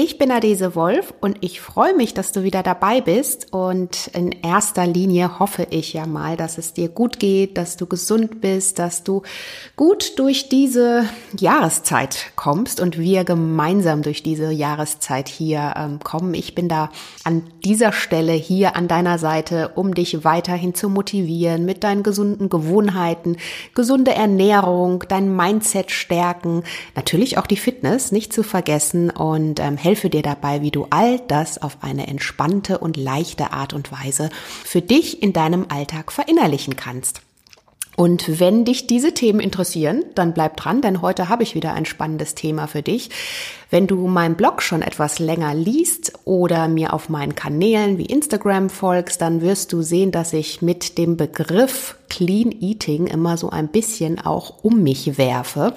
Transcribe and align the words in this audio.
Ich 0.00 0.16
bin 0.16 0.30
Adese 0.30 0.76
Wolf 0.76 1.12
und 1.20 1.38
ich 1.40 1.60
freue 1.60 1.92
mich, 1.92 2.14
dass 2.14 2.30
du 2.30 2.44
wieder 2.44 2.62
dabei 2.62 3.00
bist. 3.00 3.52
Und 3.52 4.06
in 4.14 4.30
erster 4.30 4.86
Linie 4.86 5.40
hoffe 5.40 5.66
ich 5.70 5.92
ja 5.92 6.06
mal, 6.06 6.36
dass 6.36 6.56
es 6.56 6.72
dir 6.72 6.88
gut 6.88 7.18
geht, 7.18 7.58
dass 7.58 7.76
du 7.76 7.86
gesund 7.86 8.40
bist, 8.40 8.78
dass 8.78 9.02
du 9.02 9.22
gut 9.74 10.16
durch 10.20 10.48
diese 10.48 11.08
Jahreszeit 11.36 12.30
kommst 12.36 12.78
und 12.78 12.96
wir 12.96 13.24
gemeinsam 13.24 14.02
durch 14.02 14.22
diese 14.22 14.52
Jahreszeit 14.52 15.28
hier 15.28 15.74
ähm, 15.76 15.98
kommen. 15.98 16.32
Ich 16.34 16.54
bin 16.54 16.68
da 16.68 16.90
an 17.24 17.42
dieser 17.64 17.90
Stelle 17.90 18.34
hier 18.34 18.76
an 18.76 18.86
deiner 18.86 19.18
Seite, 19.18 19.72
um 19.74 19.96
dich 19.96 20.22
weiterhin 20.22 20.76
zu 20.76 20.88
motivieren 20.90 21.64
mit 21.64 21.82
deinen 21.82 22.04
gesunden 22.04 22.48
Gewohnheiten, 22.48 23.36
gesunde 23.74 24.14
Ernährung, 24.14 25.02
dein 25.08 25.34
Mindset 25.34 25.90
stärken, 25.90 26.62
natürlich 26.94 27.36
auch 27.36 27.48
die 27.48 27.56
Fitness 27.56 28.12
nicht 28.12 28.32
zu 28.32 28.44
vergessen 28.44 29.10
und 29.10 29.58
ähm, 29.58 29.76
helfe 29.88 30.10
dir 30.10 30.20
dabei, 30.20 30.60
wie 30.60 30.70
du 30.70 30.86
all 30.90 31.18
das 31.28 31.62
auf 31.62 31.78
eine 31.80 32.08
entspannte 32.08 32.76
und 32.76 32.98
leichte 32.98 33.54
Art 33.54 33.72
und 33.72 33.90
Weise 33.90 34.28
für 34.62 34.82
dich 34.82 35.22
in 35.22 35.32
deinem 35.32 35.64
Alltag 35.70 36.12
verinnerlichen 36.12 36.76
kannst. 36.76 37.22
Und 37.96 38.38
wenn 38.38 38.66
dich 38.66 38.86
diese 38.86 39.14
Themen 39.14 39.40
interessieren, 39.40 40.04
dann 40.14 40.34
bleib 40.34 40.58
dran, 40.58 40.82
denn 40.82 41.00
heute 41.00 41.30
habe 41.30 41.42
ich 41.42 41.54
wieder 41.54 41.72
ein 41.72 41.86
spannendes 41.86 42.34
Thema 42.34 42.66
für 42.66 42.82
dich. 42.82 43.08
Wenn 43.70 43.86
du 43.86 44.06
meinen 44.08 44.36
Blog 44.36 44.60
schon 44.60 44.82
etwas 44.82 45.18
länger 45.20 45.54
liest 45.54 46.12
oder 46.26 46.68
mir 46.68 46.92
auf 46.92 47.08
meinen 47.08 47.34
Kanälen 47.34 47.96
wie 47.96 48.04
Instagram 48.04 48.68
folgst, 48.68 49.22
dann 49.22 49.40
wirst 49.40 49.72
du 49.72 49.80
sehen, 49.80 50.12
dass 50.12 50.34
ich 50.34 50.60
mit 50.60 50.98
dem 50.98 51.16
Begriff 51.16 51.96
Clean 52.10 52.52
Eating 52.52 53.06
immer 53.06 53.38
so 53.38 53.48
ein 53.48 53.68
bisschen 53.68 54.20
auch 54.20 54.62
um 54.62 54.82
mich 54.82 55.16
werfe. 55.16 55.72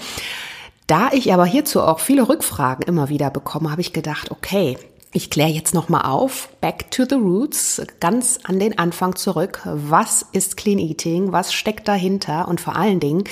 Da 0.92 1.10
ich 1.14 1.32
aber 1.34 1.46
hierzu 1.46 1.80
auch 1.80 2.02
viele 2.02 2.28
Rückfragen 2.28 2.86
immer 2.86 3.08
wieder 3.08 3.30
bekomme, 3.30 3.72
habe 3.72 3.80
ich 3.80 3.94
gedacht, 3.94 4.30
okay, 4.30 4.78
ich 5.14 5.30
kläre 5.30 5.48
jetzt 5.48 5.74
nochmal 5.74 6.02
auf, 6.02 6.50
back 6.60 6.92
to 6.92 7.06
the 7.08 7.16
roots, 7.16 7.82
ganz 8.02 8.40
an 8.44 8.60
den 8.60 8.78
Anfang 8.78 9.16
zurück. 9.16 9.62
Was 9.64 10.26
ist 10.34 10.58
Clean 10.58 10.80
Eating? 10.80 11.32
Was 11.32 11.54
steckt 11.54 11.88
dahinter? 11.88 12.50
Und 12.50 12.60
vor 12.60 12.76
allen 12.76 13.00
Dingen 13.00 13.24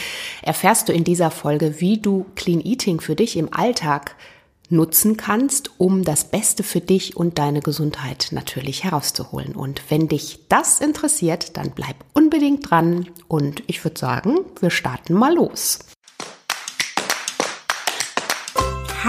erfährst 0.42 0.88
du 0.88 0.94
in 0.94 1.04
dieser 1.04 1.32
Folge, 1.32 1.82
wie 1.82 1.98
du 1.98 2.26
Clean 2.38 2.62
Eating 2.62 3.02
für 3.02 3.16
dich 3.16 3.36
im 3.36 3.54
Alltag 3.54 4.16
nutzen 4.70 5.18
kannst, 5.18 5.72
um 5.82 6.06
das 6.06 6.24
Beste 6.24 6.64
für 6.64 6.80
dich 6.80 7.18
und 7.18 7.40
deine 7.40 7.60
Gesundheit 7.60 8.30
natürlich 8.32 8.86
herauszuholen. 8.86 9.54
Und 9.54 9.82
wenn 9.90 10.08
dich 10.08 10.48
das 10.48 10.80
interessiert, 10.80 11.58
dann 11.58 11.72
bleib 11.72 11.98
unbedingt 12.14 12.72
dran 12.72 13.10
und 13.28 13.64
ich 13.68 13.84
würde 13.84 14.00
sagen, 14.00 14.38
wir 14.62 14.70
starten 14.70 15.14
mal 15.14 15.36
los. 15.36 15.80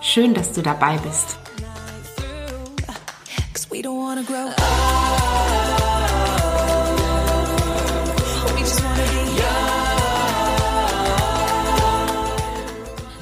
Schön, 0.00 0.34
dass 0.34 0.52
du 0.52 0.62
dabei 0.62 0.96
bist. 0.98 1.38
We 3.76 3.82
don't 3.82 3.98
wanna 3.98 4.22
grow 4.22 4.48
up. 4.48 4.56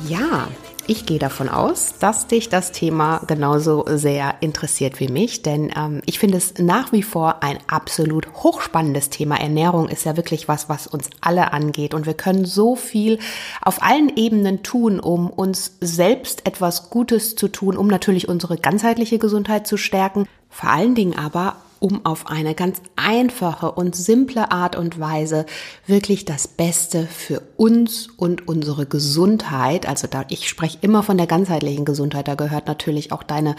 Ja, 0.07 0.47
ich 0.87 1.07
gehe 1.07 1.19
davon 1.19 1.49
aus, 1.49 1.95
dass 1.99 2.27
dich 2.27 2.49
das 2.49 2.73
Thema 2.73 3.21
genauso 3.27 3.85
sehr 3.89 4.35
interessiert 4.41 5.01
wie 5.01 5.09
mich, 5.09 5.43
denn 5.43 5.73
ähm, 5.77 6.03
ich 6.07 6.19
finde 6.19 6.39
es 6.39 6.55
nach 6.59 6.93
wie 6.93 7.03
vor 7.03 7.43
ein 7.43 7.59
absolut 7.67 8.27
hochspannendes 8.35 9.11
Thema. 9.11 9.41
Ernährung 9.41 9.89
ist 9.89 10.05
ja 10.05 10.17
wirklich 10.17 10.49
was, 10.49 10.69
was 10.69 10.87
uns 10.87 11.11
alle 11.21 11.53
angeht 11.53 11.95
und 11.95 12.07
wir 12.07 12.15
können 12.15 12.45
so 12.45 12.77
viel 12.77 13.19
auf 13.63 13.83
allen 13.83 14.15
Ebenen 14.17 14.63
tun, 14.63 15.01
um 15.01 15.31
uns 15.31 15.77
selbst 15.81 16.47
etwas 16.47 16.91
Gutes 16.91 17.37
zu 17.37 17.49
tun, 17.49 17.77
um 17.77 17.87
natürlich 17.87 18.29
unsere 18.29 18.57
ganzheitliche 18.57 19.19
Gesundheit 19.19 19.67
zu 19.67 19.77
stärken, 19.77 20.27
vor 20.51 20.71
allen 20.71 20.95
Dingen 20.95 21.19
aber 21.19 21.57
um 21.81 22.05
auf 22.07 22.29
eine 22.29 22.55
ganz 22.55 22.81
einfache 22.97 23.73
und 23.73 23.95
simple 23.97 24.51
Art 24.51 24.77
und 24.77 24.99
Weise 24.99 25.47
wirklich 25.87 26.25
das 26.25 26.49
Beste 26.49 27.07
für 27.07 27.43
uns 27.57 28.09
und 28.17 28.49
unsere 28.49 28.87
Gesundheit, 28.87 29.87
also 29.87 30.07
da 30.07 30.25
ich 30.29 30.49
spreche 30.49 30.79
immer 30.81 31.03
von 31.03 31.17
der 31.17 31.27
ganzheitlichen 31.27 31.85
Gesundheit, 31.85 32.29
da 32.29 32.35
gehört 32.35 32.67
natürlich 32.67 33.13
auch 33.13 33.23
deine 33.23 33.57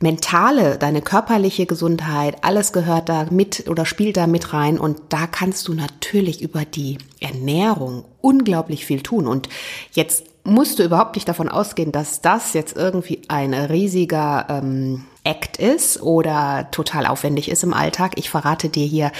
mentale, 0.00 0.76
deine 0.76 1.02
körperliche 1.02 1.66
Gesundheit, 1.66 2.36
alles 2.42 2.72
gehört 2.72 3.08
da 3.08 3.26
mit 3.30 3.68
oder 3.68 3.86
spielt 3.86 4.16
da 4.16 4.26
mit 4.26 4.52
rein. 4.52 4.78
Und 4.78 5.00
da 5.08 5.26
kannst 5.26 5.68
du 5.68 5.74
natürlich 5.74 6.42
über 6.42 6.64
die 6.64 6.98
Ernährung 7.20 8.04
unglaublich 8.20 8.84
viel 8.84 9.02
tun. 9.02 9.26
Und 9.26 9.48
jetzt 9.92 10.24
musst 10.44 10.78
du 10.78 10.84
überhaupt 10.84 11.16
nicht 11.16 11.28
davon 11.28 11.48
ausgehen, 11.48 11.90
dass 11.90 12.20
das 12.20 12.52
jetzt 12.52 12.76
irgendwie 12.76 13.22
ein 13.28 13.54
riesiger 13.54 14.46
ähm, 14.50 15.04
Act 15.24 15.56
ist 15.56 16.00
oder 16.02 16.68
total 16.70 17.06
aufwendig 17.06 17.50
ist 17.50 17.64
im 17.64 17.74
Alltag. 17.74 18.12
Ich 18.16 18.30
verrate 18.30 18.68
dir 18.68 18.86
hier 18.86 19.10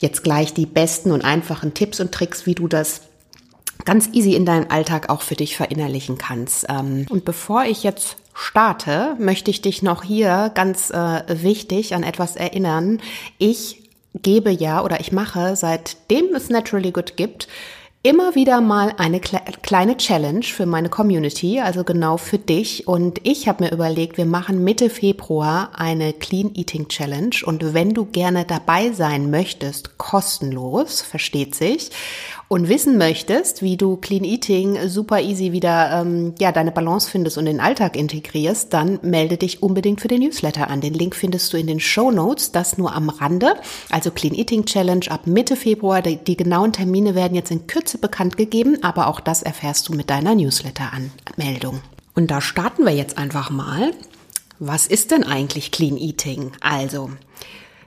jetzt 0.00 0.24
gleich 0.24 0.54
die 0.54 0.66
besten 0.66 1.12
und 1.12 1.24
einfachen 1.24 1.74
Tipps 1.74 2.00
und 2.00 2.12
Tricks, 2.12 2.46
wie 2.46 2.54
du 2.54 2.68
das 2.68 3.02
ganz 3.84 4.08
easy 4.12 4.34
in 4.34 4.46
deinen 4.46 4.70
Alltag 4.70 5.10
auch 5.10 5.22
für 5.22 5.34
dich 5.34 5.56
verinnerlichen 5.56 6.18
kannst. 6.18 6.66
Ähm, 6.68 7.06
und 7.10 7.24
bevor 7.24 7.64
ich 7.64 7.82
jetzt 7.82 8.16
starte, 8.34 9.14
möchte 9.18 9.50
ich 9.50 9.60
dich 9.60 9.82
noch 9.82 10.02
hier 10.02 10.50
ganz 10.54 10.90
äh, 10.90 11.22
wichtig 11.28 11.94
an 11.94 12.02
etwas 12.02 12.36
erinnern. 12.36 13.00
Ich 13.38 13.82
gebe 14.14 14.50
ja 14.50 14.82
oder 14.82 15.00
ich 15.00 15.12
mache, 15.12 15.56
seitdem 15.56 16.34
es 16.34 16.48
Naturally 16.48 16.92
Good 16.92 17.16
gibt, 17.16 17.48
immer 18.04 18.34
wieder 18.34 18.60
mal 18.60 18.94
eine 18.98 19.20
kleine 19.20 19.96
Challenge 19.96 20.42
für 20.42 20.66
meine 20.66 20.88
Community, 20.88 21.60
also 21.60 21.84
genau 21.84 22.16
für 22.16 22.38
dich. 22.38 22.88
Und 22.88 23.20
ich 23.22 23.46
habe 23.46 23.64
mir 23.64 23.72
überlegt, 23.72 24.16
wir 24.16 24.26
machen 24.26 24.64
Mitte 24.64 24.90
Februar 24.90 25.70
eine 25.74 26.12
Clean 26.12 26.52
Eating 26.54 26.88
Challenge. 26.88 27.36
Und 27.44 27.74
wenn 27.74 27.94
du 27.94 28.06
gerne 28.06 28.44
dabei 28.44 28.90
sein 28.90 29.30
möchtest, 29.30 29.98
kostenlos, 29.98 31.00
versteht 31.00 31.54
sich, 31.54 31.90
und 32.52 32.68
wissen 32.68 32.98
möchtest, 32.98 33.62
wie 33.62 33.78
du 33.78 33.96
Clean 33.96 34.24
Eating 34.24 34.86
super 34.86 35.22
easy 35.22 35.52
wieder 35.52 36.02
ähm, 36.02 36.34
ja 36.38 36.52
deine 36.52 36.70
Balance 36.70 37.08
findest 37.08 37.38
und 37.38 37.46
den 37.46 37.60
Alltag 37.60 37.96
integrierst, 37.96 38.74
dann 38.74 38.98
melde 39.00 39.38
dich 39.38 39.62
unbedingt 39.62 40.02
für 40.02 40.08
den 40.08 40.20
Newsletter 40.20 40.68
an. 40.68 40.82
Den 40.82 40.92
Link 40.92 41.16
findest 41.16 41.50
du 41.50 41.56
in 41.56 41.66
den 41.66 41.80
Show 41.80 42.10
Notes, 42.10 42.52
das 42.52 42.76
nur 42.76 42.92
am 42.92 43.08
Rande. 43.08 43.54
Also 43.88 44.10
Clean 44.10 44.34
Eating 44.34 44.66
Challenge 44.66 45.06
ab 45.08 45.26
Mitte 45.26 45.56
Februar. 45.56 46.02
Die, 46.02 46.16
die 46.16 46.36
genauen 46.36 46.74
Termine 46.74 47.14
werden 47.14 47.34
jetzt 47.34 47.50
in 47.50 47.66
Kürze 47.66 47.96
bekannt 47.96 48.36
gegeben, 48.36 48.76
aber 48.82 49.06
auch 49.06 49.20
das 49.20 49.42
erfährst 49.42 49.88
du 49.88 49.94
mit 49.94 50.10
deiner 50.10 50.34
Newsletter-Anmeldung. 50.34 51.80
Und 52.14 52.30
da 52.30 52.42
starten 52.42 52.84
wir 52.84 52.92
jetzt 52.92 53.16
einfach 53.16 53.48
mal. 53.48 53.92
Was 54.58 54.86
ist 54.86 55.10
denn 55.10 55.24
eigentlich 55.24 55.70
Clean 55.70 55.96
Eating? 55.96 56.52
Also, 56.60 57.08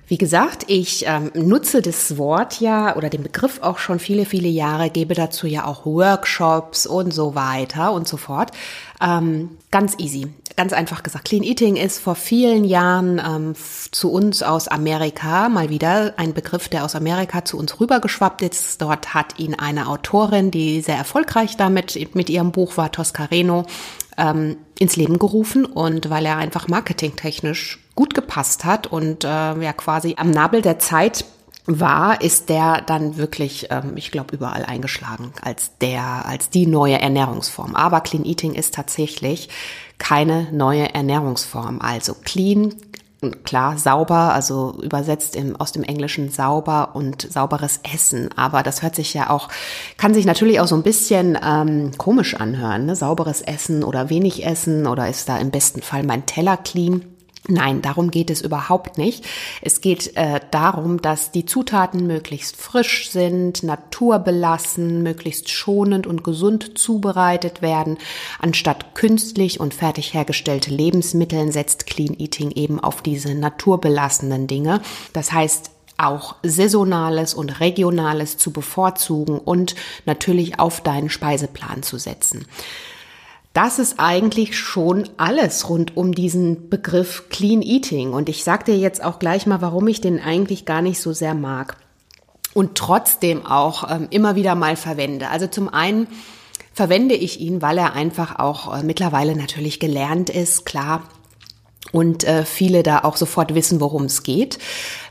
wie 0.08 0.18
gesagt, 0.18 0.66
ich 0.68 1.06
ähm, 1.08 1.32
nutze 1.34 1.82
das 1.82 2.18
Wort 2.18 2.60
ja 2.60 2.96
oder 2.96 3.10
den 3.10 3.24
Begriff 3.24 3.60
auch 3.62 3.80
schon 3.80 4.00
viele, 4.00 4.26
viele 4.26 4.48
Jahre, 4.48 4.90
gebe 4.90 5.16
dazu 5.16 5.48
ja 5.48 5.66
auch 5.66 5.86
Workshops 5.86 6.86
und 6.86 7.12
so 7.12 7.34
weiter 7.34 7.92
und 7.92 8.08
so 8.08 8.18
fort. 8.18 8.52
Ähm, 9.02 9.58
ganz 9.72 9.96
easy, 9.98 10.28
ganz 10.56 10.74
einfach 10.74 11.02
gesagt. 11.02 11.26
Clean 11.26 11.44
Eating 11.44 11.76
ist 11.76 12.00
vor 12.00 12.14
vielen 12.14 12.66
Jahren 12.66 13.20
ähm, 13.26 13.56
zu 13.92 14.12
uns 14.12 14.44
aus 14.44 14.68
Amerika 14.68 15.50
mal 15.50 15.70
wieder 15.70 16.14
ein 16.18 16.34
Begriff, 16.36 16.70
der 16.70 16.86
aus 16.86 16.94
Amerika 16.94 17.44
zu 17.44 17.58
uns 17.58 17.80
rübergeschwappt 17.80 18.44
ist. 18.44 18.82
Dort 18.82 19.16
hat 19.16 19.40
ihn 19.40 19.56
eine 19.56 19.88
Autorin, 19.88 20.52
die 20.52 20.82
sehr 20.82 20.98
erfolgreich 20.98 21.58
damit 21.58 22.16
mit 22.16 22.30
ihrem 22.30 22.52
Buch 22.52 22.78
war, 22.78 22.92
Toscareno, 22.92 23.66
ähm, 24.18 24.58
ins 24.78 24.98
Leben 24.98 25.18
gerufen 25.18 25.66
und 25.66 26.12
weil 26.12 26.28
er 26.28 26.38
einfach 26.38 26.68
marketingtechnisch 26.68 27.80
gut 27.96 28.14
gepasst 28.14 28.66
hat 28.66 28.88
und 28.88 29.24
äh, 29.24 29.28
ja 29.28 29.74
quasi 29.74 30.16
am 30.18 30.32
Nabel 30.32 30.62
der 30.62 30.80
Zeit 30.80 31.26
war, 31.68 32.22
ist 32.22 32.50
der 32.50 32.82
dann 32.82 33.18
wirklich, 33.18 33.68
ähm, 33.72 33.94
ich 33.96 34.12
glaube, 34.12 34.36
überall 34.36 34.66
eingeschlagen 34.66 35.32
als 35.42 35.72
der, 35.80 36.26
als 36.26 36.50
die 36.50 36.68
neue 36.68 37.00
Ernährungsform. 37.00 37.76
Aber 37.76 38.02
Clean 38.02 38.26
Eating 38.26 38.54
ist 38.54 38.76
tatsächlich 38.76 39.50
keine 39.98 40.48
neue 40.52 40.94
Ernährungsform. 40.94 41.82
Also 41.82 42.14
Clean 42.14 42.76
klar, 43.44 43.78
sauber, 43.78 44.34
also 44.34 44.78
übersetzt 44.82 45.36
im, 45.36 45.56
aus 45.56 45.72
dem 45.72 45.84
Englischen 45.84 46.30
sauber 46.30 46.92
und 46.94 47.22
sauberes 47.32 47.80
Essen. 47.82 48.30
Aber 48.36 48.64
das 48.64 48.84
hört 48.84 48.96
sich 48.96 49.14
ja 49.14 49.30
auch, 49.30 49.50
kann 49.98 50.14
sich 50.14 50.26
natürlich 50.26 50.60
auch 50.60 50.68
so 50.68 50.76
ein 50.76 50.84
bisschen 50.84 51.38
ähm, 51.44 51.92
komisch 51.98 52.36
anhören. 52.36 52.86
Ne? 52.86 52.96
Sauberes 52.96 53.42
Essen 53.42 53.84
oder 53.84 54.10
wenig 54.10 54.46
Essen 54.46 54.86
oder 54.88 55.10
ist 55.10 55.30
da 55.30 55.38
im 55.38 55.52
besten 55.52 55.82
Fall 55.82 56.04
mein 56.04 56.26
Teller 56.26 56.58
clean? 56.58 57.15
Nein, 57.48 57.84
darum 57.84 58.10
geht 58.10 58.32
es 58.32 58.42
überhaupt 58.42 58.98
nicht. 58.98 59.24
Es 59.62 59.80
geht 59.82 60.16
äh, 60.16 60.40
darum, 60.50 61.02
dass 61.02 61.32
die 61.32 61.46
Zutaten 61.46 62.08
möglichst 62.08 62.58
frisch 62.58 63.12
sind, 63.12 63.62
naturbelassen, 63.62 65.04
möglichst 65.04 65.50
schonend 65.50 66.08
und 66.08 66.24
gesund 66.24 66.78
zubereitet 66.78 67.62
werden. 67.62 67.98
Anstatt 68.40 68.96
künstlich 68.96 69.60
und 69.60 69.76
fertig 69.76 70.14
hergestellte 70.16 70.72
Lebensmittel 70.72 71.52
setzt 71.52 71.86
Clean 71.86 72.16
Eating 72.18 72.50
eben 72.52 72.80
auf 72.80 73.04
diese 73.04 73.36
naturbelassenen 73.36 74.48
Dinge. 74.48 74.82
Das 75.14 75.32
heißt, 75.32 75.70
auch 75.98 76.36
saisonales 76.44 77.34
und 77.34 77.60
regionales 77.60 78.38
zu 78.38 78.52
bevorzugen 78.52 79.38
und 79.38 79.76
natürlich 80.06 80.60
auf 80.60 80.82
deinen 80.82 81.10
Speiseplan 81.10 81.84
zu 81.84 81.98
setzen. 81.98 82.46
Das 83.56 83.80
ist 83.80 84.02
eigentlich 84.02 84.60
schon 84.60 85.08
alles 85.16 85.70
rund 85.70 85.96
um 85.96 86.14
diesen 86.14 86.70
Begriff 86.70 87.30
Clean 87.30 87.62
Eating. 87.62 88.12
Und 88.12 88.28
ich 88.28 88.44
sage 88.44 88.66
dir 88.66 88.78
jetzt 88.78 89.02
auch 89.02 89.18
gleich 89.18 89.46
mal, 89.46 89.62
warum 89.62 89.88
ich 89.88 90.02
den 90.02 90.20
eigentlich 90.20 90.66
gar 90.66 90.82
nicht 90.82 91.00
so 91.00 91.14
sehr 91.14 91.34
mag 91.34 91.78
und 92.54 92.76
trotzdem 92.76 93.46
auch 93.46 93.90
ähm, 93.90 94.08
immer 94.10 94.36
wieder 94.36 94.56
mal 94.56 94.76
verwende. 94.76 95.30
Also 95.30 95.48
zum 95.48 95.70
einen 95.70 96.08
verwende 96.74 97.16
ich 97.16 97.40
ihn, 97.40 97.62
weil 97.62 97.78
er 97.78 97.94
einfach 97.94 98.40
auch 98.40 98.78
äh, 98.78 98.84
mittlerweile 98.84 99.38
natürlich 99.38 99.80
gelernt 99.80 100.30
ist, 100.30 100.66
klar. 100.66 101.04
Und 101.94 102.26
äh, 102.26 102.44
viele 102.44 102.84
da 102.84 103.06
auch 103.06 103.16
sofort 103.16 103.56
wissen, 103.56 103.80
worum 103.80 104.04
es 104.04 104.24
geht. 104.24 104.60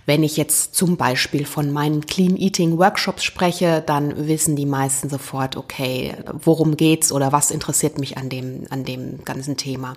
Wenn 0.07 0.23
ich 0.23 0.37
jetzt 0.37 0.75
zum 0.75 0.97
Beispiel 0.97 1.47
von 1.47 1.73
meinen 1.73 2.05
Clean 2.05 2.37
Eating 2.37 2.79
Workshops 2.79 3.25
spreche, 3.25 3.83
dann 3.85 4.29
wissen 4.29 4.55
die 4.55 4.67
meisten 4.67 5.09
sofort, 5.09 5.57
okay, 5.57 6.15
worum 6.33 6.77
geht's 6.77 7.11
oder 7.11 7.33
was 7.33 7.51
interessiert 7.51 7.99
mich 7.99 8.19
an 8.19 8.29
dem, 8.29 8.67
an 8.71 8.85
dem 8.85 9.25
ganzen 9.25 9.57
Thema. 9.57 9.95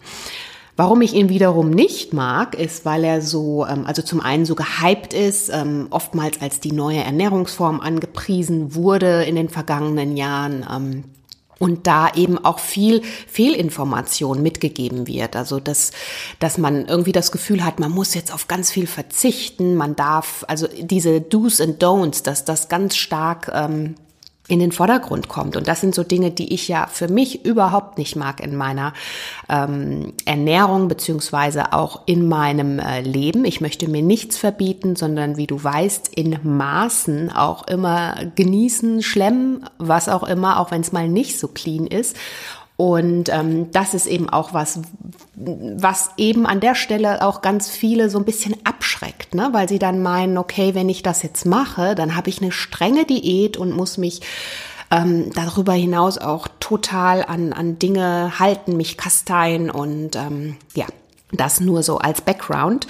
Warum 0.78 1.02
ich 1.02 1.16
ihn 1.16 1.30
wiederum 1.30 1.72
nicht 1.72 2.14
mag, 2.14 2.54
ist, 2.54 2.86
weil 2.86 3.04
er 3.04 3.24
so, 3.24 3.66
ähm, 3.66 3.86
also 3.88 4.04
zum 4.04 4.22
einen 4.22 4.46
so 4.46 4.54
gehypt 4.54 5.12
ist, 5.12 5.50
ähm, 5.50 5.88
oftmals 5.90 6.40
als 6.40 6.60
die 6.60 6.72
neue 6.72 7.00
Ernährungsform 7.00 7.80
angepriesen 7.80 8.76
wurde 8.76 9.24
in 9.24 9.36
den 9.36 9.50
vergangenen 9.50 10.16
Jahren 10.16 10.64
ähm, 10.72 11.04
und 11.60 11.88
da 11.88 12.14
eben 12.14 12.44
auch 12.44 12.60
viel 12.60 13.02
Fehlinformation 13.28 14.42
mitgegeben 14.42 15.08
wird. 15.08 15.36
Also 15.36 15.60
dass, 15.60 15.92
dass 16.40 16.58
man 16.58 16.86
irgendwie 16.86 17.12
das 17.12 17.32
Gefühl 17.32 17.64
hat, 17.64 17.80
man 17.80 17.92
muss 17.92 18.14
jetzt 18.14 18.34
auf 18.34 18.48
ganz 18.48 18.72
viel 18.72 18.88
verzichten, 18.88 19.76
man 19.76 19.96
darf, 19.96 20.46
also 20.48 20.68
diese 20.68 21.22
Do's 21.22 21.62
and 21.62 21.84
Don'ts, 21.84 22.24
dass 22.24 22.46
das 22.46 22.70
ganz 22.70 22.96
stark 22.96 23.52
ähm, 23.54 23.96
in 24.48 24.60
den 24.60 24.72
Vordergrund 24.72 25.28
kommt. 25.28 25.58
Und 25.58 25.68
das 25.68 25.82
sind 25.82 25.94
so 25.94 26.04
Dinge, 26.04 26.32
die 26.32 26.54
ich 26.54 26.68
ja 26.68 26.88
für 26.88 27.10
mich 27.10 27.44
überhaupt 27.44 27.98
nicht 27.98 28.16
mag 28.16 28.40
in 28.40 28.56
meiner 28.56 28.94
ähm, 29.50 30.14
Ernährung 30.26 30.88
beziehungsweise 30.88 31.74
auch 31.74 32.04
in 32.06 32.28
meinem 32.28 32.80
äh, 32.80 33.02
Leben. 33.02 33.44
Ich 33.44 33.60
möchte 33.60 33.90
mir 33.90 34.02
nichts 34.02 34.38
verbieten, 34.38 34.96
sondern 34.96 35.36
wie 35.36 35.48
du 35.48 35.62
weißt, 35.62 36.10
in 36.16 36.40
Maßen 36.44 37.32
auch 37.32 37.68
immer 37.68 38.16
genießen, 38.36 39.04
schlemmen, 39.04 39.66
was 39.78 40.08
auch 40.08 40.24
immer, 40.24 40.60
auch 40.60 40.72
wenn 40.72 40.82
es 40.82 40.94
mal 40.94 41.10
nicht 41.10 41.40
so 41.40 41.50
clean 41.50 41.86
ist. 41.86 42.16
Und 42.78 43.30
ähm, 43.30 43.72
das 43.72 43.96
ist 43.96 44.06
eben 44.06 44.30
auch 44.30 44.54
was, 44.54 44.82
was 45.36 46.12
eben 46.18 46.46
an 46.46 46.60
der 46.60 46.76
Stelle 46.76 47.24
auch 47.24 47.42
ganz 47.42 47.70
viele 47.70 48.12
so 48.12 48.20
ein 48.20 48.26
bisschen 48.26 48.56
abschreckt, 48.66 49.34
ne? 49.34 49.50
weil 49.52 49.68
sie 49.68 49.80
dann 49.80 50.04
meinen, 50.04 50.38
okay, 50.38 50.76
wenn 50.76 50.88
ich 50.88 51.02
das 51.02 51.24
jetzt 51.24 51.48
mache, 51.48 51.96
dann 51.96 52.16
habe 52.16 52.30
ich 52.30 52.40
eine 52.40 52.52
strenge 52.52 53.06
Diät 53.06 53.58
und 53.58 53.72
muss 53.72 53.98
mich 53.98 54.22
ähm, 54.92 55.32
darüber 55.34 55.74
hinaus 55.74 56.20
auch 56.20 56.48
total 56.60 57.24
an, 57.24 57.52
an 57.52 57.80
Dinge 57.80 58.40
halten, 58.40 58.78
mich 58.78 58.96
kasteien 58.96 59.72
und 59.72 60.16
ähm, 60.16 60.56
ja, 60.76 60.86
das 61.32 61.60
nur 61.60 61.82
so 61.82 61.98
als 61.98 62.22
Background. 62.22 62.86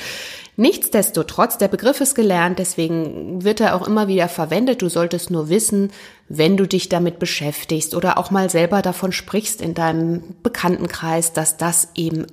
Nichtsdestotrotz, 0.59 1.59
der 1.59 1.68
Begriff 1.68 2.01
ist 2.01 2.15
gelernt, 2.15 2.57
deswegen 2.57 3.44
wird 3.44 3.62
er 3.62 3.75
auch 3.75 3.88
immer 3.88 4.07
wieder 4.07 4.27
verwendet. 4.27 4.81
Du 4.81 4.89
solltest 4.89 5.30
nur 5.30 5.50
wissen, 5.50 5.92
wenn 6.30 6.57
du 6.57 6.68
dich 6.68 6.89
damit 6.89 7.19
beschäftigst 7.19 7.94
oder 7.94 8.18
auch 8.18 8.31
mal 8.31 8.50
selber 8.50 8.81
davon 8.81 9.12
sprichst 9.12 9.62
in 9.62 9.75
deinem 9.75 10.24
Bekanntenkreis, 10.42 11.31
dass 11.31 11.57
das 11.57 11.89
eben 11.94 12.25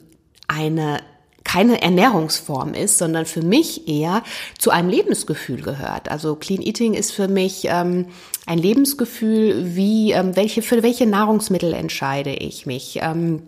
eine 0.48 1.00
keine 1.44 1.82
Ernährungsform 1.82 2.72
ist, 2.72 2.96
sondern 2.96 3.26
für 3.26 3.42
mich 3.42 3.86
eher 3.86 4.22
zu 4.58 4.70
einem 4.70 4.88
Lebensgefühl 4.88 5.60
gehört. 5.60 6.10
Also 6.10 6.36
Clean 6.36 6.62
Eating 6.62 6.94
ist 6.94 7.12
für 7.12 7.28
mich 7.28 7.66
ähm, 7.66 8.06
ein 8.46 8.58
Lebensgefühl, 8.58 9.76
wie 9.76 10.12
ähm, 10.12 10.34
welche 10.34 10.62
für 10.62 10.82
welche 10.82 11.06
Nahrungsmittel 11.06 11.74
entscheide 11.74 12.32
ich 12.32 12.64
mich. 12.64 13.00
Ähm, 13.02 13.42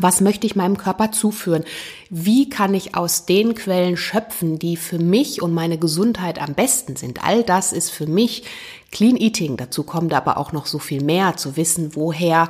was 0.00 0.20
möchte 0.20 0.46
ich 0.46 0.54
meinem 0.54 0.78
Körper 0.78 1.10
zuführen? 1.10 1.64
Wie 2.08 2.48
kann 2.48 2.72
ich 2.72 2.94
aus 2.94 3.26
den 3.26 3.56
Quellen 3.56 3.96
schöpfen, 3.96 4.58
die 4.58 4.76
für 4.76 4.98
mich 4.98 5.42
und 5.42 5.52
meine 5.52 5.76
Gesundheit 5.76 6.40
am 6.40 6.54
besten 6.54 6.94
sind? 6.94 7.24
All 7.24 7.42
das 7.42 7.72
ist 7.72 7.90
für 7.90 8.06
mich 8.06 8.44
Clean 8.92 9.16
Eating. 9.16 9.56
Dazu 9.56 9.82
kommt 9.82 10.14
aber 10.14 10.38
auch 10.38 10.52
noch 10.52 10.66
so 10.66 10.78
viel 10.78 11.02
mehr, 11.02 11.36
zu 11.36 11.56
wissen, 11.56 11.96
woher 11.96 12.48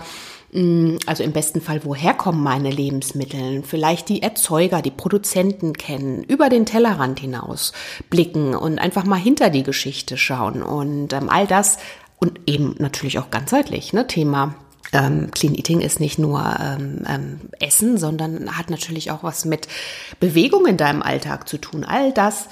mm, 0.53 0.97
also 1.07 1.23
im 1.23 1.33
besten 1.33 1.63
Fall, 1.63 1.81
woher 1.85 2.13
kommen 2.13 2.43
meine 2.43 2.71
Lebensmittel? 2.71 3.63
Vielleicht 3.63 4.11
die 4.11 4.23
Erzeuger, 4.23 4.83
die 4.83 4.91
Produzenten 4.91 5.73
kennen, 5.73 6.23
über 6.25 6.51
den 6.51 6.67
Tellerrand 6.67 7.19
hinaus 7.19 7.73
blicken 8.11 8.55
und 8.55 8.79
einfach 8.79 9.05
mal 9.05 9.17
hinter 9.17 9.49
die 9.49 9.63
Geschichte 9.63 10.19
schauen 10.19 10.63
und 10.63 11.15
ähm, 11.15 11.31
all 11.31 11.47
das 11.47 11.79
und 12.19 12.41
eben 12.47 12.75
natürlich 12.79 13.19
auch 13.19 13.31
ganzheitlich, 13.31 13.95
ne, 13.95 14.07
Thema 14.07 14.55
ähm, 14.93 15.31
Clean 15.31 15.55
Eating 15.55 15.81
ist 15.81 16.01
nicht 16.01 16.19
nur 16.19 16.41
ähm, 16.61 17.03
ähm, 17.09 17.41
Essen, 17.61 17.99
sondern 17.99 18.57
hat 18.57 18.71
natürlich 18.71 19.11
auch 19.11 19.23
was 19.23 19.45
mit 19.45 19.69
Bewegung 20.21 20.67
in 20.67 20.77
deinem 20.77 21.03
Alltag 21.03 21.49
zu 21.49 21.59
tun. 21.59 21.85
All 21.85 22.13
das 22.13 22.49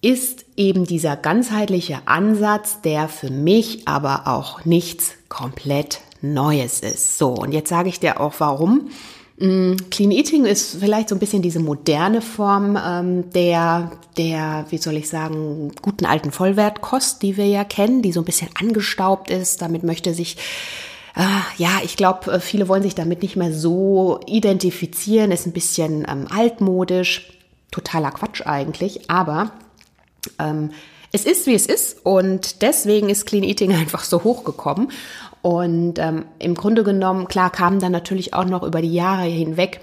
ist 0.00 0.44
eben 0.56 0.84
dieser 0.84 1.16
ganzheitliche 1.16 2.00
Ansatz, 2.06 2.80
der 2.82 3.08
für 3.08 3.30
mich 3.30 3.88
aber 3.88 4.26
auch 4.26 4.64
nichts 4.64 5.12
komplett 5.28 6.00
Neues 6.20 6.80
ist. 6.80 7.18
So, 7.18 7.30
und 7.30 7.52
jetzt 7.52 7.68
sage 7.68 7.88
ich 7.88 8.00
dir 8.00 8.20
auch 8.20 8.34
warum. 8.38 8.90
Mm, 9.38 9.74
Clean 9.90 10.10
Eating 10.10 10.44
ist 10.44 10.76
vielleicht 10.80 11.08
so 11.08 11.14
ein 11.14 11.20
bisschen 11.20 11.42
diese 11.42 11.60
moderne 11.60 12.22
Form 12.22 12.76
ähm, 12.84 13.30
der, 13.30 13.92
der, 14.16 14.66
wie 14.70 14.78
soll 14.78 14.96
ich 14.96 15.08
sagen, 15.08 15.72
guten 15.80 16.06
alten 16.06 16.32
Vollwertkost, 16.32 17.22
die 17.22 17.36
wir 17.36 17.46
ja 17.46 17.64
kennen, 17.64 18.02
die 18.02 18.12
so 18.12 18.20
ein 18.20 18.24
bisschen 18.24 18.50
angestaubt 18.60 19.30
ist. 19.30 19.62
Damit 19.62 19.84
möchte 19.84 20.12
sich 20.12 20.36
ja, 21.56 21.80
ich 21.82 21.96
glaube, 21.96 22.32
äh, 22.32 22.40
viele 22.40 22.68
wollen 22.68 22.82
sich 22.82 22.94
damit 22.94 23.22
nicht 23.22 23.36
mehr 23.36 23.52
so 23.52 24.20
identifizieren, 24.26 25.30
ist 25.30 25.46
ein 25.46 25.52
bisschen 25.52 26.06
ähm, 26.08 26.26
altmodisch, 26.30 27.32
totaler 27.70 28.10
Quatsch 28.10 28.42
eigentlich, 28.46 29.10
aber 29.10 29.52
ähm, 30.38 30.70
es 31.12 31.24
ist, 31.24 31.46
wie 31.46 31.54
es 31.54 31.66
ist 31.66 32.04
und 32.04 32.62
deswegen 32.62 33.08
ist 33.08 33.26
Clean 33.26 33.44
Eating 33.44 33.74
einfach 33.74 34.04
so 34.04 34.24
hochgekommen. 34.24 34.90
Und 35.40 35.98
ähm, 35.98 36.24
im 36.40 36.54
Grunde 36.54 36.82
genommen, 36.82 37.28
klar, 37.28 37.50
kamen 37.50 37.78
dann 37.78 37.92
natürlich 37.92 38.34
auch 38.34 38.44
noch 38.44 38.64
über 38.64 38.82
die 38.82 38.92
Jahre 38.92 39.24
hinweg 39.24 39.80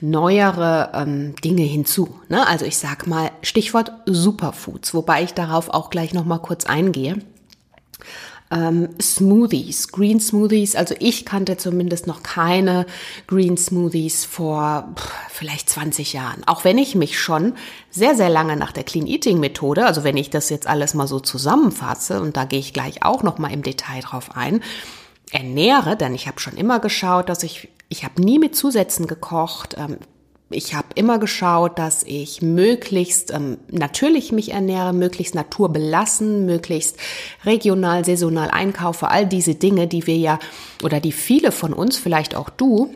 neuere 0.00 0.90
ähm, 0.94 1.36
Dinge 1.36 1.62
hinzu. 1.62 2.20
Ne? 2.28 2.46
Also 2.46 2.64
ich 2.64 2.76
sag 2.76 3.06
mal 3.06 3.30
Stichwort 3.40 3.92
Superfoods, 4.04 4.92
wobei 4.94 5.22
ich 5.22 5.32
darauf 5.32 5.70
auch 5.70 5.90
gleich 5.90 6.12
noch 6.12 6.24
mal 6.24 6.38
kurz 6.38 6.66
eingehe 6.66 7.18
ähm, 8.50 8.88
Smoothies, 9.00 9.88
Green 9.88 10.20
Smoothies. 10.20 10.76
Also 10.76 10.94
ich 10.98 11.24
kannte 11.24 11.56
zumindest 11.56 12.06
noch 12.06 12.22
keine 12.22 12.86
Green 13.26 13.56
Smoothies 13.56 14.24
vor 14.24 14.88
pff, 14.94 15.12
vielleicht 15.30 15.68
20 15.68 16.12
Jahren. 16.12 16.44
Auch 16.46 16.64
wenn 16.64 16.78
ich 16.78 16.94
mich 16.94 17.18
schon 17.18 17.54
sehr, 17.90 18.14
sehr 18.14 18.30
lange 18.30 18.56
nach 18.56 18.72
der 18.72 18.84
Clean 18.84 19.06
Eating 19.06 19.40
Methode, 19.40 19.86
also 19.86 20.04
wenn 20.04 20.16
ich 20.16 20.30
das 20.30 20.50
jetzt 20.50 20.66
alles 20.66 20.94
mal 20.94 21.08
so 21.08 21.20
zusammenfasse, 21.20 22.20
und 22.20 22.36
da 22.36 22.44
gehe 22.44 22.60
ich 22.60 22.72
gleich 22.72 23.02
auch 23.02 23.22
noch 23.22 23.38
mal 23.38 23.52
im 23.52 23.62
Detail 23.62 24.00
drauf 24.00 24.36
ein, 24.36 24.62
ernähre, 25.32 25.96
denn 25.96 26.14
ich 26.14 26.28
habe 26.28 26.40
schon 26.40 26.56
immer 26.56 26.78
geschaut, 26.78 27.28
dass 27.28 27.42
ich, 27.42 27.68
ich 27.88 28.04
habe 28.04 28.22
nie 28.22 28.38
mit 28.38 28.54
Zusätzen 28.54 29.06
gekocht. 29.06 29.76
Ich 30.48 30.74
habe 30.74 30.88
immer 30.94 31.18
geschaut, 31.18 31.76
dass 31.78 32.04
ich 32.04 32.40
möglichst 32.40 33.32
ähm, 33.32 33.58
natürlich 33.68 34.30
mich 34.30 34.52
ernähre, 34.52 34.92
möglichst 34.92 35.34
naturbelassen, 35.34 36.46
möglichst 36.46 36.96
regional, 37.44 38.04
saisonal 38.04 38.50
einkaufe, 38.50 39.08
all 39.10 39.26
diese 39.26 39.56
Dinge, 39.56 39.88
die 39.88 40.06
wir 40.06 40.16
ja 40.16 40.38
oder 40.84 41.00
die 41.00 41.10
viele 41.10 41.50
von 41.50 41.72
uns, 41.72 41.98
vielleicht 41.98 42.36
auch 42.36 42.48
du, 42.48 42.94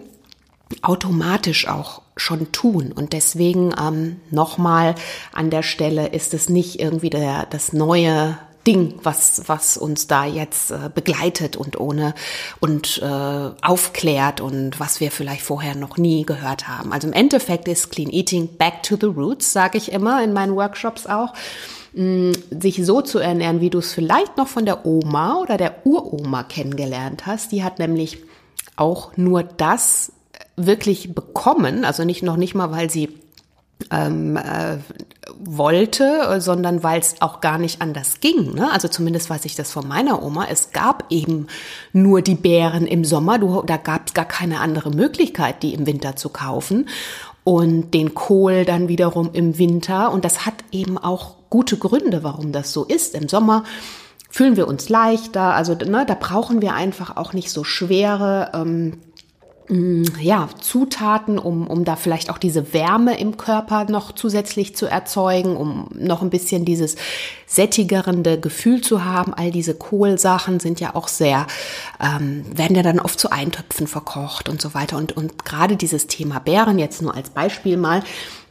automatisch 0.83 1.67
auch 1.67 2.03
schon 2.17 2.53
tun. 2.53 2.93
Und 2.93 3.13
deswegen 3.13 3.75
ähm, 3.81 4.21
nochmal 4.31 4.95
an 5.33 5.51
der 5.51 5.65
Stelle 5.65 6.09
ist 6.09 6.35
es 6.35 6.49
nicht 6.49 6.79
irgendwie 6.79 7.11
der, 7.11 7.47
das 7.47 7.73
neue 7.73 8.39
Ding, 8.67 8.95
was, 9.03 9.43
was 9.47 9.79
uns 9.79 10.07
da 10.07 10.27
jetzt 10.27 10.71
äh, 10.71 10.91
begleitet 10.95 11.57
und 11.57 11.81
ohne 11.81 12.15
und 12.61 12.99
äh, 13.03 13.51
aufklärt 13.63 14.41
und 14.41 14.79
was 14.79 15.01
wir 15.01 15.11
vielleicht 15.11 15.43
vorher 15.43 15.75
noch 15.75 15.97
nie 15.97 16.27
gehört 16.27 16.69
haben. 16.69 16.93
Also 16.93 17.09
im 17.09 17.15
Endeffekt 17.15 17.69
ist 17.69 17.91
Clean 17.91 18.11
Eating 18.11 18.57
back 18.59 18.83
to 18.83 18.97
the 19.01 19.07
roots, 19.07 19.53
sage 19.53 19.79
ich 19.79 19.93
immer 19.93 20.23
in 20.23 20.35
meinen 20.35 20.57
Workshops 20.57 21.07
auch 21.07 21.33
mm, 21.95 22.33
sich 22.51 22.85
so 22.85 23.01
zu 23.01 23.19
ernähren, 23.19 23.63
wie 23.63 23.71
du 23.71 23.79
es 23.79 23.95
vielleicht 23.95 24.37
noch 24.37 24.49
von 24.49 24.67
der 24.67 24.85
Oma 24.85 25.37
oder 25.37 25.57
der 25.57 25.87
Uroma 25.87 26.43
kennengelernt 26.43 27.25
hast. 27.25 27.53
Die 27.53 27.65
hat 27.65 27.79
nämlich 27.79 28.19
auch 28.77 29.17
nur 29.17 29.43
das 29.43 30.13
wirklich 30.57 31.15
bekommen, 31.15 31.87
also 31.87 32.05
nicht 32.05 32.23
noch 32.23 32.37
nicht 32.37 32.55
mal, 32.55 32.71
weil 32.71 32.91
sie 32.91 33.09
ähm, 33.91 34.37
äh, 34.37 34.79
wollte, 35.39 36.41
sondern 36.41 36.83
weil 36.83 37.01
es 37.01 37.17
auch 37.21 37.41
gar 37.41 37.59
nicht 37.59 37.81
anders 37.81 38.21
ging. 38.21 38.55
Ne? 38.55 38.71
Also 38.71 38.89
zumindest 38.89 39.31
weiß 39.31 39.45
ich 39.45 39.55
das 39.55 39.73
von 39.73 39.87
meiner 39.87 40.23
Oma. 40.23 40.47
Es 40.51 40.73
gab 40.73 41.05
eben 41.11 41.47
nur 41.93 42.23
die 42.23 42.35
Beeren 42.35 42.87
im 42.87 43.05
Sommer. 43.05 43.39
Du, 43.39 43.63
da 43.63 43.77
gab 43.77 44.09
es 44.09 44.15
gar 44.15 44.25
keine 44.25 44.61
andere 44.61 44.91
Möglichkeit, 44.91 45.63
die 45.63 45.75
im 45.75 45.87
Winter 45.87 46.17
zu 46.17 46.29
kaufen. 46.29 46.89
Und 47.43 47.95
den 47.95 48.15
Kohl 48.15 48.65
dann 48.65 48.89
wiederum 48.89 49.31
im 49.33 49.59
Winter. 49.59 50.13
Und 50.13 50.25
das 50.25 50.45
hat 50.45 50.55
eben 50.73 50.99
auch 50.99 51.37
gute 51.49 51.79
Gründe, 51.79 52.23
warum 52.23 52.53
das 52.53 52.73
so 52.73 52.85
ist. 52.85 53.15
Im 53.15 53.29
Sommer 53.29 53.65
fühlen 54.29 54.57
wir 54.57 54.69
uns 54.69 54.89
leichter. 54.89 55.55
Also 55.55 55.75
ne, 55.75 56.05
da 56.07 56.15
brauchen 56.15 56.63
wir 56.63 56.75
einfach 56.75 57.17
auch 57.17 57.33
nicht 57.33 57.51
so 57.51 57.65
schwere. 57.65 58.51
Ähm, 58.55 58.99
ja, 60.21 60.49
Zutaten, 60.61 61.39
um, 61.39 61.69
um 61.69 61.85
da 61.85 61.95
vielleicht 61.95 62.29
auch 62.31 62.39
diese 62.39 62.73
Wärme 62.73 63.21
im 63.21 63.37
Körper 63.37 63.85
noch 63.85 64.11
zusätzlich 64.13 64.75
zu 64.75 64.87
erzeugen, 64.87 65.57
um 65.57 65.89
noch 65.95 66.23
ein 66.23 66.31
bisschen 66.31 66.65
dieses 66.65 66.97
sättigerende 67.47 68.41
Gefühl 68.41 68.81
zu 68.81 69.05
haben. 69.05 69.33
All 69.33 69.53
diese 69.53 69.75
Kohlsachen 69.75 70.59
sind 70.59 70.81
ja 70.81 70.97
auch 70.97 71.07
sehr, 71.07 71.47
ähm, 72.01 72.45
werden 72.53 72.75
ja 72.75 72.83
dann 72.83 72.99
oft 72.99 73.21
zu 73.21 73.31
Eintöpfen 73.31 73.87
verkocht 73.87 74.49
und 74.49 74.61
so 74.61 74.75
weiter. 74.75 74.97
Und, 74.97 75.17
und 75.17 75.45
gerade 75.45 75.77
dieses 75.77 76.09
Thema 76.09 76.41
Beeren, 76.41 76.81
jetzt 76.81 77.01
nur 77.01 77.15
als 77.15 77.31
Beispiel 77.31 77.77
mal, 77.77 78.03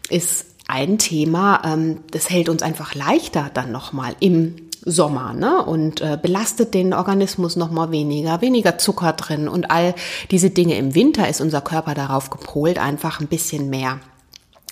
ist 0.10 0.46
ein 0.70 1.00
Thema, 1.00 1.62
ähm, 1.66 2.00
das 2.12 2.30
hält 2.30 2.48
uns 2.48 2.62
einfach 2.62 2.96
leichter 2.96 3.52
dann 3.54 3.74
nochmal 3.74 4.16
im 4.22 4.69
Sommer 4.86 5.34
ne? 5.34 5.64
und 5.64 6.02
äh, 6.02 6.18
belastet 6.22 6.74
den 6.74 6.94
Organismus 6.94 7.56
noch 7.56 7.72
mal 7.72 7.92
weniger, 7.92 8.42
weniger 8.42 8.78
Zucker 8.78 9.14
drin 9.14 9.48
und 9.48 9.72
all 9.72 9.96
diese 10.32 10.50
Dinge. 10.50 10.78
Im 10.78 10.96
Winter 10.96 11.28
ist 11.28 11.42
unser 11.42 11.62
Körper 11.62 11.94
darauf 11.94 12.30
gepolt, 12.30 12.78
einfach 12.78 13.20
ein 13.20 13.28
bisschen 13.28 13.70
mehr 13.70 14.00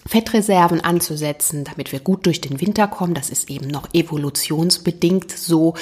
Fettreserven 0.07 0.81
anzusetzen, 0.81 1.63
damit 1.63 1.91
wir 1.91 1.99
gut 1.99 2.25
durch 2.25 2.41
den 2.41 2.61
Winter 2.61 2.87
kommen. 2.87 3.13
Das 3.13 3.29
ist 3.29 3.49
eben 3.49 3.67
noch 3.67 3.89
evolutionsbedingt 3.93 5.31
so, 5.31 5.75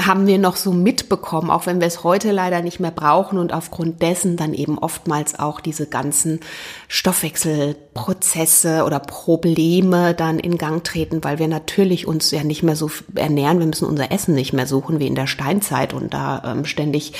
haben 0.00 0.26
wir 0.26 0.38
noch 0.38 0.56
so 0.56 0.72
mitbekommen, 0.72 1.50
auch 1.50 1.66
wenn 1.66 1.80
wir 1.80 1.86
es 1.86 2.04
heute 2.04 2.32
leider 2.32 2.62
nicht 2.62 2.80
mehr 2.80 2.90
brauchen 2.90 3.38
und 3.38 3.52
aufgrund 3.52 4.02
dessen 4.02 4.36
dann 4.36 4.54
eben 4.54 4.78
oftmals 4.78 5.38
auch 5.38 5.60
diese 5.60 5.86
ganzen 5.86 6.40
Stoffwechselprozesse 6.88 8.84
oder 8.84 9.00
Probleme 9.00 10.14
dann 10.14 10.38
in 10.38 10.58
Gang 10.58 10.82
treten, 10.84 11.22
weil 11.22 11.38
wir 11.38 11.48
natürlich 11.48 12.06
uns 12.06 12.30
ja 12.30 12.44
nicht 12.44 12.62
mehr 12.62 12.76
so 12.76 12.90
ernähren. 13.14 13.58
Wir 13.58 13.66
müssen 13.66 13.86
unser 13.86 14.10
Essen 14.12 14.34
nicht 14.34 14.52
mehr 14.52 14.66
suchen 14.66 15.00
wie 15.00 15.06
in 15.06 15.14
der 15.14 15.26
Steinzeit 15.26 15.92
und 15.92 16.14
da 16.14 16.42
ähm, 16.44 16.64
ständig 16.64 17.12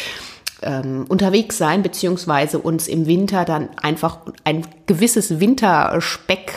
ähm, 0.63 1.05
unterwegs 1.09 1.59
sein, 1.59 1.83
beziehungsweise 1.83 2.59
uns 2.59 2.89
im 2.89 3.07
Winter 3.07 3.45
dann 3.45 3.69
einfach 3.81 4.19
ein 4.45 4.67
gewisses 4.87 5.41
Winterspeck 5.41 6.53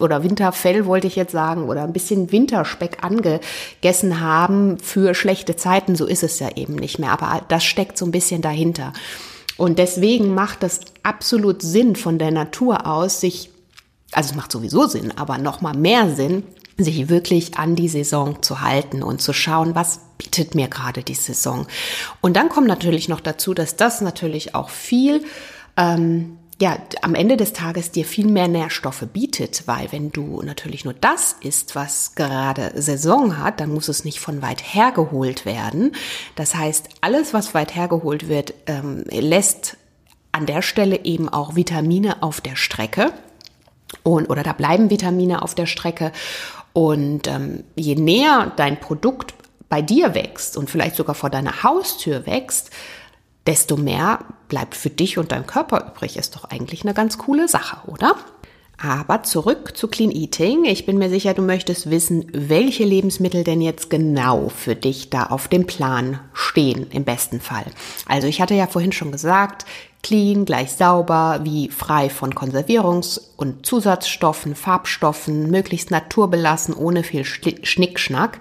oder 0.00 0.22
Winterfell 0.22 0.86
wollte 0.86 1.06
ich 1.06 1.16
jetzt 1.16 1.32
sagen, 1.32 1.68
oder 1.68 1.82
ein 1.82 1.92
bisschen 1.92 2.32
Winterspeck 2.32 3.04
angegessen 3.04 4.20
haben 4.20 4.78
für 4.78 5.14
schlechte 5.14 5.56
Zeiten. 5.56 5.96
So 5.96 6.06
ist 6.06 6.22
es 6.22 6.38
ja 6.38 6.56
eben 6.56 6.74
nicht 6.74 6.98
mehr. 6.98 7.12
Aber 7.12 7.42
das 7.48 7.64
steckt 7.64 7.98
so 7.98 8.04
ein 8.06 8.12
bisschen 8.12 8.42
dahinter. 8.42 8.92
Und 9.56 9.78
deswegen 9.78 10.34
macht 10.34 10.62
das 10.62 10.80
absolut 11.02 11.62
Sinn 11.62 11.96
von 11.96 12.18
der 12.18 12.30
Natur 12.30 12.86
aus, 12.86 13.20
sich, 13.20 13.50
also 14.12 14.30
es 14.30 14.36
macht 14.36 14.52
sowieso 14.52 14.86
Sinn, 14.86 15.12
aber 15.16 15.38
noch 15.38 15.60
mal 15.60 15.76
mehr 15.76 16.14
Sinn, 16.14 16.42
sich 16.78 17.08
wirklich 17.08 17.56
an 17.56 17.74
die 17.74 17.88
Saison 17.88 18.42
zu 18.42 18.60
halten 18.60 19.02
und 19.02 19.22
zu 19.22 19.32
schauen, 19.32 19.74
was 19.74 20.00
bietet 20.18 20.54
mir 20.54 20.68
gerade 20.68 21.02
die 21.02 21.14
Saison. 21.14 21.66
Und 22.20 22.36
dann 22.36 22.48
kommt 22.48 22.66
natürlich 22.66 23.08
noch 23.08 23.20
dazu, 23.20 23.54
dass 23.54 23.76
das 23.76 24.00
natürlich 24.00 24.54
auch 24.54 24.70
viel, 24.70 25.24
ähm, 25.76 26.38
ja, 26.60 26.78
am 27.02 27.14
Ende 27.14 27.36
des 27.36 27.52
Tages 27.52 27.90
dir 27.90 28.06
viel 28.06 28.26
mehr 28.26 28.48
Nährstoffe 28.48 29.04
bietet, 29.12 29.64
weil 29.66 29.92
wenn 29.92 30.10
du 30.10 30.40
natürlich 30.42 30.86
nur 30.86 30.94
das 30.94 31.36
isst, 31.42 31.76
was 31.76 32.14
gerade 32.14 32.72
Saison 32.80 33.36
hat, 33.38 33.60
dann 33.60 33.74
muss 33.74 33.88
es 33.88 34.04
nicht 34.04 34.20
von 34.20 34.40
weit 34.40 34.62
her 34.62 34.90
geholt 34.92 35.44
werden. 35.44 35.92
Das 36.34 36.54
heißt, 36.54 36.88
alles, 37.02 37.34
was 37.34 37.52
weit 37.52 37.74
hergeholt 37.74 38.28
wird, 38.28 38.54
ähm, 38.66 39.04
lässt 39.10 39.76
an 40.32 40.46
der 40.46 40.62
Stelle 40.62 41.04
eben 41.04 41.28
auch 41.28 41.56
Vitamine 41.56 42.22
auf 42.22 42.40
der 42.40 42.56
Strecke. 42.56 43.12
Und, 44.02 44.30
oder 44.30 44.42
da 44.42 44.52
bleiben 44.52 44.90
Vitamine 44.90 45.42
auf 45.42 45.54
der 45.54 45.66
Strecke. 45.66 46.12
Und 46.72 47.26
ähm, 47.26 47.64
je 47.74 47.94
näher 47.94 48.52
dein 48.56 48.78
Produkt 48.78 49.35
bei 49.68 49.82
dir 49.82 50.14
wächst 50.14 50.56
und 50.56 50.70
vielleicht 50.70 50.96
sogar 50.96 51.14
vor 51.14 51.30
deiner 51.30 51.62
Haustür 51.62 52.26
wächst, 52.26 52.70
desto 53.46 53.76
mehr 53.76 54.20
bleibt 54.48 54.74
für 54.74 54.90
dich 54.90 55.18
und 55.18 55.32
dein 55.32 55.46
Körper 55.46 55.92
übrig. 55.92 56.16
Ist 56.16 56.36
doch 56.36 56.44
eigentlich 56.44 56.82
eine 56.82 56.94
ganz 56.94 57.18
coole 57.18 57.48
Sache, 57.48 57.88
oder? 57.88 58.16
Aber 58.78 59.22
zurück 59.22 59.74
zu 59.74 59.88
Clean 59.88 60.10
Eating. 60.10 60.66
Ich 60.66 60.84
bin 60.84 60.98
mir 60.98 61.08
sicher, 61.08 61.32
du 61.32 61.40
möchtest 61.40 61.88
wissen, 61.88 62.26
welche 62.32 62.84
Lebensmittel 62.84 63.42
denn 63.42 63.62
jetzt 63.62 63.88
genau 63.88 64.50
für 64.50 64.74
dich 64.74 65.08
da 65.08 65.24
auf 65.24 65.48
dem 65.48 65.66
Plan 65.66 66.20
stehen, 66.34 66.86
im 66.90 67.04
besten 67.04 67.40
Fall. 67.40 67.64
Also 68.06 68.26
ich 68.26 68.42
hatte 68.42 68.54
ja 68.54 68.66
vorhin 68.66 68.92
schon 68.92 69.12
gesagt, 69.12 69.64
clean 70.02 70.44
gleich 70.44 70.72
sauber, 70.72 71.40
wie 71.42 71.70
frei 71.70 72.10
von 72.10 72.34
Konservierungs- 72.34 73.20
und 73.36 73.64
Zusatzstoffen, 73.64 74.54
Farbstoffen, 74.54 75.50
möglichst 75.50 75.90
naturbelassen, 75.90 76.74
ohne 76.74 77.02
viel 77.02 77.24
Schnickschnack. 77.24 78.38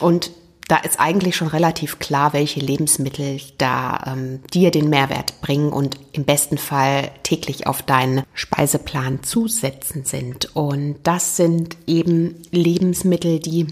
Und 0.00 0.32
da 0.72 0.78
ist 0.78 0.98
eigentlich 0.98 1.36
schon 1.36 1.48
relativ 1.48 1.98
klar, 1.98 2.32
welche 2.32 2.58
Lebensmittel 2.58 3.38
da 3.58 4.04
ähm, 4.06 4.40
dir 4.54 4.70
den 4.70 4.88
Mehrwert 4.88 5.42
bringen 5.42 5.70
und 5.70 5.98
im 6.12 6.24
besten 6.24 6.56
Fall 6.56 7.10
täglich 7.24 7.66
auf 7.66 7.82
deinen 7.82 8.22
Speiseplan 8.32 9.22
zusetzen 9.22 10.06
sind. 10.06 10.56
Und 10.56 10.96
das 11.02 11.36
sind 11.36 11.76
eben 11.86 12.36
Lebensmittel, 12.52 13.38
die, 13.38 13.66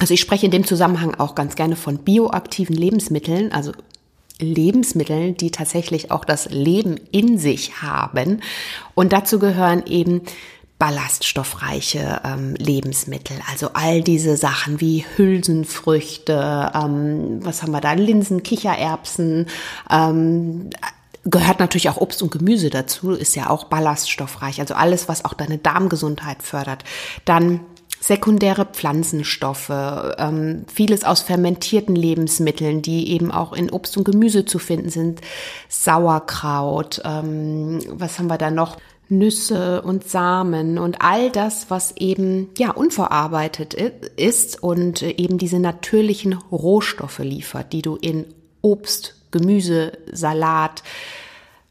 also 0.00 0.12
ich 0.12 0.20
spreche 0.20 0.46
in 0.46 0.50
dem 0.50 0.66
Zusammenhang 0.66 1.14
auch 1.14 1.36
ganz 1.36 1.54
gerne 1.54 1.76
von 1.76 1.98
bioaktiven 1.98 2.74
Lebensmitteln, 2.74 3.52
also 3.52 3.70
Lebensmitteln, 4.40 5.36
die 5.36 5.52
tatsächlich 5.52 6.10
auch 6.10 6.24
das 6.24 6.50
Leben 6.50 6.96
in 7.12 7.38
sich 7.38 7.80
haben. 7.80 8.40
Und 8.96 9.12
dazu 9.12 9.38
gehören 9.38 9.86
eben 9.86 10.22
ballaststoffreiche 10.80 12.22
ähm, 12.24 12.54
Lebensmittel. 12.54 13.36
Also 13.48 13.70
all 13.74 14.02
diese 14.02 14.36
Sachen 14.36 14.80
wie 14.80 15.04
Hülsenfrüchte, 15.16 16.72
ähm, 16.74 17.38
was 17.44 17.62
haben 17.62 17.70
wir 17.70 17.82
da, 17.82 17.92
Linsen, 17.92 18.42
Kichererbsen, 18.42 19.46
ähm, 19.90 20.70
gehört 21.24 21.60
natürlich 21.60 21.90
auch 21.90 21.98
Obst 21.98 22.22
und 22.22 22.32
Gemüse 22.32 22.70
dazu, 22.70 23.10
ist 23.10 23.36
ja 23.36 23.50
auch 23.50 23.64
ballaststoffreich. 23.64 24.58
Also 24.58 24.74
alles, 24.74 25.06
was 25.06 25.26
auch 25.26 25.34
deine 25.34 25.58
Darmgesundheit 25.58 26.42
fördert. 26.42 26.82
Dann 27.26 27.60
sekundäre 28.00 28.64
Pflanzenstoffe, 28.64 29.68
ähm, 29.68 30.64
vieles 30.72 31.04
aus 31.04 31.20
fermentierten 31.20 31.94
Lebensmitteln, 31.94 32.80
die 32.80 33.10
eben 33.10 33.30
auch 33.30 33.52
in 33.52 33.70
Obst 33.70 33.98
und 33.98 34.04
Gemüse 34.04 34.46
zu 34.46 34.58
finden 34.58 34.88
sind, 34.88 35.20
Sauerkraut, 35.68 37.02
ähm, 37.04 37.80
was 37.90 38.18
haben 38.18 38.28
wir 38.28 38.38
da 38.38 38.50
noch? 38.50 38.78
Nüsse 39.10 39.82
und 39.82 40.08
Samen 40.08 40.78
und 40.78 41.02
all 41.02 41.30
das, 41.30 41.68
was 41.68 41.96
eben 41.96 42.48
ja 42.56 42.70
unverarbeitet 42.70 43.74
ist 43.74 44.62
und 44.62 45.02
eben 45.02 45.36
diese 45.36 45.58
natürlichen 45.58 46.34
Rohstoffe 46.50 47.18
liefert, 47.18 47.72
die 47.72 47.82
du 47.82 47.96
in 47.96 48.24
Obst, 48.62 49.16
Gemüse, 49.30 49.92
Salat, 50.10 50.82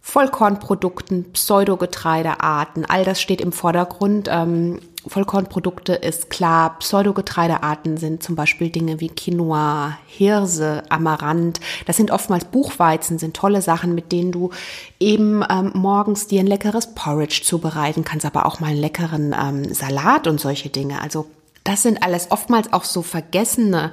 Vollkornprodukten, 0.02 1.32
Pseudogetreidearten, 1.32 2.86
all 2.86 3.06
das 3.06 3.22
steht 3.22 3.42
im 3.42 3.52
Vordergrund. 3.52 4.28
Ähm, 4.32 4.80
Vollkornprodukte 5.10 5.94
ist 5.94 6.30
klar, 6.30 6.78
Pseudogetreidearten 6.80 7.98
sind 7.98 8.24
zum 8.24 8.36
Beispiel 8.36 8.70
Dinge 8.70 9.00
wie 9.00 9.10
Quinoa, 9.10 9.98
Hirse, 10.08 10.84
Amaranth. 10.90 11.60
Das 11.86 11.98
sind 11.98 12.12
oftmals 12.12 12.46
Buchweizen, 12.46 13.20
sind 13.20 13.36
tolle 13.36 13.62
Sachen, 13.62 13.96
mit 13.96 14.12
denen 14.12 14.32
du 14.32 14.52
eben 15.00 15.44
ähm, 15.50 15.72
morgens 15.74 16.28
dir 16.28 16.40
ein 16.40 16.48
leckeres 16.48 16.94
Porridge 16.94 17.42
zubereiten 17.44 18.04
kannst, 18.04 18.26
aber 18.26 18.46
auch 18.46 18.60
mal 18.60 18.68
einen 18.68 18.82
leckeren 18.82 19.36
ähm, 19.40 19.74
Salat 19.74 20.28
und 20.28 20.40
solche 20.40 20.70
Dinge. 20.70 21.02
Also 21.02 21.26
das 21.64 21.84
sind 21.84 22.04
alles 22.04 22.32
oftmals 22.32 22.72
auch 22.72 22.84
so 22.84 23.02
vergessene 23.02 23.92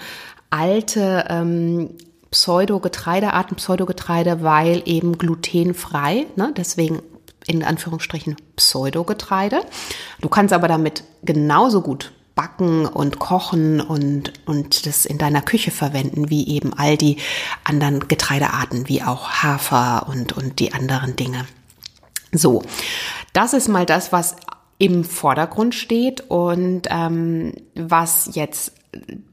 alte 0.51 1.25
ähm, 1.29 1.91
Pseudogetreidearten, 2.31 3.57
Pseudogetreide, 3.57 4.43
weil 4.43 4.83
eben 4.85 5.17
glutenfrei, 5.17 6.27
ne? 6.37 6.53
deswegen 6.57 7.01
in 7.47 7.63
Anführungsstrichen 7.63 8.37
Pseudogetreide. 8.57 9.61
Du 10.21 10.29
kannst 10.29 10.53
aber 10.53 10.69
damit 10.69 11.05
genauso 11.23 11.81
gut 11.81 12.13
backen 12.35 12.87
und 12.87 13.19
kochen 13.19 13.81
und, 13.81 14.33
und 14.47 14.87
das 14.87 15.07
in 15.07 15.17
deiner 15.17 15.41
Küche 15.41 15.71
verwenden, 15.71 16.29
wie 16.29 16.47
eben 16.49 16.75
all 16.75 16.97
die 16.97 17.17
anderen 17.65 18.09
Getreidearten, 18.09 18.89
wie 18.89 19.03
auch 19.03 19.31
Hafer 19.43 20.07
und, 20.09 20.35
und 20.35 20.61
die 20.61 20.75
anderen 20.75 21.17
Dinge. 21.17 21.47
So, 22.33 22.63
das 23.33 23.55
ist 23.55 23.69
mal 23.69 23.87
das, 23.87 24.13
was 24.13 24.37
im 24.79 25.05
Vordergrund 25.05 25.75
steht 25.75 26.29
und 26.29 26.83
ähm, 26.91 27.55
was 27.75 28.31
jetzt 28.35 28.73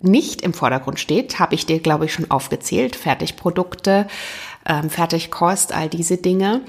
nicht 0.01 0.41
im 0.41 0.53
Vordergrund 0.53 0.99
steht, 0.99 1.39
habe 1.39 1.55
ich 1.55 1.65
dir, 1.65 1.79
glaube 1.79 2.05
ich, 2.05 2.13
schon 2.13 2.31
aufgezählt. 2.31 2.95
Fertigprodukte, 2.95 4.07
ähm, 4.65 4.89
Fertigkost, 4.89 5.73
all 5.73 5.89
diese 5.89 6.17
Dinge. 6.17 6.61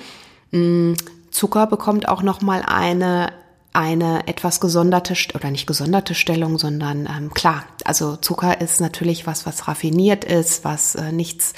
Zucker 1.35 1.67
bekommt 1.67 2.09
auch 2.09 2.23
noch 2.23 2.41
mal 2.43 2.63
eine 2.63 3.33
eine 3.73 4.29
etwas 4.29 4.61
gesonderte 4.61 5.17
oder 5.35 5.51
nicht 5.51 5.67
gesonderte 5.67 6.15
Stellung, 6.15 6.59
sondern 6.59 7.07
ähm, 7.07 7.35
klar, 7.35 7.65
also 7.85 8.15
Zucker 8.15 8.61
ist 8.61 8.81
natürlich 8.81 9.27
was, 9.27 9.47
was 9.47 9.67
raffiniert 9.67 10.25
ist, 10.25 10.65
was 10.65 10.95
äh, 10.95 11.11
nichts 11.11 11.55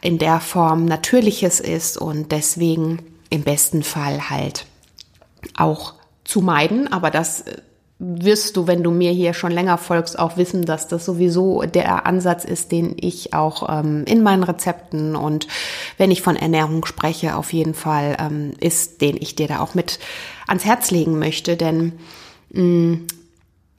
in 0.00 0.16
der 0.16 0.40
Form 0.40 0.86
Natürliches 0.86 1.60
ist 1.60 1.98
und 1.98 2.32
deswegen 2.32 3.02
im 3.28 3.42
besten 3.42 3.82
Fall 3.82 4.30
halt 4.30 4.64
auch 5.54 5.92
zu 6.24 6.40
meiden. 6.40 6.90
Aber 6.90 7.10
das 7.10 7.42
äh, 7.42 7.58
wirst 8.02 8.56
du, 8.56 8.66
wenn 8.66 8.82
du 8.82 8.90
mir 8.90 9.12
hier 9.12 9.34
schon 9.34 9.52
länger 9.52 9.76
folgst, 9.76 10.18
auch 10.18 10.38
wissen, 10.38 10.64
dass 10.64 10.88
das 10.88 11.04
sowieso 11.04 11.62
der 11.62 12.06
Ansatz 12.06 12.46
ist, 12.46 12.72
den 12.72 12.96
ich 12.98 13.34
auch 13.34 13.68
ähm, 13.68 14.04
in 14.06 14.22
meinen 14.22 14.42
Rezepten 14.42 15.14
und 15.14 15.46
wenn 15.98 16.10
ich 16.10 16.22
von 16.22 16.34
Ernährung 16.34 16.86
spreche, 16.86 17.36
auf 17.36 17.52
jeden 17.52 17.74
Fall 17.74 18.16
ähm, 18.18 18.54
ist, 18.58 19.02
den 19.02 19.18
ich 19.20 19.36
dir 19.36 19.48
da 19.48 19.60
auch 19.60 19.74
mit 19.74 19.98
ans 20.46 20.64
Herz 20.64 20.90
legen 20.90 21.18
möchte. 21.18 21.58
Denn 21.58 21.92
mh, 22.52 22.62
mm, 22.62 23.06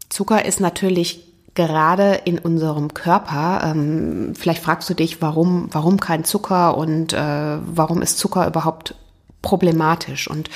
Zucker 0.10 0.46
ist 0.46 0.60
natürlich 0.60 1.25
gerade 1.56 2.22
in 2.25 2.38
unserem 2.38 2.94
Körper. 2.94 3.62
Ähm, 3.63 4.34
vielleicht 4.38 4.62
fragst 4.62 4.88
du 4.90 4.94
dich, 4.94 5.20
warum, 5.22 5.68
warum 5.72 6.00
kein 6.00 6.25
Zucker 6.25 6.78
und 6.78 7.13
äh, 7.13 7.58
warum 7.66 8.04
ist 8.04 8.20
Zucker 8.20 8.46
überhaupt 8.46 8.94
problematisch? 9.42 10.30
Und 10.30 10.50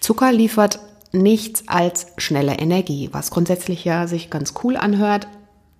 Zucker 0.00 0.30
liefert 0.30 0.78
nichts 1.12 1.64
als 1.66 2.08
schnelle 2.18 2.58
Energie, 2.58 3.08
was 3.12 3.30
grundsätzlich 3.30 3.84
ja 3.84 4.06
sich 4.06 4.30
ganz 4.30 4.54
cool 4.62 4.76
anhört, 4.76 5.26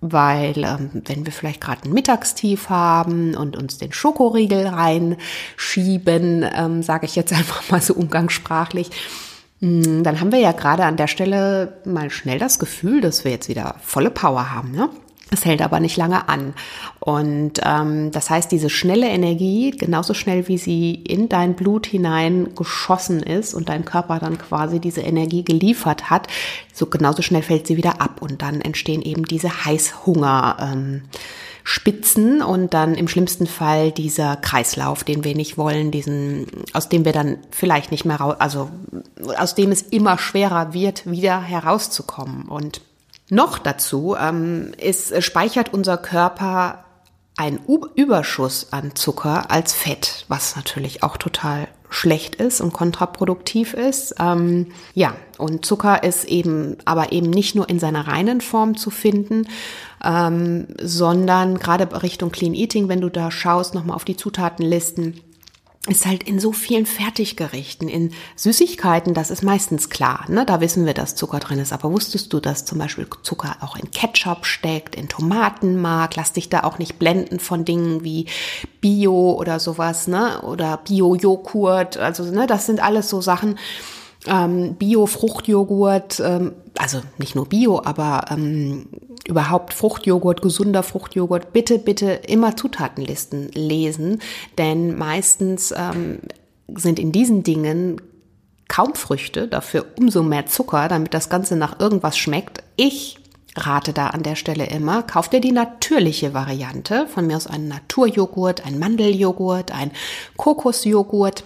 weil 0.01 0.63
ähm, 0.63 1.01
wenn 1.05 1.25
wir 1.25 1.33
vielleicht 1.33 1.61
gerade 1.61 1.83
ein 1.83 1.93
Mittagstief 1.93 2.69
haben 2.69 3.35
und 3.35 3.57
uns 3.57 3.77
den 3.77 3.91
Schokoriegel 3.91 4.67
reinschieben, 4.67 6.45
ähm, 6.53 6.83
sage 6.83 7.05
ich 7.05 7.15
jetzt 7.15 7.33
einfach 7.37 7.69
mal 7.69 7.81
so 7.81 7.93
umgangssprachlich, 7.93 8.89
hm, 9.59 10.03
dann 10.03 10.19
haben 10.19 10.31
wir 10.31 10.39
ja 10.39 10.53
gerade 10.53 10.85
an 10.85 10.97
der 10.97 11.07
Stelle 11.07 11.79
mal 11.85 12.09
schnell 12.09 12.39
das 12.39 12.59
Gefühl, 12.59 13.01
dass 13.01 13.25
wir 13.25 13.31
jetzt 13.31 13.49
wieder 13.49 13.75
volle 13.81 14.09
Power 14.09 14.51
haben. 14.51 14.71
Ne? 14.71 14.89
Es 15.31 15.45
hält 15.45 15.61
aber 15.61 15.79
nicht 15.79 15.97
lange 15.97 16.27
an. 16.27 16.53
Und 16.99 17.61
ähm, 17.63 18.11
das 18.11 18.29
heißt, 18.29 18.51
diese 18.51 18.69
schnelle 18.69 19.07
Energie, 19.07 19.71
genauso 19.71 20.13
schnell 20.13 20.47
wie 20.47 20.57
sie 20.57 20.95
in 20.95 21.29
dein 21.29 21.55
Blut 21.55 21.85
hinein 21.85 22.55
geschossen 22.55 23.21
ist 23.21 23.53
und 23.53 23.69
dein 23.69 23.85
Körper 23.85 24.19
dann 24.19 24.37
quasi 24.37 24.79
diese 24.79 25.01
Energie 25.01 25.43
geliefert 25.43 26.09
hat, 26.09 26.27
so 26.73 26.87
genauso 26.87 27.21
schnell 27.21 27.43
fällt 27.43 27.67
sie 27.67 27.77
wieder 27.77 28.01
ab 28.01 28.21
und 28.21 28.41
dann 28.41 28.61
entstehen 28.61 29.01
eben 29.01 29.25
diese 29.25 29.65
Heißhunger. 29.65 30.57
Ähm, 30.59 31.01
Spitzen 31.63 32.41
und 32.41 32.73
dann 32.73 32.95
im 32.95 33.07
schlimmsten 33.07 33.45
Fall 33.45 33.91
dieser 33.91 34.37
Kreislauf, 34.37 35.03
den 35.03 35.23
wir 35.23 35.35
nicht 35.35 35.55
wollen, 35.55 35.91
diesen, 35.91 36.47
aus 36.73 36.89
dem 36.89 37.05
wir 37.05 37.11
dann 37.11 37.37
vielleicht 37.51 37.91
nicht 37.91 38.05
mehr 38.05 38.15
raus, 38.15 38.37
also 38.39 38.71
aus 39.37 39.53
dem 39.53 39.71
es 39.71 39.83
immer 39.83 40.17
schwerer 40.17 40.73
wird, 40.73 41.09
wieder 41.11 41.39
herauszukommen. 41.39 42.45
Und 42.47 42.81
noch 43.29 43.59
dazu 43.59 44.15
ähm, 44.19 44.71
ist, 44.77 45.23
speichert 45.23 45.73
unser 45.73 45.97
Körper 45.97 46.85
einen 47.37 47.59
Überschuss 47.95 48.67
an 48.71 48.95
Zucker 48.95 49.49
als 49.49 49.73
Fett, 49.73 50.25
was 50.27 50.55
natürlich 50.55 51.03
auch 51.03 51.15
total 51.15 51.69
schlecht 51.89 52.35
ist 52.35 52.61
und 52.61 52.73
kontraproduktiv 52.73 53.73
ist. 53.73 54.15
Ähm, 54.19 54.67
ja, 54.93 55.15
und 55.37 55.65
Zucker 55.65 56.03
ist 56.03 56.25
eben 56.25 56.77
aber 56.85 57.11
eben 57.11 57.29
nicht 57.29 57.55
nur 57.55 57.69
in 57.69 57.79
seiner 57.79 58.07
reinen 58.07 58.41
Form 58.41 58.77
zu 58.77 58.89
finden, 58.91 59.47
ähm, 60.03 60.67
sondern 60.81 61.57
gerade 61.57 62.03
Richtung 62.03 62.31
Clean 62.31 62.53
Eating, 62.53 62.89
wenn 62.89 63.01
du 63.01 63.09
da 63.09 63.31
schaust, 63.31 63.73
nochmal 63.73 63.95
auf 63.95 64.05
die 64.05 64.17
Zutatenlisten, 64.17 65.21
ist 65.89 66.05
halt 66.05 66.23
in 66.23 66.39
so 66.39 66.51
vielen 66.51 66.85
Fertiggerichten, 66.85 67.87
in 67.87 68.11
Süßigkeiten, 68.35 69.13
das 69.13 69.31
ist 69.31 69.43
meistens 69.43 69.89
klar, 69.89 70.25
ne? 70.29 70.45
Da 70.45 70.61
wissen 70.61 70.85
wir, 70.85 70.93
dass 70.93 71.15
Zucker 71.15 71.39
drin 71.39 71.59
ist. 71.59 71.73
Aber 71.73 71.91
wusstest 71.91 72.31
du, 72.33 72.39
dass 72.39 72.65
zum 72.65 72.77
Beispiel 72.77 73.07
Zucker 73.23 73.57
auch 73.61 73.75
in 73.75 73.91
Ketchup 73.91 74.45
steckt, 74.45 74.95
in 74.95 75.09
Tomatenmark? 75.09 76.15
Lass 76.15 76.33
dich 76.33 76.49
da 76.49 76.63
auch 76.63 76.79
nicht 76.79 76.99
blenden 76.99 77.39
von 77.39 77.65
Dingen 77.65 78.03
wie 78.03 78.27
Bio 78.81 79.33
oder 79.33 79.59
sowas, 79.59 80.07
ne? 80.07 80.41
Oder 80.41 80.77
Bio-Joghurt. 80.77 81.97
Also, 81.97 82.23
ne, 82.23 82.47
das 82.47 82.65
sind 82.65 82.81
alles 82.81 83.09
so 83.09 83.21
Sachen. 83.21 83.57
Ähm, 84.29 84.75
Bio-Fruchtjoghurt, 84.75 86.19
ähm, 86.19 86.53
also 86.77 87.01
nicht 87.17 87.35
nur 87.35 87.47
Bio, 87.47 87.81
aber 87.83 88.25
ähm, 88.29 88.87
überhaupt 89.27 89.73
Fruchtjoghurt, 89.73 90.41
gesunder 90.41 90.83
Fruchtjoghurt, 90.83 91.51
bitte, 91.51 91.79
bitte 91.79 92.11
immer 92.27 92.55
Zutatenlisten 92.55 93.49
lesen, 93.53 94.21
denn 94.57 94.97
meistens 94.97 95.73
ähm, 95.75 96.19
sind 96.75 96.99
in 96.99 97.11
diesen 97.11 97.43
Dingen 97.43 98.01
kaum 98.67 98.95
Früchte, 98.95 99.47
dafür 99.47 99.85
umso 99.97 100.23
mehr 100.23 100.45
Zucker, 100.45 100.87
damit 100.87 101.13
das 101.13 101.29
Ganze 101.29 101.55
nach 101.55 101.79
irgendwas 101.79 102.17
schmeckt. 102.17 102.63
Ich 102.75 103.17
rate 103.55 103.93
da 103.93 104.07
an 104.07 104.23
der 104.23 104.35
Stelle 104.35 104.67
immer, 104.67 105.03
kauf 105.03 105.27
dir 105.27 105.41
die 105.41 105.51
natürliche 105.51 106.33
Variante, 106.33 107.07
von 107.07 107.27
mir 107.27 107.35
aus 107.35 107.47
einen 107.47 107.67
Naturjoghurt, 107.67 108.65
ein 108.65 108.79
Mandeljoghurt, 108.79 109.71
ein 109.71 109.91
Kokosjoghurt 110.37 111.43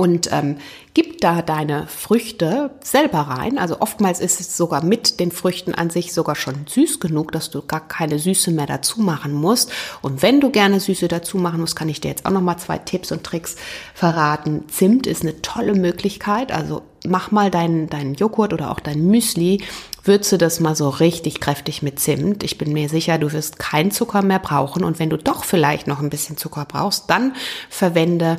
und 0.00 0.32
ähm, 0.32 0.56
gib 0.94 1.20
da 1.20 1.42
deine 1.42 1.86
Früchte 1.86 2.70
selber 2.82 3.18
rein. 3.18 3.58
Also 3.58 3.80
oftmals 3.80 4.18
ist 4.18 4.40
es 4.40 4.56
sogar 4.56 4.82
mit 4.82 5.20
den 5.20 5.30
Früchten 5.30 5.74
an 5.74 5.90
sich 5.90 6.14
sogar 6.14 6.36
schon 6.36 6.66
süß 6.66 7.00
genug, 7.00 7.32
dass 7.32 7.50
du 7.50 7.60
gar 7.60 7.86
keine 7.86 8.18
Süße 8.18 8.50
mehr 8.50 8.64
dazu 8.64 9.02
machen 9.02 9.34
musst. 9.34 9.70
Und 10.00 10.22
wenn 10.22 10.40
du 10.40 10.48
gerne 10.48 10.80
Süße 10.80 11.06
dazu 11.06 11.36
machen 11.36 11.60
musst, 11.60 11.76
kann 11.76 11.90
ich 11.90 12.00
dir 12.00 12.08
jetzt 12.08 12.24
auch 12.24 12.30
noch 12.30 12.40
mal 12.40 12.56
zwei 12.56 12.78
Tipps 12.78 13.12
und 13.12 13.24
Tricks 13.24 13.56
verraten. 13.92 14.64
Zimt 14.68 15.06
ist 15.06 15.20
eine 15.20 15.42
tolle 15.42 15.74
Möglichkeit. 15.74 16.50
Also 16.50 16.80
mach 17.06 17.30
mal 17.30 17.50
deinen 17.50 17.90
deinen 17.90 18.14
Joghurt 18.14 18.54
oder 18.54 18.70
auch 18.70 18.80
dein 18.80 19.06
Müsli 19.06 19.62
würze 20.02 20.38
das 20.38 20.60
mal 20.60 20.74
so 20.74 20.88
richtig 20.88 21.40
kräftig 21.40 21.82
mit 21.82 22.00
Zimt. 22.00 22.42
Ich 22.42 22.56
bin 22.56 22.72
mir 22.72 22.88
sicher, 22.88 23.18
du 23.18 23.34
wirst 23.34 23.58
keinen 23.58 23.90
Zucker 23.90 24.22
mehr 24.22 24.38
brauchen. 24.38 24.82
Und 24.82 24.98
wenn 24.98 25.10
du 25.10 25.18
doch 25.18 25.44
vielleicht 25.44 25.86
noch 25.86 26.00
ein 26.00 26.08
bisschen 26.08 26.38
Zucker 26.38 26.64
brauchst, 26.66 27.10
dann 27.10 27.34
verwende 27.68 28.38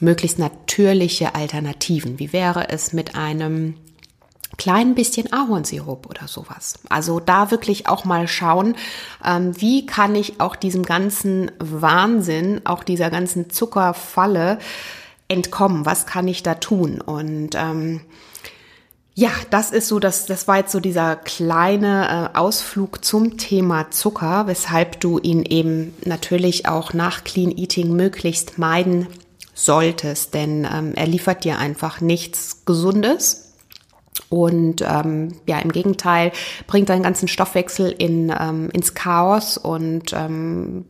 möglichst 0.00 0.38
natürliche 0.38 1.34
Alternativen. 1.34 2.18
Wie 2.18 2.32
wäre 2.32 2.68
es 2.68 2.92
mit 2.92 3.14
einem 3.14 3.74
kleinen 4.60 4.94
bisschen 4.94 5.32
Ahornsirup 5.32 6.06
oder 6.06 6.28
sowas. 6.28 6.74
Also 6.90 7.18
da 7.18 7.50
wirklich 7.50 7.88
auch 7.88 8.04
mal 8.04 8.28
schauen, 8.28 8.76
ähm, 9.24 9.58
wie 9.58 9.86
kann 9.86 10.14
ich 10.14 10.38
auch 10.38 10.54
diesem 10.54 10.84
ganzen 10.84 11.50
Wahnsinn, 11.58 12.60
auch 12.64 12.84
dieser 12.84 13.08
ganzen 13.08 13.48
Zuckerfalle 13.48 14.58
entkommen? 15.28 15.86
Was 15.86 16.04
kann 16.04 16.28
ich 16.28 16.42
da 16.42 16.56
tun? 16.56 17.00
Und 17.00 17.54
ähm, 17.54 18.02
ja, 19.14 19.30
das 19.48 19.70
ist 19.70 19.88
so, 19.88 19.98
das, 19.98 20.26
das 20.26 20.46
war 20.46 20.58
jetzt 20.58 20.72
so 20.72 20.80
dieser 20.80 21.16
kleine 21.16 22.30
äh, 22.34 22.38
Ausflug 22.38 23.02
zum 23.02 23.38
Thema 23.38 23.90
Zucker, 23.90 24.46
weshalb 24.46 25.00
du 25.00 25.18
ihn 25.18 25.44
eben 25.44 25.94
natürlich 26.04 26.68
auch 26.68 26.92
nach 26.92 27.24
Clean 27.24 27.50
Eating 27.50 27.94
möglichst 27.96 28.58
meiden 28.58 29.06
solltest, 29.64 30.34
denn 30.34 30.66
ähm, 30.70 30.92
er 30.94 31.06
liefert 31.06 31.44
dir 31.44 31.58
einfach 31.58 32.00
nichts 32.00 32.64
Gesundes. 32.64 33.46
Und 34.28 34.82
ähm, 34.82 35.40
ja, 35.46 35.58
im 35.58 35.72
Gegenteil, 35.72 36.32
bringt 36.66 36.88
deinen 36.88 37.02
ganzen 37.02 37.26
Stoffwechsel 37.26 37.90
in, 37.90 38.32
ähm, 38.38 38.70
ins 38.72 38.94
Chaos 38.94 39.56
und 39.56 40.12
ähm, 40.12 40.84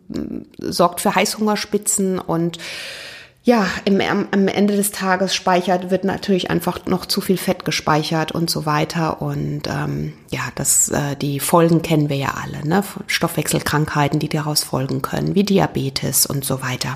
sorgt 0.58 1.00
für 1.00 1.14
Heißhungerspitzen 1.14 2.18
und 2.18 2.58
ja, 3.42 3.66
im, 3.86 4.00
am 4.02 4.48
Ende 4.48 4.76
des 4.76 4.90
Tages 4.90 5.34
speichert, 5.34 5.90
wird 5.90 6.04
natürlich 6.04 6.50
einfach 6.50 6.84
noch 6.84 7.06
zu 7.06 7.22
viel 7.22 7.38
Fett 7.38 7.64
gespeichert 7.64 8.32
und 8.32 8.50
so 8.50 8.66
weiter. 8.66 9.22
Und 9.22 9.62
ähm, 9.66 10.12
ja, 10.30 10.42
das, 10.56 10.90
äh, 10.90 11.16
die 11.16 11.40
Folgen 11.40 11.80
kennen 11.80 12.10
wir 12.10 12.16
ja 12.16 12.34
alle, 12.42 12.66
ne? 12.68 12.84
Stoffwechselkrankheiten, 13.06 14.18
die 14.18 14.28
daraus 14.28 14.62
folgen 14.62 15.00
können, 15.00 15.34
wie 15.34 15.44
Diabetes 15.44 16.26
und 16.26 16.44
so 16.44 16.60
weiter. 16.62 16.94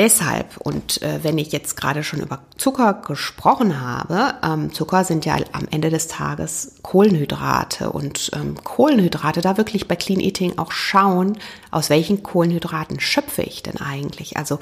Deshalb, 0.00 0.56
und 0.56 1.02
äh, 1.02 1.22
wenn 1.22 1.36
ich 1.36 1.52
jetzt 1.52 1.76
gerade 1.76 2.02
schon 2.02 2.20
über 2.20 2.38
Zucker 2.56 2.94
gesprochen 3.06 3.82
habe, 3.82 4.32
ähm, 4.42 4.72
Zucker 4.72 5.04
sind 5.04 5.26
ja 5.26 5.36
am 5.52 5.68
Ende 5.70 5.90
des 5.90 6.08
Tages 6.08 6.76
Kohlenhydrate 6.80 7.90
und 7.90 8.30
ähm, 8.34 8.54
Kohlenhydrate, 8.64 9.42
da 9.42 9.58
wirklich 9.58 9.88
bei 9.88 9.96
Clean 9.96 10.18
Eating 10.18 10.56
auch 10.56 10.72
schauen, 10.72 11.36
aus 11.70 11.90
welchen 11.90 12.22
Kohlenhydraten 12.22 12.98
schöpfe 12.98 13.42
ich 13.42 13.62
denn 13.62 13.76
eigentlich. 13.76 14.38
Also 14.38 14.58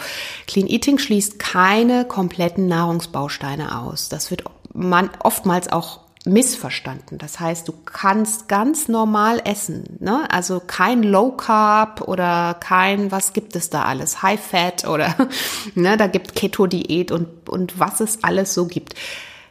Clean 0.49 0.67
Eating 0.67 0.99
schließt 0.99 1.39
keine 1.39 2.05
kompletten 2.05 2.67
Nahrungsbausteine 2.67 3.81
aus. 3.81 4.09
Das 4.09 4.33
wird 4.33 4.43
man 4.75 5.09
oftmals 5.23 5.71
auch 5.71 6.01
missverstanden. 6.29 7.19
Das 7.19 7.41
heißt, 7.41 7.67
du 7.67 7.73
kannst 7.85 8.49
ganz 8.49 8.89
normal 8.89 9.41
essen, 9.45 9.85
ne? 9.99 10.31
Also 10.31 10.61
kein 10.61 11.03
Low 11.03 11.33
Carb 11.33 12.03
oder 12.03 12.55
kein, 12.55 13.11
was 13.11 13.33
gibt 13.33 13.57
es 13.57 13.71
da 13.71 13.83
alles? 13.83 14.23
High 14.23 14.41
Fat 14.41 14.87
oder, 14.87 15.15
ne? 15.75 15.97
Da 15.97 16.07
gibt 16.07 16.35
Keto-Diät 16.35 17.11
und, 17.11 17.49
und 17.49 17.79
was 17.79 18.01
es 18.01 18.23
alles 18.23 18.55
so 18.55 18.67
gibt. 18.67 18.95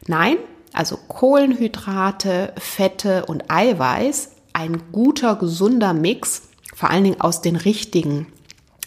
Nein, 0.07 0.37
also 0.73 0.97
Kohlenhydrate, 1.07 2.53
Fette 2.57 3.25
und 3.25 3.49
Eiweiß, 3.49 4.31
ein 4.53 4.91
guter, 4.91 5.35
gesunder 5.35 5.93
Mix, 5.93 6.43
vor 6.75 6.89
allen 6.91 7.03
Dingen 7.03 7.21
aus 7.21 7.41
den 7.41 7.55
richtigen 7.55 8.27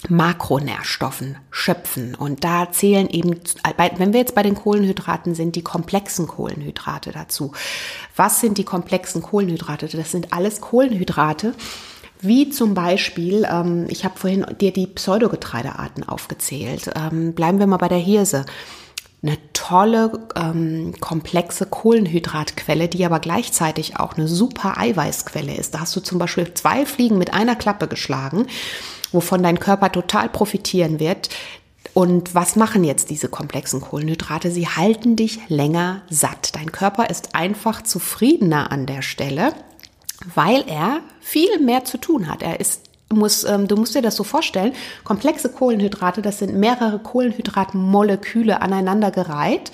Makronährstoffen 0.08 1.36
schöpfen. 1.50 2.14
Und 2.14 2.44
da 2.44 2.70
zählen 2.72 3.08
eben, 3.08 3.40
wenn 3.96 4.12
wir 4.12 4.20
jetzt 4.20 4.34
bei 4.34 4.42
den 4.42 4.54
Kohlenhydraten 4.54 5.34
sind, 5.34 5.56
die 5.56 5.62
komplexen 5.62 6.26
Kohlenhydrate 6.26 7.12
dazu. 7.12 7.52
Was 8.16 8.40
sind 8.40 8.58
die 8.58 8.64
komplexen 8.64 9.22
Kohlenhydrate? 9.22 9.88
Das 9.88 10.10
sind 10.10 10.32
alles 10.32 10.60
Kohlenhydrate, 10.60 11.54
wie 12.20 12.50
zum 12.50 12.74
Beispiel, 12.74 13.46
ähm, 13.50 13.86
ich 13.88 14.04
habe 14.04 14.18
vorhin 14.18 14.46
dir 14.60 14.72
die 14.72 14.86
Pseudogetreidearten 14.86 16.08
aufgezählt. 16.08 16.90
Ähm, 16.94 17.34
bleiben 17.34 17.58
wir 17.58 17.66
mal 17.66 17.78
bei 17.78 17.88
der 17.88 17.98
Hirse. 17.98 18.44
Eine 19.22 19.38
tolle, 19.52 20.12
ähm, 20.34 20.94
komplexe 21.00 21.66
Kohlenhydratquelle, 21.66 22.88
die 22.88 23.04
aber 23.04 23.20
gleichzeitig 23.20 23.98
auch 23.98 24.16
eine 24.16 24.28
super 24.28 24.78
Eiweißquelle 24.78 25.54
ist. 25.54 25.74
Da 25.74 25.80
hast 25.80 25.94
du 25.94 26.00
zum 26.00 26.18
Beispiel 26.18 26.52
zwei 26.54 26.86
Fliegen 26.86 27.18
mit 27.18 27.34
einer 27.34 27.56
Klappe 27.56 27.86
geschlagen 27.86 28.46
wovon 29.12 29.42
dein 29.42 29.58
Körper 29.58 29.92
total 29.92 30.28
profitieren 30.28 31.00
wird. 31.00 31.28
Und 31.92 32.34
was 32.34 32.56
machen 32.56 32.84
jetzt 32.84 33.10
diese 33.10 33.28
komplexen 33.28 33.80
Kohlenhydrate? 33.80 34.50
Sie 34.50 34.68
halten 34.68 35.16
dich 35.16 35.40
länger 35.48 36.02
satt. 36.08 36.54
Dein 36.54 36.70
Körper 36.70 37.10
ist 37.10 37.34
einfach 37.34 37.82
zufriedener 37.82 38.70
an 38.70 38.86
der 38.86 39.02
Stelle, 39.02 39.52
weil 40.34 40.64
er 40.68 41.00
viel 41.20 41.58
mehr 41.60 41.84
zu 41.84 41.98
tun 41.98 42.28
hat. 42.28 42.42
Er 42.42 42.60
ist 42.60 42.82
muss, 43.12 43.44
ähm, 43.44 43.66
du 43.66 43.76
musst 43.76 43.94
dir 43.94 44.02
das 44.02 44.14
so 44.14 44.22
vorstellen, 44.22 44.72
komplexe 45.02 45.48
Kohlenhydrate, 45.50 46.22
das 46.22 46.38
sind 46.38 46.54
mehrere 46.54 47.00
Kohlenhydratmoleküle 47.00 48.62
aneinandergereiht 48.62 49.72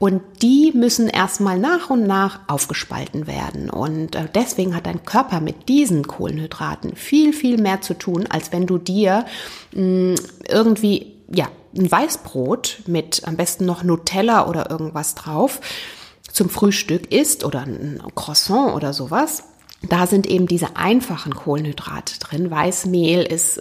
und 0.00 0.22
die 0.40 0.72
müssen 0.74 1.08
erstmal 1.08 1.58
nach 1.58 1.90
und 1.90 2.06
nach 2.06 2.40
aufgespalten 2.48 3.26
werden. 3.26 3.68
Und 3.68 4.16
äh, 4.16 4.26
deswegen 4.34 4.74
hat 4.74 4.86
dein 4.86 5.04
Körper 5.04 5.42
mit 5.42 5.68
diesen 5.68 6.06
Kohlenhydraten 6.06 6.96
viel, 6.96 7.34
viel 7.34 7.60
mehr 7.60 7.82
zu 7.82 7.92
tun, 7.92 8.26
als 8.26 8.50
wenn 8.50 8.66
du 8.66 8.78
dir 8.78 9.26
mh, 9.74 10.14
irgendwie, 10.48 11.12
ja, 11.30 11.48
ein 11.76 11.92
Weißbrot 11.92 12.84
mit 12.86 13.24
am 13.26 13.36
besten 13.36 13.66
noch 13.66 13.82
Nutella 13.82 14.48
oder 14.48 14.70
irgendwas 14.70 15.14
drauf 15.14 15.60
zum 16.32 16.48
Frühstück 16.48 17.12
isst 17.12 17.44
oder 17.44 17.60
ein 17.60 18.02
Croissant 18.14 18.74
oder 18.74 18.94
sowas. 18.94 19.44
Da 19.82 20.06
sind 20.06 20.26
eben 20.26 20.46
diese 20.46 20.76
einfachen 20.76 21.34
Kohlenhydrate 21.34 22.18
drin. 22.20 22.50
Weißmehl 22.50 23.22
ist 23.22 23.60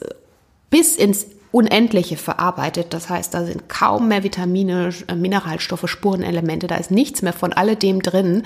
bis 0.70 0.96
ins 0.96 1.26
Unendliche 1.52 2.18
verarbeitet. 2.18 2.94
Das 2.94 3.10
heißt, 3.10 3.34
da 3.34 3.44
sind 3.44 3.70
kaum 3.70 4.08
mehr 4.08 4.24
Vitamine, 4.24 4.92
äh, 5.08 5.16
Mineralstoffe, 5.16 5.90
Spurenelemente, 5.90 6.68
da 6.68 6.76
ist 6.76 6.92
nichts 6.92 7.22
mehr 7.22 7.34
von 7.34 7.54
alledem 7.54 8.02
drin. 8.02 8.44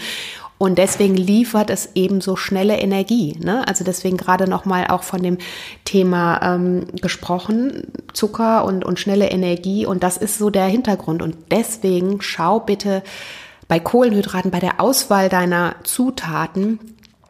Und 0.58 0.78
deswegen 0.78 1.16
liefert 1.16 1.70
es 1.70 1.90
eben 1.96 2.22
so 2.22 2.38
schnelle 2.38 2.78
Energie. 2.78 3.38
Ne? 3.44 3.68
Also 3.68 3.84
deswegen 3.84 4.16
gerade 4.16 4.48
nochmal 4.48 4.88
auch 4.88 5.04
von 5.04 5.22
dem 5.22 5.38
Thema 5.84 6.40
ähm, 6.42 6.86
gesprochen, 7.02 7.88
Zucker 8.14 8.64
und, 8.64 8.86
und 8.86 8.98
schnelle 9.00 9.30
Energie. 9.30 9.86
Und 9.86 10.04
das 10.04 10.16
ist 10.16 10.38
so 10.38 10.50
der 10.50 10.68
Hintergrund. 10.68 11.22
Und 11.22 11.36
deswegen 11.52 12.22
schau 12.22 12.62
bitte 12.62 13.04
bei 13.68 13.80
Kohlenhydraten, 13.80 14.52
bei 14.52 14.60
der 14.60 14.80
Auswahl 14.80 15.28
deiner 15.28 15.76
Zutaten, 15.84 16.80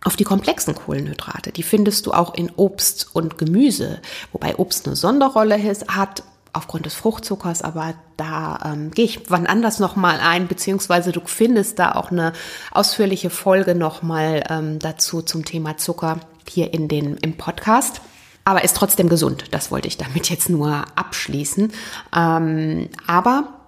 auf 0.04 0.16
die 0.16 0.24
komplexen 0.24 0.76
Kohlenhydrate. 0.76 1.52
Die 1.52 1.64
findest 1.64 2.06
du 2.06 2.12
auch 2.12 2.34
in 2.34 2.52
Obst 2.56 3.10
und 3.14 3.38
Gemüse, 3.38 4.02
wobei 4.32 4.58
Obst 4.58 4.86
eine 4.86 4.96
Sonderrolle 4.96 5.58
hat 5.88 6.24
aufgrund 6.54 6.86
des 6.86 6.94
Fruchtzuckers, 6.94 7.64
aber 7.64 7.96
da 8.16 8.60
ähm, 8.64 8.92
gehe 8.92 9.06
ich 9.06 9.32
wann 9.32 9.48
anders 9.48 9.80
nochmal 9.80 10.20
ein, 10.20 10.48
beziehungsweise 10.48 11.12
du 11.12 11.22
findest 11.26 11.80
da 11.80 11.94
auch 11.94 12.12
eine 12.12 12.34
ausführliche 12.72 13.32
Folge 13.32 13.74
nochmal 13.74 14.44
ähm, 14.50 14.78
dazu 14.78 15.24
zum 15.24 15.46
Thema 15.46 15.78
Zucker 15.78 16.20
hier 16.48 16.74
in 16.74 16.88
den, 16.88 17.18
im 17.18 17.38
Podcast. 17.38 18.02
Aber 18.46 18.64
ist 18.64 18.76
trotzdem 18.76 19.10
gesund, 19.10 19.46
das 19.52 19.72
wollte 19.72 19.88
ich 19.88 19.98
damit 19.98 20.30
jetzt 20.30 20.50
nur 20.50 20.86
abschließen. 20.96 21.72
Ähm, 22.16 22.90
aber 23.08 23.62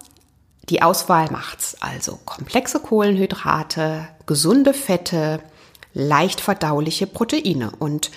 die 0.70 0.82
Auswahl 0.82 1.32
macht's. 1.32 1.78
Also 1.80 2.20
komplexe 2.26 2.80
Kohlenhydrate, 2.80 4.08
gesunde 4.26 4.74
Fette, 4.74 5.40
leicht 5.96 6.42
verdauliche 6.42 7.08
Proteine 7.08 7.72
und 7.80 8.12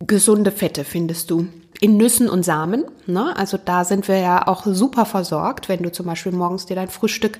gesunde 0.00 0.52
Fette 0.52 0.84
findest 0.84 1.30
du 1.30 1.48
in 1.80 1.98
Nüssen 1.98 2.30
und 2.30 2.44
Samen. 2.44 2.84
Ne? 3.06 3.36
Also 3.36 3.58
da 3.62 3.84
sind 3.84 4.08
wir 4.08 4.18
ja 4.18 4.46
auch 4.46 4.64
super 4.64 5.04
versorgt, 5.04 5.68
wenn 5.68 5.82
du 5.82 5.92
zum 5.92 6.06
Beispiel 6.06 6.32
morgens 6.32 6.64
dir 6.64 6.76
dein 6.76 6.88
Frühstück 6.88 7.38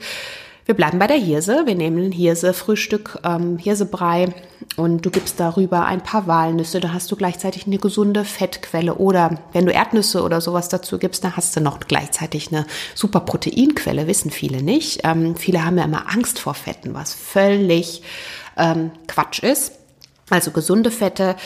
wir 0.69 0.75
bleiben 0.75 0.99
bei 0.99 1.07
der 1.07 1.17
Hirse. 1.17 1.62
Wir 1.64 1.75
nehmen 1.75 2.12
Hirsefrühstück, 2.12 3.21
ähm, 3.25 3.57
Hirsebrei 3.57 4.35
und 4.77 5.01
du 5.07 5.11
gibst 5.11 5.41
darüber 5.41 5.87
ein 5.87 6.03
paar 6.03 6.27
Walnüsse. 6.27 6.79
Da 6.79 6.93
hast 6.93 7.11
du 7.11 7.17
gleichzeitig 7.17 7.67
eine 7.67 7.79
gesunde 7.79 8.23
Fettquelle. 8.27 8.97
Oder 8.97 9.38
wenn 9.55 9.64
du 9.64 9.73
Erdnüsse 9.73 10.23
oder 10.23 10.43
sowas 10.43 10.69
dazu 10.69 10.99
gibst, 10.99 11.25
dann 11.25 11.38
hast 11.38 11.57
du 11.57 11.62
noch 11.62 11.81
gleichzeitig 11.81 12.53
eine 12.53 12.67
super 12.95 13.21
Proteinquelle, 13.21 14.07
wissen 14.07 14.31
viele 14.31 14.62
nicht. 14.62 15.01
Ähm, 15.05 15.37
viele 15.37 15.64
haben 15.64 15.79
ja 15.79 15.85
immer 15.85 16.12
Angst 16.12 16.38
vor 16.38 16.53
Fetten, 16.53 16.93
was 16.93 17.14
völlig 17.14 18.03
ähm, 18.59 18.90
Quatsch 19.07 19.42
ist. 19.42 19.73
Also 20.31 20.51
gesunde 20.51 20.90
Fette. 20.90 21.37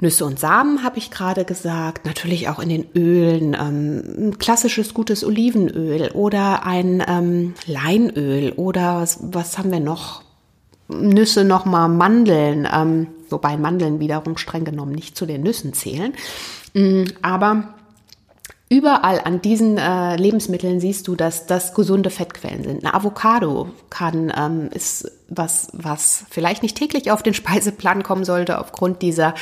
Nüsse 0.00 0.24
und 0.24 0.38
Samen 0.38 0.84
habe 0.84 0.98
ich 0.98 1.10
gerade 1.10 1.44
gesagt, 1.44 2.06
natürlich 2.06 2.48
auch 2.48 2.60
in 2.60 2.68
den 2.68 2.86
Ölen, 2.94 3.54
ähm, 3.54 4.28
ein 4.28 4.38
klassisches 4.38 4.94
gutes 4.94 5.24
Olivenöl 5.24 6.12
oder 6.12 6.64
ein 6.64 7.02
ähm, 7.06 7.54
Leinöl 7.66 8.52
oder 8.52 9.00
was, 9.00 9.18
was 9.22 9.58
haben 9.58 9.72
wir 9.72 9.80
noch? 9.80 10.22
Nüsse 10.86 11.44
nochmal 11.44 11.88
Mandeln, 11.88 12.66
ähm, 12.72 13.08
wobei 13.28 13.56
Mandeln 13.56 13.98
wiederum 13.98 14.38
streng 14.38 14.64
genommen 14.64 14.92
nicht 14.92 15.16
zu 15.16 15.26
den 15.26 15.42
Nüssen 15.42 15.74
zählen. 15.74 16.14
Mm, 16.74 17.04
aber 17.20 17.74
Überall 18.70 19.22
an 19.24 19.40
diesen 19.40 19.78
äh, 19.78 20.16
Lebensmitteln 20.16 20.78
siehst 20.78 21.08
du, 21.08 21.16
dass 21.16 21.46
das 21.46 21.72
gesunde 21.72 22.10
Fettquellen 22.10 22.64
sind. 22.64 22.84
Eine 22.84 22.92
Avocado 22.92 23.70
kann 23.88 24.30
ähm, 24.36 24.68
ist 24.74 25.10
was, 25.28 25.68
was 25.72 26.24
vielleicht 26.30 26.62
nicht 26.62 26.76
täglich 26.76 27.10
auf 27.10 27.22
den 27.22 27.34
Speiseplan 27.34 28.02
kommen 28.02 28.24
sollte 28.24 28.58
aufgrund 28.58 29.02
dieser 29.02 29.34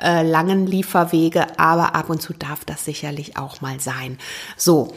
äh, 0.00 0.22
langen 0.22 0.66
Lieferwege, 0.66 1.58
aber 1.58 1.94
ab 1.94 2.10
und 2.10 2.22
zu 2.22 2.32
darf 2.32 2.64
das 2.64 2.84
sicherlich 2.84 3.36
auch 3.36 3.60
mal 3.60 3.80
sein. 3.80 4.18
So 4.56 4.94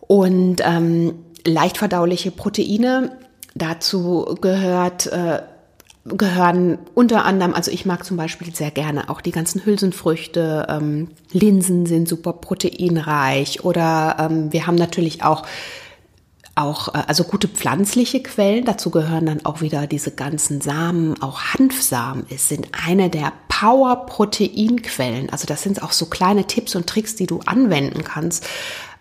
und 0.00 0.56
ähm, 0.64 1.14
leicht 1.46 1.78
verdauliche 1.78 2.30
Proteine. 2.30 3.16
Dazu 3.54 4.36
gehört 4.40 5.06
äh, 5.06 5.42
gehören 6.04 6.78
unter 6.94 7.24
anderem, 7.24 7.54
also 7.54 7.70
ich 7.70 7.84
mag 7.84 8.04
zum 8.04 8.16
Beispiel 8.16 8.54
sehr 8.54 8.70
gerne 8.70 9.10
auch 9.10 9.20
die 9.20 9.32
ganzen 9.32 9.64
Hülsenfrüchte, 9.64 10.66
ähm, 10.68 11.08
Linsen 11.32 11.86
sind 11.86 12.08
super 12.08 12.32
proteinreich 12.32 13.64
oder 13.64 14.16
ähm, 14.18 14.52
wir 14.52 14.66
haben 14.66 14.76
natürlich 14.76 15.22
auch 15.22 15.44
auch 16.60 16.94
äh, 16.94 17.02
also 17.06 17.24
gute 17.24 17.48
pflanzliche 17.48 18.22
Quellen. 18.22 18.64
Dazu 18.64 18.90
gehören 18.90 19.26
dann 19.26 19.44
auch 19.44 19.60
wieder 19.60 19.86
diese 19.86 20.10
ganzen 20.10 20.60
Samen, 20.60 21.20
auch 21.22 21.40
Hanfsamen 21.54 22.26
ist 22.28 22.48
sind 22.48 22.68
eine 22.86 23.10
der 23.10 23.32
Power-Proteinquellen. 23.48 25.30
Also 25.30 25.46
das 25.46 25.62
sind 25.62 25.82
auch 25.82 25.92
so 25.92 26.06
kleine 26.06 26.46
Tipps 26.46 26.74
und 26.74 26.86
Tricks, 26.86 27.16
die 27.16 27.26
du 27.26 27.40
anwenden 27.46 28.04
kannst, 28.04 28.46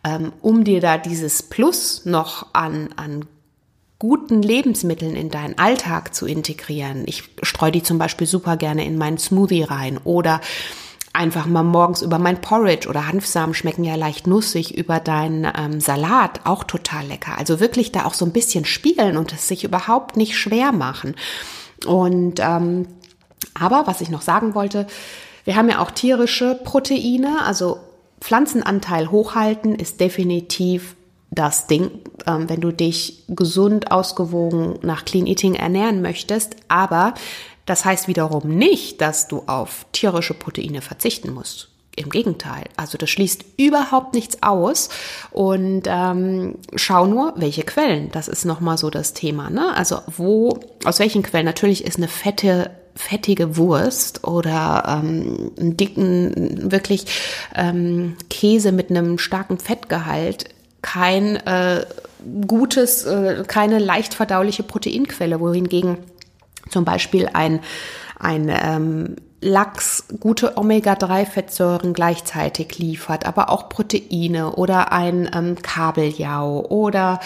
ähm, 0.03 0.33
um 0.41 0.63
dir 0.63 0.81
da 0.81 0.97
dieses 0.97 1.43
Plus 1.43 2.05
noch 2.05 2.47
an 2.53 2.89
an 2.95 3.25
guten 3.99 4.41
Lebensmitteln 4.41 5.15
in 5.15 5.29
deinen 5.29 5.57
Alltag 5.57 6.15
zu 6.15 6.25
integrieren. 6.25 7.03
Ich 7.05 7.23
streue 7.43 7.73
die 7.73 7.83
zum 7.83 7.97
Beispiel 7.97 8.27
super 8.27 8.55
gerne 8.55 8.85
in 8.85 8.97
meinen 8.97 9.17
Smoothie 9.17 9.63
rein 9.63 9.97
oder 9.97 10.39
einfach 11.13 11.45
mal 11.45 11.63
morgens 11.63 12.01
über 12.01 12.19
mein 12.19 12.41
Porridge 12.41 12.87
oder 12.87 13.07
Hanfsamen 13.07 13.53
schmecken 13.53 13.83
ja 13.83 13.95
leicht 13.95 14.27
nussig 14.27 14.77
über 14.77 14.99
deinen 14.99 15.47
ähm, 15.57 15.79
Salat 15.79 16.41
auch 16.45 16.63
total 16.63 17.07
lecker. 17.07 17.37
Also 17.37 17.59
wirklich 17.59 17.91
da 17.91 18.05
auch 18.05 18.13
so 18.13 18.25
ein 18.25 18.31
bisschen 18.31 18.65
spielen 18.65 19.17
und 19.17 19.33
es 19.33 19.47
sich 19.47 19.63
überhaupt 19.63 20.17
nicht 20.17 20.37
schwer 20.37 20.71
machen. 20.71 21.15
Und 21.85 22.39
ähm, 22.39 22.87
aber 23.53 23.87
was 23.87 24.01
ich 24.01 24.09
noch 24.09 24.21
sagen 24.21 24.53
wollte, 24.55 24.87
wir 25.45 25.55
haben 25.55 25.69
ja 25.69 25.79
auch 25.79 25.91
tierische 25.91 26.59
Proteine, 26.63 27.43
also 27.43 27.79
Pflanzenanteil 28.21 29.11
hochhalten 29.11 29.75
ist 29.75 29.99
definitiv 29.99 30.95
das 31.31 31.67
Ding, 31.67 31.91
ähm, 32.25 32.49
wenn 32.49 32.59
du 32.59 32.71
dich 32.71 33.23
gesund, 33.27 33.91
ausgewogen 33.91 34.79
nach 34.81 35.05
Clean 35.05 35.27
Eating 35.27 35.55
ernähren 35.55 36.01
möchtest. 36.01 36.55
Aber 36.67 37.13
das 37.69 37.85
heißt 37.85 38.07
wiederum 38.07 38.49
nicht, 38.49 38.99
dass 38.99 39.27
du 39.27 39.43
auf 39.45 39.85
tierische 39.91 40.33
Proteine 40.33 40.81
verzichten 40.81 41.31
musst. 41.31 41.69
Im 41.95 42.09
Gegenteil, 42.09 42.63
also 42.77 42.97
das 42.97 43.11
schließt 43.11 43.45
überhaupt 43.57 44.15
nichts 44.15 44.41
aus. 44.41 44.89
Und 45.29 45.83
ähm, 45.85 46.55
schau 46.75 47.05
nur, 47.05 47.33
welche 47.35 47.63
Quellen. 47.63 48.09
Das 48.11 48.27
ist 48.27 48.43
nochmal 48.43 48.79
so 48.79 48.89
das 48.89 49.13
Thema. 49.13 49.51
Ne? 49.51 49.75
Also 49.75 49.99
wo, 50.17 50.59
aus 50.83 50.97
welchen 50.97 51.21
Quellen? 51.21 51.45
Natürlich 51.45 51.85
ist 51.85 51.97
eine 51.97 52.07
fette 52.07 52.71
fettige 52.95 53.55
Wurst 53.55 54.27
oder 54.27 54.83
ähm, 54.87 55.51
einen 55.57 55.77
dicken, 55.77 56.71
wirklich 56.71 57.05
ähm, 57.55 58.17
Käse 58.29 58.71
mit 58.71 58.89
einem 58.89 59.19
starken 59.19 59.57
Fettgehalt 59.57 60.45
kein 60.81 61.35
äh, 61.37 61.85
gutes, 62.47 63.05
äh, 63.05 63.43
keine 63.47 63.79
leicht 63.79 64.15
verdauliche 64.15 64.63
Proteinquelle, 64.63 65.39
wohingegen 65.39 65.97
zum 66.69 66.85
Beispiel 66.85 67.29
ein, 67.33 67.59
ein 68.19 68.49
ähm, 68.49 69.15
Lachs 69.41 70.05
gute 70.19 70.57
Omega-3-Fettsäuren 70.57 71.93
gleichzeitig 71.93 72.77
liefert, 72.77 73.25
aber 73.25 73.49
auch 73.49 73.69
Proteine 73.69 74.55
oder 74.55 74.91
ein 74.91 75.29
ähm, 75.33 75.55
Kabeljau 75.61 76.65
oder 76.67 77.21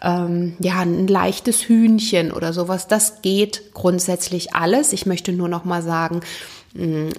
ähm, 0.00 0.56
ja 0.60 0.78
ein 0.78 1.08
leichtes 1.08 1.62
Hühnchen 1.68 2.30
oder 2.30 2.52
sowas. 2.52 2.86
Das 2.86 3.20
geht 3.20 3.74
grundsätzlich 3.74 4.54
alles. 4.54 4.92
Ich 4.92 5.06
möchte 5.06 5.32
nur 5.32 5.48
noch 5.48 5.64
mal 5.64 5.82
sagen, 5.82 6.20
mh, 6.74 7.10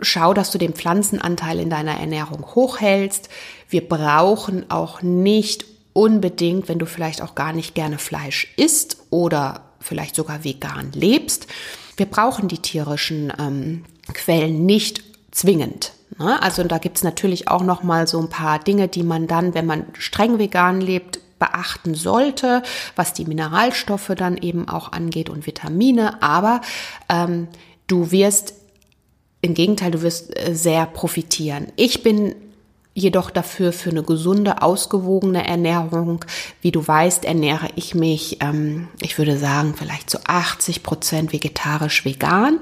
schau, 0.00 0.34
dass 0.34 0.52
du 0.52 0.58
den 0.58 0.74
Pflanzenanteil 0.74 1.58
in 1.58 1.70
deiner 1.70 1.98
Ernährung 1.98 2.46
hochhältst. 2.54 3.28
Wir 3.68 3.88
brauchen 3.88 4.70
auch 4.70 5.02
nicht 5.02 5.64
unbedingt, 5.92 6.68
wenn 6.68 6.78
du 6.78 6.86
vielleicht 6.86 7.22
auch 7.22 7.34
gar 7.34 7.52
nicht 7.52 7.74
gerne 7.74 7.98
Fleisch 7.98 8.52
isst 8.56 8.98
oder 9.10 9.62
vielleicht 9.80 10.14
sogar 10.14 10.44
vegan 10.44 10.92
lebst, 10.92 11.46
wir 11.96 12.06
brauchen 12.06 12.48
die 12.48 12.58
tierischen 12.58 13.32
ähm, 13.38 13.84
Quellen 14.14 14.64
nicht 14.64 15.02
zwingend. 15.30 15.92
Ne? 16.18 16.42
Also 16.42 16.64
da 16.64 16.78
gibt 16.78 16.96
es 16.96 17.02
natürlich 17.02 17.48
auch 17.48 17.62
noch 17.62 17.82
mal 17.82 18.06
so 18.06 18.18
ein 18.18 18.28
paar 18.28 18.58
Dinge, 18.58 18.88
die 18.88 19.02
man 19.02 19.26
dann, 19.26 19.54
wenn 19.54 19.66
man 19.66 19.86
streng 19.98 20.38
vegan 20.38 20.80
lebt, 20.80 21.20
beachten 21.38 21.94
sollte, 21.94 22.62
was 22.96 23.14
die 23.14 23.24
Mineralstoffe 23.24 24.12
dann 24.16 24.36
eben 24.36 24.68
auch 24.68 24.92
angeht 24.92 25.30
und 25.30 25.46
Vitamine. 25.46 26.22
Aber 26.22 26.60
ähm, 27.08 27.48
du 27.86 28.10
wirst 28.10 28.54
im 29.40 29.54
Gegenteil, 29.54 29.90
du 29.90 30.02
wirst 30.02 30.38
äh, 30.38 30.54
sehr 30.54 30.86
profitieren. 30.86 31.68
Ich 31.76 32.02
bin 32.02 32.34
jedoch 32.94 33.30
dafür 33.30 33.72
für 33.72 33.90
eine 33.90 34.02
gesunde, 34.02 34.62
ausgewogene 34.62 35.46
Ernährung. 35.46 36.24
Wie 36.60 36.72
du 36.72 36.86
weißt, 36.86 37.24
ernähre 37.24 37.68
ich 37.76 37.94
mich, 37.94 38.38
ähm, 38.40 38.88
ich 39.00 39.18
würde 39.18 39.38
sagen, 39.38 39.74
vielleicht 39.76 40.10
zu 40.10 40.18
80 40.24 40.82
Prozent 40.82 41.32
vegetarisch-vegan. 41.32 42.60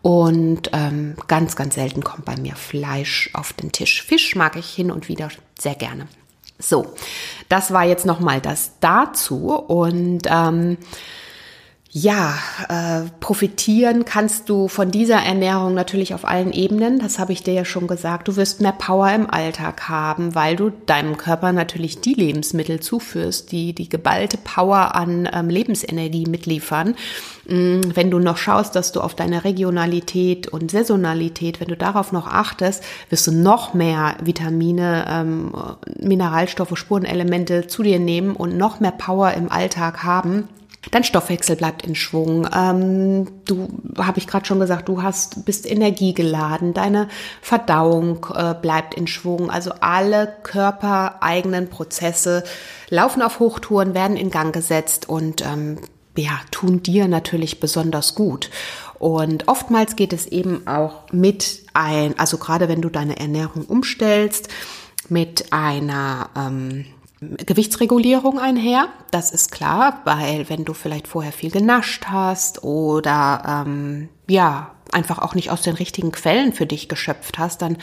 Und 0.00 0.70
ähm, 0.72 1.16
ganz, 1.26 1.56
ganz 1.56 1.74
selten 1.74 2.02
kommt 2.04 2.24
bei 2.24 2.36
mir 2.36 2.54
Fleisch 2.54 3.30
auf 3.34 3.52
den 3.52 3.72
Tisch. 3.72 4.02
Fisch 4.02 4.36
mag 4.36 4.56
ich 4.56 4.68
hin 4.70 4.90
und 4.90 5.08
wieder 5.08 5.28
sehr 5.58 5.74
gerne. 5.74 6.06
So, 6.58 6.94
das 7.48 7.72
war 7.72 7.84
jetzt 7.84 8.06
nochmal 8.06 8.40
das 8.40 8.72
dazu. 8.80 9.52
Und 9.52 10.22
ähm, 10.28 10.78
ja, 12.02 12.34
äh, 12.68 13.08
profitieren 13.20 14.04
kannst 14.04 14.48
du 14.48 14.68
von 14.68 14.90
dieser 14.90 15.16
Ernährung 15.16 15.74
natürlich 15.74 16.14
auf 16.14 16.24
allen 16.24 16.52
Ebenen. 16.52 16.98
Das 16.98 17.18
habe 17.18 17.32
ich 17.32 17.42
dir 17.42 17.54
ja 17.54 17.64
schon 17.64 17.86
gesagt. 17.86 18.28
Du 18.28 18.36
wirst 18.36 18.60
mehr 18.60 18.72
Power 18.72 19.10
im 19.12 19.28
Alltag 19.28 19.88
haben, 19.88 20.34
weil 20.34 20.54
du 20.54 20.70
deinem 20.70 21.16
Körper 21.16 21.52
natürlich 21.52 22.00
die 22.00 22.14
Lebensmittel 22.14 22.80
zuführst, 22.80 23.50
die 23.52 23.74
die 23.74 23.88
geballte 23.88 24.36
Power 24.38 24.94
an 24.94 25.28
ähm, 25.32 25.48
Lebensenergie 25.48 26.26
mitliefern. 26.26 26.94
Ähm, 27.48 27.80
wenn 27.94 28.10
du 28.10 28.18
noch 28.18 28.36
schaust, 28.36 28.76
dass 28.76 28.92
du 28.92 29.00
auf 29.00 29.14
deine 29.14 29.44
Regionalität 29.44 30.46
und 30.46 30.70
Saisonalität, 30.70 31.60
wenn 31.60 31.68
du 31.68 31.76
darauf 31.76 32.12
noch 32.12 32.28
achtest, 32.28 32.84
wirst 33.10 33.26
du 33.26 33.32
noch 33.32 33.74
mehr 33.74 34.16
Vitamine, 34.22 35.04
ähm, 35.08 35.52
Mineralstoffe, 36.00 36.78
Spurenelemente 36.78 37.66
zu 37.66 37.82
dir 37.82 37.98
nehmen 37.98 38.36
und 38.36 38.56
noch 38.56 38.78
mehr 38.78 38.92
Power 38.92 39.32
im 39.32 39.50
Alltag 39.50 40.04
haben 40.04 40.48
Dein 40.90 41.04
Stoffwechsel 41.04 41.56
bleibt 41.56 41.84
in 41.84 41.94
Schwung. 41.94 42.48
Ähm, 42.54 43.26
du, 43.44 43.68
habe 43.98 44.18
ich 44.18 44.26
gerade 44.26 44.46
schon 44.46 44.60
gesagt, 44.60 44.88
du 44.88 45.02
hast, 45.02 45.44
bist 45.44 45.66
energiegeladen. 45.70 46.72
Deine 46.72 47.08
Verdauung 47.42 48.26
äh, 48.34 48.54
bleibt 48.54 48.94
in 48.94 49.06
Schwung. 49.06 49.50
Also 49.50 49.72
alle 49.80 50.32
körpereigenen 50.44 51.68
Prozesse 51.68 52.44
laufen 52.90 53.22
auf 53.22 53.40
Hochtouren, 53.40 53.94
werden 53.94 54.16
in 54.16 54.30
Gang 54.30 54.54
gesetzt 54.54 55.08
und 55.08 55.44
ähm, 55.44 55.78
ja, 56.16 56.40
tun 56.50 56.82
dir 56.82 57.06
natürlich 57.06 57.60
besonders 57.60 58.14
gut. 58.14 58.50
Und 58.98 59.46
oftmals 59.46 59.94
geht 59.94 60.12
es 60.12 60.26
eben 60.26 60.66
auch 60.66 61.12
mit 61.12 61.64
ein, 61.74 62.18
also 62.18 62.38
gerade 62.38 62.68
wenn 62.68 62.82
du 62.82 62.88
deine 62.88 63.18
Ernährung 63.18 63.64
umstellst, 63.64 64.48
mit 65.08 65.52
einer 65.52 66.30
ähm, 66.36 66.84
Gewichtsregulierung 67.20 68.38
einher. 68.38 68.88
Das 69.10 69.30
ist 69.30 69.50
klar, 69.50 70.00
weil 70.04 70.48
wenn 70.48 70.64
du 70.64 70.72
vielleicht 70.72 71.08
vorher 71.08 71.32
viel 71.32 71.50
genascht 71.50 72.06
hast 72.06 72.62
oder 72.62 73.64
ähm, 73.66 74.08
ja 74.28 74.74
einfach 74.92 75.18
auch 75.18 75.34
nicht 75.34 75.50
aus 75.50 75.62
den 75.62 75.74
richtigen 75.74 76.12
Quellen 76.12 76.52
für 76.52 76.66
dich 76.66 76.88
geschöpft 76.88 77.38
hast, 77.38 77.62
dann 77.62 77.78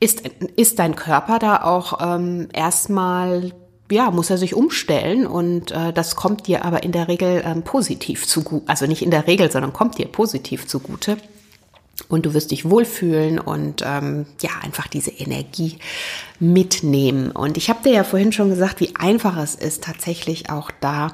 ist, 0.00 0.28
ist 0.56 0.78
dein 0.78 0.96
Körper 0.96 1.38
da 1.38 1.62
auch 1.62 1.98
ähm, 2.00 2.48
erstmal 2.52 3.52
ja, 3.90 4.10
muss 4.10 4.28
er 4.28 4.36
sich 4.36 4.54
umstellen 4.54 5.26
und 5.26 5.70
äh, 5.70 5.94
das 5.94 6.14
kommt 6.14 6.46
dir 6.46 6.64
aber 6.64 6.82
in 6.82 6.92
der 6.92 7.08
Regel 7.08 7.42
ähm, 7.46 7.62
positiv 7.62 8.26
zugute, 8.26 8.68
also 8.68 8.86
nicht 8.86 9.00
in 9.00 9.10
der 9.10 9.26
Regel, 9.26 9.50
sondern 9.50 9.72
kommt 9.72 9.96
dir 9.96 10.08
positiv 10.08 10.66
zugute 10.66 11.16
und 12.08 12.26
du 12.26 12.34
wirst 12.34 12.50
dich 12.52 12.68
wohlfühlen 12.68 13.38
und 13.38 13.82
ähm, 13.84 14.26
ja, 14.40 14.50
einfach 14.62 14.86
diese 14.86 15.10
Energie 15.10 15.78
mitnehmen. 16.38 17.30
Und 17.30 17.56
ich 17.56 17.68
habe 17.68 17.82
dir 17.82 17.92
ja 17.92 18.04
vorhin 18.04 18.32
schon 18.32 18.50
gesagt, 18.50 18.80
wie 18.80 18.94
einfach 18.96 19.36
es 19.36 19.54
ist, 19.54 19.84
tatsächlich 19.84 20.50
auch 20.50 20.70
da 20.80 21.12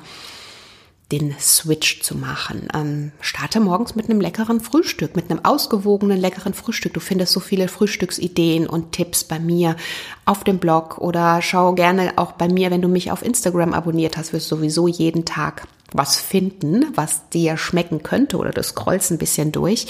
den 1.12 1.34
Switch 1.38 2.00
zu 2.02 2.16
machen. 2.16 2.68
Ähm, 2.74 3.12
starte 3.20 3.60
morgens 3.60 3.94
mit 3.94 4.08
einem 4.08 4.20
leckeren 4.20 4.60
Frühstück, 4.60 5.16
mit 5.16 5.30
einem 5.30 5.44
ausgewogenen, 5.44 6.18
leckeren 6.18 6.54
Frühstück. 6.54 6.94
Du 6.94 7.00
findest 7.00 7.32
so 7.32 7.40
viele 7.40 7.68
Frühstücksideen 7.68 8.66
und 8.66 8.92
Tipps 8.92 9.22
bei 9.22 9.38
mir 9.38 9.76
auf 10.24 10.44
dem 10.44 10.58
Blog 10.58 10.98
oder 10.98 11.42
schau 11.42 11.74
gerne 11.74 12.14
auch 12.16 12.32
bei 12.32 12.48
mir, 12.48 12.70
wenn 12.70 12.82
du 12.82 12.88
mich 12.88 13.12
auf 13.12 13.22
Instagram 13.22 13.74
abonniert 13.74 14.16
hast, 14.16 14.32
wirst 14.32 14.50
du 14.50 14.56
sowieso 14.56 14.88
jeden 14.88 15.24
Tag 15.24 15.66
was 15.92 16.16
finden, 16.16 16.86
was 16.94 17.28
dir 17.28 17.56
schmecken 17.56 18.02
könnte 18.02 18.38
oder 18.38 18.50
du 18.50 18.62
scrollst 18.62 19.12
ein 19.12 19.18
bisschen 19.18 19.52
durch. 19.52 19.86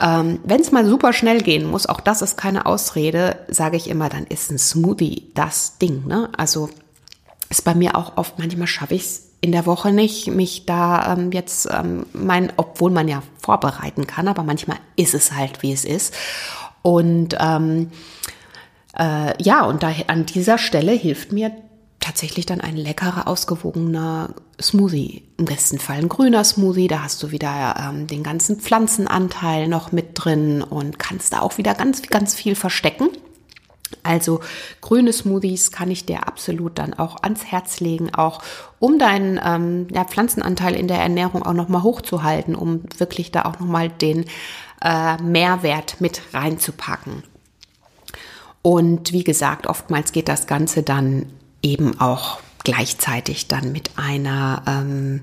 Ähm, 0.00 0.40
Wenn 0.44 0.60
es 0.60 0.72
mal 0.72 0.86
super 0.86 1.12
schnell 1.12 1.40
gehen 1.40 1.70
muss, 1.70 1.86
auch 1.86 2.00
das 2.00 2.22
ist 2.22 2.36
keine 2.36 2.66
Ausrede, 2.66 3.36
sage 3.48 3.76
ich 3.76 3.88
immer, 3.88 4.08
dann 4.08 4.26
ist 4.26 4.50
ein 4.50 4.58
Smoothie 4.58 5.30
das 5.34 5.78
Ding. 5.78 6.06
Ne? 6.06 6.30
Also 6.36 6.70
ist 7.48 7.64
bei 7.64 7.74
mir 7.74 7.96
auch 7.96 8.16
oft, 8.16 8.38
manchmal 8.38 8.66
schaffe 8.66 8.94
ich 8.94 9.02
es 9.02 9.22
in 9.40 9.52
der 9.52 9.66
Woche 9.66 9.92
nicht, 9.92 10.28
mich 10.28 10.64
da 10.64 11.12
ähm, 11.12 11.30
jetzt 11.30 11.68
ähm, 11.70 12.06
mein, 12.12 12.52
obwohl 12.56 12.90
man 12.90 13.08
ja 13.08 13.22
vorbereiten 13.42 14.06
kann, 14.06 14.26
aber 14.26 14.42
manchmal 14.42 14.78
ist 14.96 15.14
es 15.14 15.32
halt, 15.32 15.62
wie 15.62 15.72
es 15.72 15.84
ist. 15.84 16.14
Und 16.80 17.36
ähm, 17.38 17.90
äh, 18.98 19.42
ja, 19.42 19.64
und 19.64 19.82
da 19.82 19.92
an 20.06 20.26
dieser 20.26 20.58
Stelle 20.58 20.92
hilft 20.92 21.32
mir 21.32 21.52
tatsächlich 22.04 22.46
dann 22.46 22.60
ein 22.60 22.76
leckerer, 22.76 23.26
ausgewogener 23.26 24.34
Smoothie. 24.60 25.22
Im 25.38 25.46
besten 25.46 25.78
Fall 25.78 25.98
ein 25.98 26.08
grüner 26.08 26.44
Smoothie, 26.44 26.88
da 26.88 27.02
hast 27.02 27.22
du 27.22 27.30
wieder 27.30 27.76
ähm, 27.80 28.06
den 28.06 28.22
ganzen 28.22 28.60
Pflanzenanteil 28.60 29.68
noch 29.68 29.90
mit 29.90 30.10
drin 30.14 30.62
und 30.62 30.98
kannst 30.98 31.32
da 31.32 31.40
auch 31.40 31.58
wieder 31.58 31.74
ganz, 31.74 32.02
ganz 32.02 32.34
viel 32.34 32.54
verstecken. 32.54 33.08
Also 34.02 34.40
grüne 34.80 35.12
Smoothies 35.12 35.70
kann 35.70 35.90
ich 35.90 36.04
dir 36.04 36.26
absolut 36.26 36.78
dann 36.78 36.94
auch 36.94 37.22
ans 37.22 37.44
Herz 37.44 37.80
legen, 37.80 38.14
auch 38.14 38.42
um 38.78 38.98
deinen 38.98 39.40
ähm, 39.42 39.88
ja, 39.90 40.04
Pflanzenanteil 40.04 40.74
in 40.74 40.88
der 40.88 40.98
Ernährung 40.98 41.42
auch 41.42 41.54
nochmal 41.54 41.82
hochzuhalten, 41.82 42.54
um 42.54 42.82
wirklich 42.98 43.30
da 43.30 43.44
auch 43.44 43.60
nochmal 43.60 43.88
den 43.88 44.26
äh, 44.82 45.16
Mehrwert 45.22 46.00
mit 46.00 46.20
reinzupacken. 46.34 47.22
Und 48.62 49.12
wie 49.12 49.24
gesagt, 49.24 49.66
oftmals 49.66 50.12
geht 50.12 50.28
das 50.28 50.46
Ganze 50.46 50.82
dann 50.82 51.26
eben 51.64 52.00
auch 52.00 52.38
gleichzeitig 52.62 53.48
dann 53.48 53.72
mit 53.72 53.90
einer 53.96 54.62
ähm, 54.66 55.22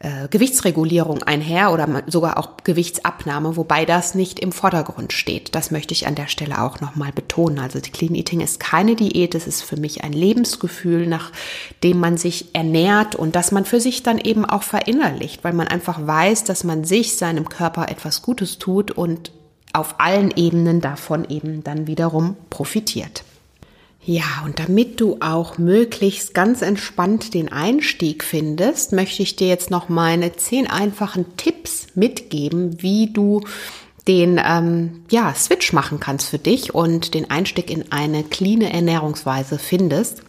äh, 0.00 0.28
Gewichtsregulierung 0.28 1.24
einher 1.24 1.72
oder 1.72 2.04
sogar 2.06 2.38
auch 2.38 2.58
Gewichtsabnahme, 2.62 3.56
wobei 3.56 3.84
das 3.84 4.14
nicht 4.14 4.38
im 4.38 4.52
Vordergrund 4.52 5.12
steht. 5.12 5.56
Das 5.56 5.72
möchte 5.72 5.92
ich 5.92 6.06
an 6.06 6.14
der 6.14 6.28
Stelle 6.28 6.62
auch 6.62 6.80
nochmal 6.80 7.10
betonen. 7.12 7.58
Also 7.58 7.80
Clean 7.80 8.14
Eating 8.14 8.40
ist 8.40 8.60
keine 8.60 8.94
Diät, 8.94 9.34
es 9.34 9.48
ist 9.48 9.62
für 9.62 9.76
mich 9.76 10.04
ein 10.04 10.12
Lebensgefühl, 10.12 11.08
nach 11.08 11.32
dem 11.82 11.98
man 11.98 12.16
sich 12.16 12.54
ernährt 12.54 13.16
und 13.16 13.34
das 13.34 13.50
man 13.50 13.64
für 13.64 13.80
sich 13.80 14.04
dann 14.04 14.18
eben 14.18 14.44
auch 14.44 14.62
verinnerlicht, 14.62 15.42
weil 15.42 15.52
man 15.52 15.66
einfach 15.66 16.06
weiß, 16.06 16.44
dass 16.44 16.62
man 16.62 16.84
sich, 16.84 17.16
seinem 17.16 17.48
Körper 17.48 17.88
etwas 17.88 18.22
Gutes 18.22 18.58
tut 18.58 18.92
und 18.92 19.32
auf 19.72 19.96
allen 19.98 20.30
Ebenen 20.30 20.80
davon 20.80 21.28
eben 21.28 21.64
dann 21.64 21.88
wiederum 21.88 22.36
profitiert. 22.50 23.24
Ja, 24.10 24.40
und 24.46 24.58
damit 24.58 25.02
du 25.02 25.18
auch 25.20 25.58
möglichst 25.58 26.32
ganz 26.32 26.62
entspannt 26.62 27.34
den 27.34 27.52
Einstieg 27.52 28.24
findest, 28.24 28.92
möchte 28.92 29.22
ich 29.22 29.36
dir 29.36 29.48
jetzt 29.48 29.70
noch 29.70 29.90
meine 29.90 30.34
zehn 30.34 30.66
einfachen 30.66 31.36
Tipps 31.36 31.88
mitgeben, 31.94 32.80
wie 32.80 33.12
du 33.12 33.42
den 34.06 34.40
ähm, 34.42 35.04
ja, 35.10 35.34
Switch 35.34 35.74
machen 35.74 36.00
kannst 36.00 36.30
für 36.30 36.38
dich 36.38 36.74
und 36.74 37.12
den 37.12 37.30
Einstieg 37.30 37.70
in 37.70 37.92
eine 37.92 38.24
cleane 38.24 38.72
Ernährungsweise 38.72 39.58
findest. 39.58 40.22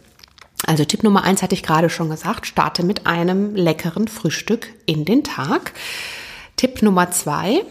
Also 0.66 0.84
Tipp 0.84 1.02
Nummer 1.02 1.24
eins 1.24 1.42
hatte 1.42 1.54
ich 1.54 1.62
gerade 1.62 1.88
schon 1.88 2.10
gesagt, 2.10 2.46
starte 2.46 2.82
mit 2.84 3.06
einem 3.06 3.56
leckeren 3.56 4.08
Frühstück 4.08 4.74
in 4.84 5.06
den 5.06 5.24
Tag. 5.24 5.72
Tipp 6.56 6.82
Nummer 6.82 7.12
zwei, 7.12 7.62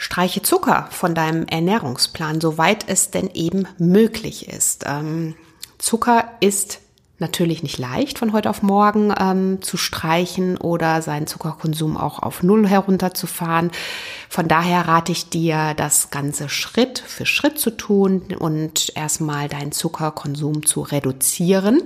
streiche 0.00 0.40
Zucker 0.40 0.88
von 0.90 1.14
deinem 1.14 1.46
Ernährungsplan, 1.46 2.40
soweit 2.40 2.88
es 2.88 3.10
denn 3.10 3.28
eben 3.34 3.68
möglich 3.76 4.48
ist. 4.48 4.84
Ähm, 4.88 5.34
Zucker 5.76 6.24
ist 6.40 6.80
natürlich 7.18 7.62
nicht 7.62 7.76
leicht 7.76 8.18
von 8.18 8.32
heute 8.32 8.48
auf 8.48 8.62
morgen 8.62 9.12
ähm, 9.20 9.60
zu 9.60 9.76
streichen 9.76 10.56
oder 10.56 11.02
seinen 11.02 11.26
Zuckerkonsum 11.26 11.98
auch 11.98 12.18
auf 12.18 12.42
Null 12.42 12.66
herunterzufahren. 12.66 13.70
Von 14.30 14.48
daher 14.48 14.88
rate 14.88 15.12
ich 15.12 15.28
dir, 15.28 15.74
das 15.76 16.08
Ganze 16.08 16.48
Schritt 16.48 16.98
für 16.98 17.26
Schritt 17.26 17.58
zu 17.58 17.70
tun 17.70 18.22
und 18.38 18.92
erstmal 18.96 19.50
deinen 19.50 19.70
Zuckerkonsum 19.70 20.64
zu 20.64 20.80
reduzieren 20.80 21.82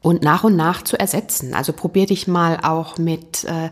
und 0.00 0.22
nach 0.22 0.44
und 0.44 0.56
nach 0.56 0.80
zu 0.80 0.98
ersetzen. 0.98 1.52
Also 1.52 1.74
probier 1.74 2.06
dich 2.06 2.26
mal 2.26 2.60
auch 2.62 2.96
mit 2.96 3.44
äh, 3.44 3.68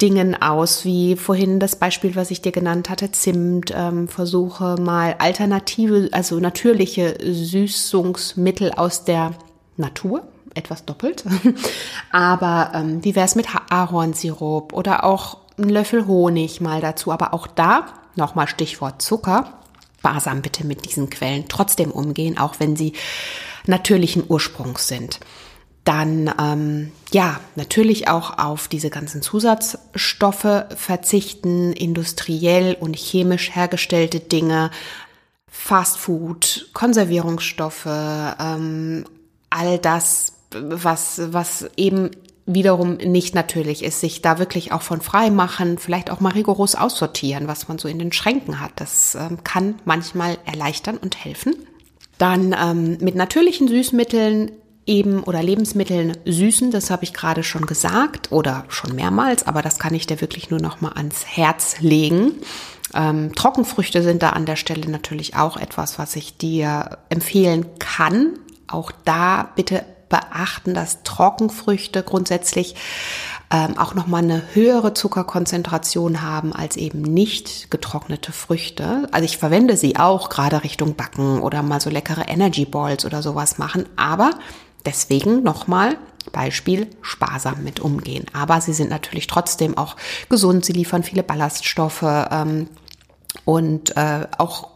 Dingen 0.00 0.40
aus, 0.40 0.84
wie 0.84 1.16
vorhin 1.16 1.60
das 1.60 1.76
Beispiel, 1.76 2.16
was 2.16 2.30
ich 2.30 2.42
dir 2.42 2.52
genannt 2.52 2.88
hatte, 2.90 3.12
Zimt. 3.12 3.72
Ähm, 3.74 4.08
versuche 4.08 4.76
mal 4.80 5.16
alternative, 5.18 6.08
also 6.12 6.40
natürliche 6.40 7.16
Süßungsmittel 7.22 8.72
aus 8.72 9.04
der 9.04 9.34
Natur, 9.76 10.22
etwas 10.54 10.84
doppelt. 10.84 11.24
Aber 12.12 12.72
ähm, 12.74 13.04
wie 13.04 13.14
wäre 13.14 13.26
es 13.26 13.34
mit 13.34 13.48
Ahornsirup 13.70 14.72
oder 14.72 15.04
auch 15.04 15.38
ein 15.60 15.68
Löffel 15.68 16.06
Honig 16.06 16.60
mal 16.60 16.80
dazu. 16.80 17.12
Aber 17.12 17.34
auch 17.34 17.46
da, 17.46 17.86
nochmal 18.16 18.48
Stichwort 18.48 19.02
Zucker, 19.02 19.52
sparsam 19.98 20.42
bitte 20.42 20.66
mit 20.66 20.86
diesen 20.86 21.10
Quellen 21.10 21.44
trotzdem 21.48 21.90
umgehen, 21.90 22.38
auch 22.38 22.54
wenn 22.58 22.76
sie 22.76 22.94
natürlichen 23.66 24.24
Ursprungs 24.26 24.88
sind. 24.88 25.20
Dann 25.84 26.32
ähm, 26.38 26.92
ja, 27.12 27.40
natürlich 27.56 28.08
auch 28.08 28.38
auf 28.38 28.68
diese 28.68 28.90
ganzen 28.90 29.22
Zusatzstoffe 29.22 30.64
verzichten, 30.76 31.72
industriell 31.72 32.76
und 32.78 32.96
chemisch 32.96 33.54
hergestellte 33.54 34.20
Dinge, 34.20 34.70
Fastfood, 35.48 36.68
Konservierungsstoffe, 36.72 37.86
ähm, 37.86 39.04
all 39.48 39.78
das, 39.78 40.34
was, 40.52 41.20
was 41.32 41.68
eben 41.76 42.10
wiederum 42.46 42.94
nicht 42.94 43.34
natürlich 43.34 43.84
ist, 43.84 44.00
sich 44.00 44.22
da 44.22 44.38
wirklich 44.38 44.72
auch 44.72 44.82
von 44.82 45.00
frei 45.00 45.30
machen, 45.30 45.78
vielleicht 45.78 46.10
auch 46.10 46.20
mal 46.20 46.32
rigoros 46.32 46.74
aussortieren, 46.74 47.48
was 47.48 47.68
man 47.68 47.78
so 47.78 47.88
in 47.88 47.98
den 47.98 48.12
Schränken 48.12 48.60
hat. 48.60 48.72
Das 48.76 49.14
ähm, 49.14 49.44
kann 49.44 49.76
manchmal 49.84 50.38
erleichtern 50.44 50.96
und 50.96 51.22
helfen. 51.22 51.54
Dann 52.18 52.54
ähm, 52.60 52.98
mit 53.00 53.14
natürlichen 53.14 53.68
Süßmitteln 53.68 54.52
eben 54.86 55.22
oder 55.22 55.42
Lebensmitteln 55.42 56.16
süßen, 56.24 56.70
das 56.70 56.90
habe 56.90 57.04
ich 57.04 57.12
gerade 57.12 57.42
schon 57.42 57.66
gesagt 57.66 58.32
oder 58.32 58.64
schon 58.68 58.94
mehrmals, 58.94 59.46
aber 59.46 59.62
das 59.62 59.78
kann 59.78 59.94
ich 59.94 60.06
dir 60.06 60.20
wirklich 60.20 60.50
nur 60.50 60.60
noch 60.60 60.80
mal 60.80 60.92
ans 60.92 61.24
Herz 61.26 61.80
legen. 61.80 62.32
Ähm, 62.94 63.34
Trockenfrüchte 63.34 64.02
sind 64.02 64.22
da 64.22 64.30
an 64.30 64.46
der 64.46 64.56
Stelle 64.56 64.90
natürlich 64.90 65.36
auch 65.36 65.56
etwas, 65.56 65.98
was 65.98 66.16
ich 66.16 66.36
dir 66.36 66.98
empfehlen 67.08 67.66
kann, 67.78 68.38
auch 68.66 68.90
da 69.04 69.50
bitte 69.54 69.84
beachten, 70.08 70.74
dass 70.74 71.02
Trockenfrüchte 71.04 72.02
grundsätzlich 72.02 72.74
ähm, 73.52 73.78
auch 73.78 73.94
nochmal 73.94 74.22
eine 74.22 74.42
höhere 74.54 74.92
Zuckerkonzentration 74.92 76.22
haben 76.22 76.52
als 76.52 76.76
eben 76.76 77.02
nicht 77.02 77.70
getrocknete 77.70 78.32
Früchte. 78.32 79.08
Also 79.12 79.24
ich 79.24 79.38
verwende 79.38 79.76
sie 79.76 79.96
auch 79.96 80.28
gerade 80.28 80.62
Richtung 80.62 80.94
Backen 80.96 81.40
oder 81.40 81.62
mal 81.62 81.80
so 81.80 81.90
leckere 81.90 82.28
Energy 82.28 82.64
Balls 82.64 83.04
oder 83.04 83.22
sowas 83.22 83.58
machen, 83.58 83.86
aber 83.96 84.32
deswegen 84.86 85.42
nochmal 85.42 85.96
Beispiel 86.32 86.88
sparsam 87.02 87.64
mit 87.64 87.80
umgehen. 87.80 88.26
Aber 88.32 88.60
sie 88.60 88.72
sind 88.72 88.90
natürlich 88.90 89.26
trotzdem 89.26 89.76
auch 89.76 89.96
gesund, 90.28 90.64
sie 90.64 90.72
liefern 90.72 91.02
viele 91.02 91.22
Ballaststoffe 91.22 92.02
ähm, 92.02 92.68
und 93.44 93.96
äh, 93.96 94.26
auch 94.38 94.68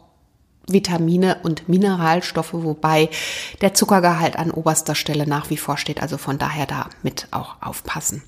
Vitamine 0.66 1.38
und 1.42 1.68
Mineralstoffe, 1.68 2.54
wobei 2.54 3.10
der 3.60 3.74
Zuckergehalt 3.74 4.36
an 4.36 4.50
oberster 4.50 4.94
Stelle 4.94 5.26
nach 5.26 5.50
wie 5.50 5.56
vor 5.56 5.76
steht. 5.76 6.00
Also 6.00 6.16
von 6.16 6.38
daher 6.38 6.66
da 6.66 6.88
mit 7.02 7.28
auch 7.30 7.56
aufpassen. 7.60 8.22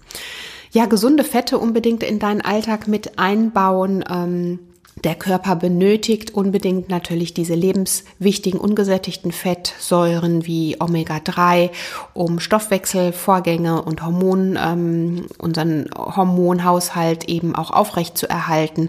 Ja, 0.71 0.87
gesunde 0.87 1.25
Fette 1.25 1.59
unbedingt 1.59 2.03
in 2.03 2.19
deinen 2.19 2.43
Alltag 2.43 2.89
mit 2.89 3.19
einbauen. 3.19 4.05
Ähm, 4.11 4.59
der 5.05 5.15
Körper 5.15 5.57
benötigt 5.57 6.35
unbedingt 6.35 6.89
natürlich 6.89 7.35
diese 7.35 7.55
lebenswichtigen 7.55 8.59
ungesättigten 8.59 9.31
Fettsäuren 9.31 10.47
wie 10.47 10.81
Omega-3, 10.81 11.71
um 12.15 12.41
Stoffwechselvorgänge 12.41 13.83
und 13.83 14.03
Hormon, 14.03 14.59
ähm, 14.61 15.27
unseren 15.39 15.91
Hormonhaushalt 15.95 17.29
eben 17.29 17.55
auch 17.55 17.71
aufrecht 17.71 18.17
zu 18.17 18.29
erhalten. 18.29 18.89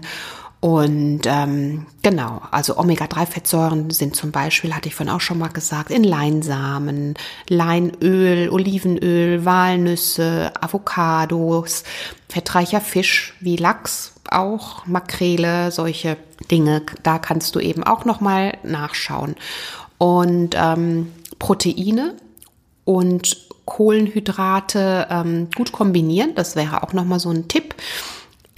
Und 0.60 1.20
ähm, 1.26 1.86
genau, 2.02 2.42
also 2.50 2.78
Omega-3-Fettsäuren 2.78 3.90
sind 3.90 4.16
zum 4.16 4.32
Beispiel, 4.32 4.74
hatte 4.74 4.88
ich 4.88 4.94
vorhin 4.96 5.14
auch 5.14 5.20
schon 5.20 5.38
mal 5.38 5.48
gesagt, 5.48 5.90
in 5.90 6.02
Leinsamen, 6.02 7.14
Leinöl, 7.48 8.48
Olivenöl, 8.48 9.44
Walnüsse, 9.44 10.52
Avocados, 10.60 11.84
fettreicher 12.28 12.80
Fisch 12.80 13.34
wie 13.40 13.56
Lachs 13.56 14.14
auch, 14.32 14.86
Makrele, 14.86 15.70
solche 15.70 16.16
Dinge. 16.50 16.82
Da 17.02 17.18
kannst 17.18 17.54
du 17.54 17.60
eben 17.60 17.84
auch 17.84 18.04
nochmal 18.04 18.56
nachschauen. 18.62 19.36
Und 19.98 20.54
ähm, 20.56 21.12
Proteine 21.38 22.14
und 22.84 23.36
Kohlenhydrate 23.64 25.08
ähm, 25.10 25.48
gut 25.54 25.72
kombinieren, 25.72 26.34
das 26.34 26.56
wäre 26.56 26.82
auch 26.82 26.92
nochmal 26.92 27.20
so 27.20 27.30
ein 27.30 27.48
Tipp. 27.48 27.74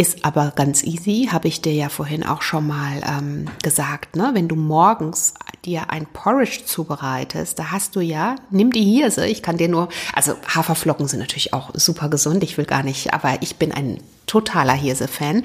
Ist 0.00 0.24
aber 0.24 0.54
ganz 0.56 0.82
easy, 0.82 1.28
habe 1.30 1.46
ich 1.46 1.60
dir 1.60 1.74
ja 1.74 1.90
vorhin 1.90 2.24
auch 2.24 2.40
schon 2.40 2.66
mal 2.66 3.02
ähm, 3.06 3.44
gesagt. 3.62 4.16
Ne? 4.16 4.30
Wenn 4.32 4.48
du 4.48 4.56
morgens 4.56 5.34
dir 5.66 5.90
ein 5.90 6.06
Porridge 6.06 6.60
zubereitest, 6.64 7.58
da 7.58 7.70
hast 7.70 7.96
du 7.96 8.00
ja, 8.00 8.36
nimm 8.48 8.72
die 8.72 8.82
Hirse, 8.82 9.26
ich 9.26 9.42
kann 9.42 9.58
dir 9.58 9.68
nur, 9.68 9.90
also 10.14 10.36
Haferflocken 10.48 11.06
sind 11.06 11.20
natürlich 11.20 11.52
auch 11.52 11.72
super 11.74 12.08
gesund, 12.08 12.42
ich 12.42 12.56
will 12.56 12.64
gar 12.64 12.82
nicht, 12.82 13.12
aber 13.12 13.42
ich 13.42 13.56
bin 13.56 13.72
ein 13.72 13.98
totaler 14.24 14.72
Hirse-Fan. 14.72 15.42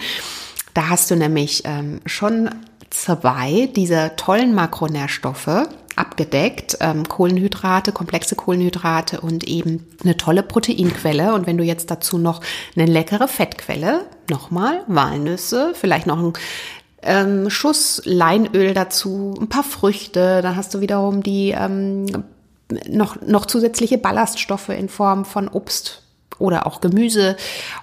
Da 0.74 0.88
hast 0.88 1.12
du 1.12 1.18
nämlich 1.18 1.64
ähm, 1.66 2.00
schon 2.06 2.50
zwei 2.92 3.70
dieser 3.76 4.16
tollen 4.16 4.56
Makronährstoffe, 4.56 5.68
abgedeckt. 5.98 6.78
Ähm, 6.80 7.08
Kohlenhydrate, 7.08 7.92
komplexe 7.92 8.36
Kohlenhydrate 8.36 9.22
und 9.22 9.44
eben 9.46 9.86
eine 10.04 10.18
tolle 10.18 10.44
Proteinquelle. 10.44 11.34
Und 11.34 11.46
wenn 11.46 11.58
du 11.58 11.64
jetzt 11.64 11.92
dazu 11.92 12.18
noch 12.18 12.42
eine 12.76 12.86
leckere 12.86 13.28
Fettquelle, 13.28 14.06
nochmal 14.30 14.84
Walnüsse, 14.88 15.74
vielleicht 15.74 16.08
noch 16.08 16.20
ein 16.20 16.34
ähm, 17.02 17.50
Schuss 17.50 18.02
Leinöl 18.06 18.74
dazu, 18.74 19.36
ein 19.40 19.48
paar 19.48 19.64
Früchte, 19.64 20.42
dann 20.42 20.56
hast 20.56 20.74
du 20.74 20.82
wiederum 20.82 21.24
die 21.24 21.52
ähm, 21.52 22.06
noch, 22.88 23.22
noch 23.22 23.46
zusätzliche 23.46 23.98
Ballaststoffe 23.98 24.70
in 24.70 24.90
Form 24.90 25.26
von 25.26 25.48
Obst 25.48 26.02
oder 26.40 26.66
auch 26.66 26.82
Gemüse 26.82 27.38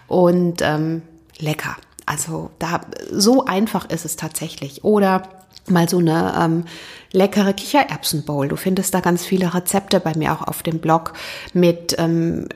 und 0.09 0.61
ähm, 0.63 1.03
lecker. 1.39 1.77
Also 2.07 2.51
da 2.59 2.81
so 3.11 3.45
einfach 3.45 3.89
ist 3.89 4.05
es 4.05 4.17
tatsächlich. 4.17 4.85
Oder 4.85 5.23
mal 5.69 5.89
so 5.89 5.99
eine 5.99 6.35
ähm, 6.39 6.65
leckere 7.13 7.53
Kichererbsenbowl. 7.53 8.49
Du 8.49 8.57
findest 8.57 8.95
da 8.95 9.01
ganz 9.01 9.25
viele 9.25 9.55
Rezepte 9.55 10.01
bei 10.01 10.13
mir 10.17 10.33
auch 10.33 10.43
auf 10.43 10.63
dem 10.63 10.81
Blog 10.81 11.13
mit 11.53 11.95
ähm, 11.99 12.49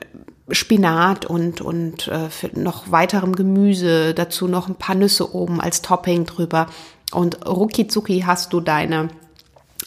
Spinat 0.49 1.25
und, 1.25 1.61
und 1.61 2.07
äh, 2.07 2.29
noch 2.53 2.91
weiterem 2.91 3.35
Gemüse, 3.35 4.13
dazu 4.13 4.47
noch 4.47 4.67
ein 4.67 4.75
paar 4.75 4.95
Nüsse 4.95 5.35
oben 5.35 5.59
als 5.59 5.81
Topping 5.81 6.25
drüber. 6.25 6.67
Und 7.11 7.45
rucki 7.45 7.87
zucki 7.87 8.23
hast 8.25 8.53
du 8.53 8.59
deine 8.59 9.09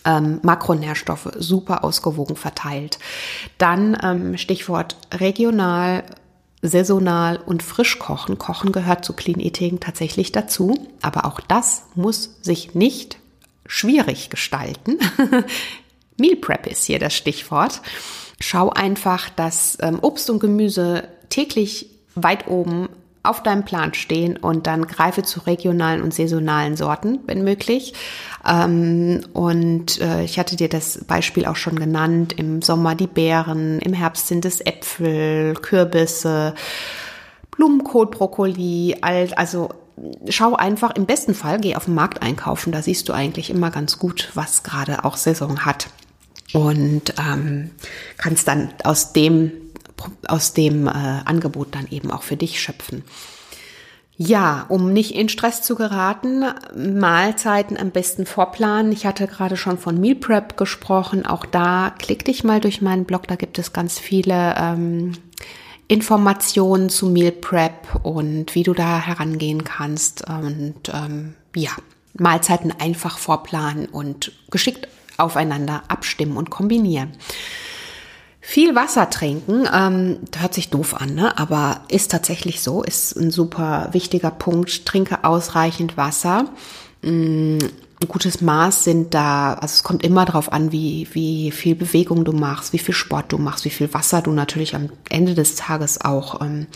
ähm, 0.04 0.40
Makronährstoffe 0.42 1.30
super 1.38 1.84
ausgewogen 1.84 2.36
verteilt. 2.36 2.98
Dann 3.58 3.96
ähm, 4.02 4.36
Stichwort 4.36 4.96
regional, 5.12 6.04
saisonal 6.62 7.38
und 7.38 7.62
frisch 7.62 7.98
kochen. 7.98 8.38
Kochen 8.38 8.72
gehört 8.72 9.04
zu 9.04 9.12
Clean 9.14 9.40
Eating 9.40 9.80
tatsächlich 9.80 10.32
dazu, 10.32 10.88
aber 11.00 11.24
auch 11.24 11.40
das 11.40 11.84
muss 11.94 12.36
sich 12.42 12.74
nicht 12.74 13.18
schwierig 13.66 14.30
gestalten. 14.30 14.98
Meal 16.16 16.36
Prep 16.36 16.66
ist 16.66 16.84
hier 16.84 16.98
das 16.98 17.14
Stichwort. 17.14 17.80
Schau 18.40 18.70
einfach, 18.70 19.29
dass 19.31 19.79
ähm, 19.81 19.98
Obst 20.00 20.31
und 20.31 20.40
Gemüse 20.40 21.05
täglich 21.29 21.90
weit 22.14 22.48
oben 22.48 22.88
auf 23.22 23.42
deinem 23.42 23.64
Plan 23.64 23.92
stehen 23.92 24.38
und 24.38 24.66
dann 24.66 24.87
greife 24.87 25.22
zu 25.22 25.40
regionalen 25.40 26.00
und 26.00 26.14
saisonalen 26.14 26.76
Sorten, 26.76 27.18
wenn 27.26 27.44
möglich. 27.44 27.93
Ähm, 28.49 29.20
und 29.34 30.01
äh, 30.01 30.24
ich 30.24 30.38
hatte 30.38 30.57
dir 30.57 30.70
das 30.70 31.05
Beispiel 31.05 31.45
auch 31.45 31.57
schon 31.57 31.78
genannt. 31.78 32.32
Im 32.32 32.62
Sommer 32.62 32.95
die 32.95 33.07
Beeren, 33.07 33.78
im 33.80 33.93
Herbst 33.93 34.28
sind 34.28 34.47
es 34.47 34.61
Äpfel, 34.61 35.55
Kürbisse, 35.55 36.55
Blumenkohl, 37.51 38.07
Brokkoli, 38.07 38.97
all, 39.03 39.28
also 39.34 39.68
schau 40.30 40.55
einfach 40.55 40.93
im 40.93 41.05
besten 41.05 41.34
Fall, 41.34 41.61
geh 41.61 41.76
auf 41.76 41.84
den 41.84 41.95
Markt 41.95 42.22
einkaufen. 42.22 42.72
Da 42.72 42.80
siehst 42.80 43.07
du 43.11 43.12
eigentlich 43.12 43.51
immer 43.51 43.70
ganz 43.70 43.99
gut, 43.99 44.30
was 44.32 44.62
gerade 44.62 45.05
auch 45.05 45.18
Saison 45.18 45.66
hat. 45.66 45.88
Und 46.53 47.14
ähm, 47.18 47.70
kannst 48.16 48.48
dann 48.48 48.72
aus 48.84 49.12
dem, 49.12 49.53
aus 50.26 50.53
dem 50.53 50.86
äh, 50.86 50.90
Angebot 50.90 51.74
dann 51.74 51.86
eben 51.88 52.11
auch 52.11 52.22
für 52.22 52.36
dich 52.36 52.61
schöpfen. 52.61 53.05
Ja, 54.22 54.66
um 54.68 54.92
nicht 54.92 55.14
in 55.14 55.30
Stress 55.30 55.62
zu 55.62 55.76
geraten, 55.76 56.44
Mahlzeiten 56.76 57.78
am 57.78 57.90
besten 57.90 58.26
vorplanen. 58.26 58.92
Ich 58.92 59.07
hatte 59.07 59.26
gerade 59.26 59.57
schon 59.57 59.78
von 59.78 59.98
Meal 59.98 60.14
Prep 60.14 60.59
gesprochen. 60.59 61.24
Auch 61.24 61.46
da 61.46 61.94
klick 61.98 62.26
dich 62.26 62.44
mal 62.44 62.61
durch 62.61 62.82
meinen 62.82 63.07
Blog. 63.07 63.26
Da 63.28 63.36
gibt 63.36 63.59
es 63.59 63.72
ganz 63.72 63.98
viele 63.98 64.57
ähm, 64.59 65.12
Informationen 65.88 66.90
zu 66.90 67.07
Meal 67.07 67.32
Prep 67.32 68.05
und 68.05 68.55
wie 68.55 68.62
du 68.62 68.74
da 68.74 69.01
herangehen 69.01 69.64
kannst. 69.64 70.28
Und 70.28 70.92
ähm, 70.92 71.34
ja, 71.57 71.70
Mahlzeiten 72.12 72.74
einfach 72.78 73.16
vorplanen 73.16 73.86
und 73.86 74.32
geschickt 74.51 74.86
aufeinander 75.20 75.82
abstimmen 75.88 76.36
und 76.36 76.50
kombinieren. 76.50 77.12
Viel 78.40 78.74
Wasser 78.74 79.10
trinken, 79.10 79.68
ähm, 79.72 80.18
hört 80.36 80.54
sich 80.54 80.70
doof 80.70 80.94
an, 81.00 81.14
ne? 81.14 81.38
aber 81.38 81.82
ist 81.88 82.10
tatsächlich 82.10 82.62
so, 82.62 82.82
ist 82.82 83.14
ein 83.14 83.30
super 83.30 83.90
wichtiger 83.92 84.30
Punkt. 84.30 84.86
Trinke 84.86 85.24
ausreichend 85.24 85.96
Wasser. 85.96 86.46
Mm, 87.02 87.58
ein 88.02 88.08
gutes 88.08 88.40
Maß 88.40 88.84
sind 88.84 89.12
da, 89.12 89.52
also 89.52 89.74
es 89.74 89.82
kommt 89.82 90.02
immer 90.02 90.24
darauf 90.24 90.52
an, 90.52 90.72
wie, 90.72 91.06
wie 91.12 91.50
viel 91.50 91.74
Bewegung 91.74 92.24
du 92.24 92.32
machst, 92.32 92.72
wie 92.72 92.78
viel 92.78 92.94
Sport 92.94 93.30
du 93.30 93.38
machst, 93.38 93.66
wie 93.66 93.70
viel 93.70 93.92
Wasser 93.92 94.22
du 94.22 94.32
natürlich 94.32 94.74
am 94.74 94.88
Ende 95.10 95.34
des 95.34 95.54
Tages 95.54 96.00
auch 96.00 96.40
ähm, 96.40 96.66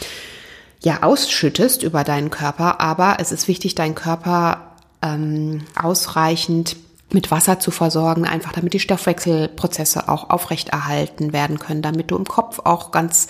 ja 0.82 1.03
ausschüttest 1.03 1.82
über 1.82 2.05
deinen 2.05 2.28
Körper. 2.28 2.80
Aber 2.80 3.16
es 3.20 3.32
ist 3.32 3.49
wichtig, 3.49 3.74
deinen 3.74 3.95
Körper 3.95 4.74
ähm, 5.01 5.62
ausreichend 5.80 6.76
mit 7.15 7.31
Wasser 7.31 7.61
zu 7.61 7.71
versorgen, 7.71 8.27
einfach 8.27 8.53
damit 8.53 8.75
die 8.75 8.81
Stoffwechselprozesse 8.81 10.09
auch 10.09 10.31
aufrechterhalten 10.31 11.33
werden 11.33 11.59
können, 11.59 11.83
damit 11.83 12.11
du 12.11 12.17
im 12.17 12.27
Kopf 12.27 12.61
auch 12.65 12.91
ganz 12.91 13.29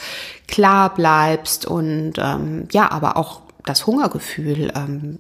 klar 0.49 0.95
bleibst 0.95 1.67
und 1.67 2.15
ähm, 2.19 2.69
ja, 2.73 2.91
aber 2.91 3.17
auch 3.17 3.43
das 3.65 3.87
Hungergefühl 3.87 4.73
ähm, 4.75 5.19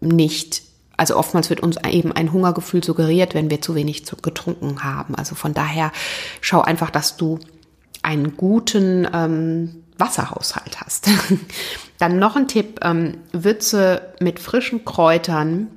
nicht 0.00 0.62
also 0.96 1.16
oftmals 1.16 1.50
wird 1.50 1.60
uns 1.60 1.76
eben 1.86 2.12
ein 2.12 2.32
Hungergefühl 2.32 2.82
suggeriert, 2.82 3.34
wenn 3.34 3.50
wir 3.50 3.60
zu 3.60 3.74
wenig 3.74 4.04
getrunken 4.22 4.82
haben. 4.82 5.14
Also 5.14 5.34
von 5.34 5.52
daher 5.52 5.92
schau 6.40 6.62
einfach, 6.62 6.90
dass 6.90 7.18
du 7.18 7.38
einen 8.02 8.36
guten 8.36 9.06
ähm, 9.12 9.82
Wasserhaushalt 9.98 10.80
hast. 10.80 11.08
Dann 11.98 12.18
noch 12.18 12.36
ein 12.36 12.48
Tipp, 12.48 12.80
ähm, 12.82 13.18
Würze 13.32 14.14
mit 14.20 14.38
frischen 14.38 14.84
Kräutern 14.84 15.68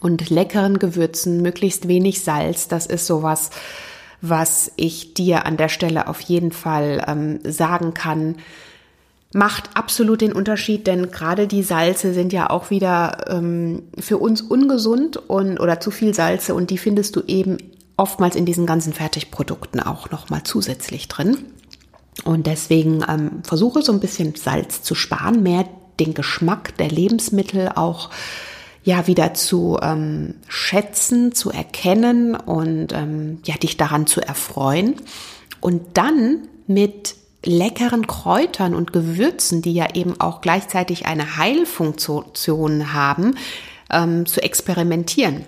und 0.00 0.30
leckeren 0.30 0.78
Gewürzen, 0.78 1.42
möglichst 1.42 1.88
wenig 1.88 2.22
Salz. 2.22 2.68
Das 2.68 2.86
ist 2.86 3.06
sowas, 3.06 3.50
was 4.20 4.72
ich 4.76 5.14
dir 5.14 5.46
an 5.46 5.56
der 5.56 5.68
Stelle 5.68 6.08
auf 6.08 6.20
jeden 6.20 6.52
Fall 6.52 7.04
ähm, 7.06 7.40
sagen 7.44 7.92
kann. 7.92 8.36
Macht 9.34 9.70
absolut 9.76 10.20
den 10.20 10.32
Unterschied, 10.32 10.86
denn 10.86 11.10
gerade 11.10 11.46
die 11.46 11.62
Salze 11.62 12.12
sind 12.12 12.32
ja 12.32 12.50
auch 12.50 12.70
wieder 12.70 13.24
ähm, 13.28 13.84
für 13.98 14.18
uns 14.18 14.42
ungesund 14.42 15.16
und 15.16 15.58
oder 15.58 15.80
zu 15.80 15.90
viel 15.90 16.14
Salze 16.14 16.54
und 16.54 16.70
die 16.70 16.78
findest 16.78 17.16
du 17.16 17.22
eben 17.26 17.56
oftmals 17.96 18.36
in 18.36 18.46
diesen 18.46 18.66
ganzen 18.66 18.92
Fertigprodukten 18.92 19.80
auch 19.80 20.10
noch 20.10 20.28
mal 20.30 20.42
zusätzlich 20.44 21.08
drin. 21.08 21.38
Und 22.24 22.46
deswegen 22.46 23.04
ähm, 23.08 23.42
versuche 23.42 23.82
so 23.82 23.92
ein 23.92 24.00
bisschen 24.00 24.34
Salz 24.34 24.82
zu 24.82 24.94
sparen, 24.94 25.42
mehr 25.42 25.64
den 25.98 26.14
Geschmack 26.14 26.76
der 26.76 26.88
Lebensmittel 26.88 27.70
auch 27.74 28.10
ja 28.84 29.06
wieder 29.06 29.34
zu 29.34 29.78
ähm, 29.80 30.34
schätzen, 30.48 31.32
zu 31.34 31.50
erkennen 31.50 32.34
und 32.34 32.92
ähm, 32.92 33.40
ja 33.44 33.54
dich 33.56 33.76
daran 33.76 34.06
zu 34.06 34.20
erfreuen 34.20 34.96
und 35.60 35.96
dann 35.96 36.48
mit 36.66 37.14
leckeren 37.44 38.06
Kräutern 38.06 38.74
und 38.74 38.92
Gewürzen, 38.92 39.62
die 39.62 39.74
ja 39.74 39.94
eben 39.94 40.20
auch 40.20 40.40
gleichzeitig 40.40 41.06
eine 41.06 41.36
Heilfunktion 41.36 42.92
haben, 42.92 43.36
ähm, 43.90 44.26
zu 44.26 44.42
experimentieren. 44.42 45.44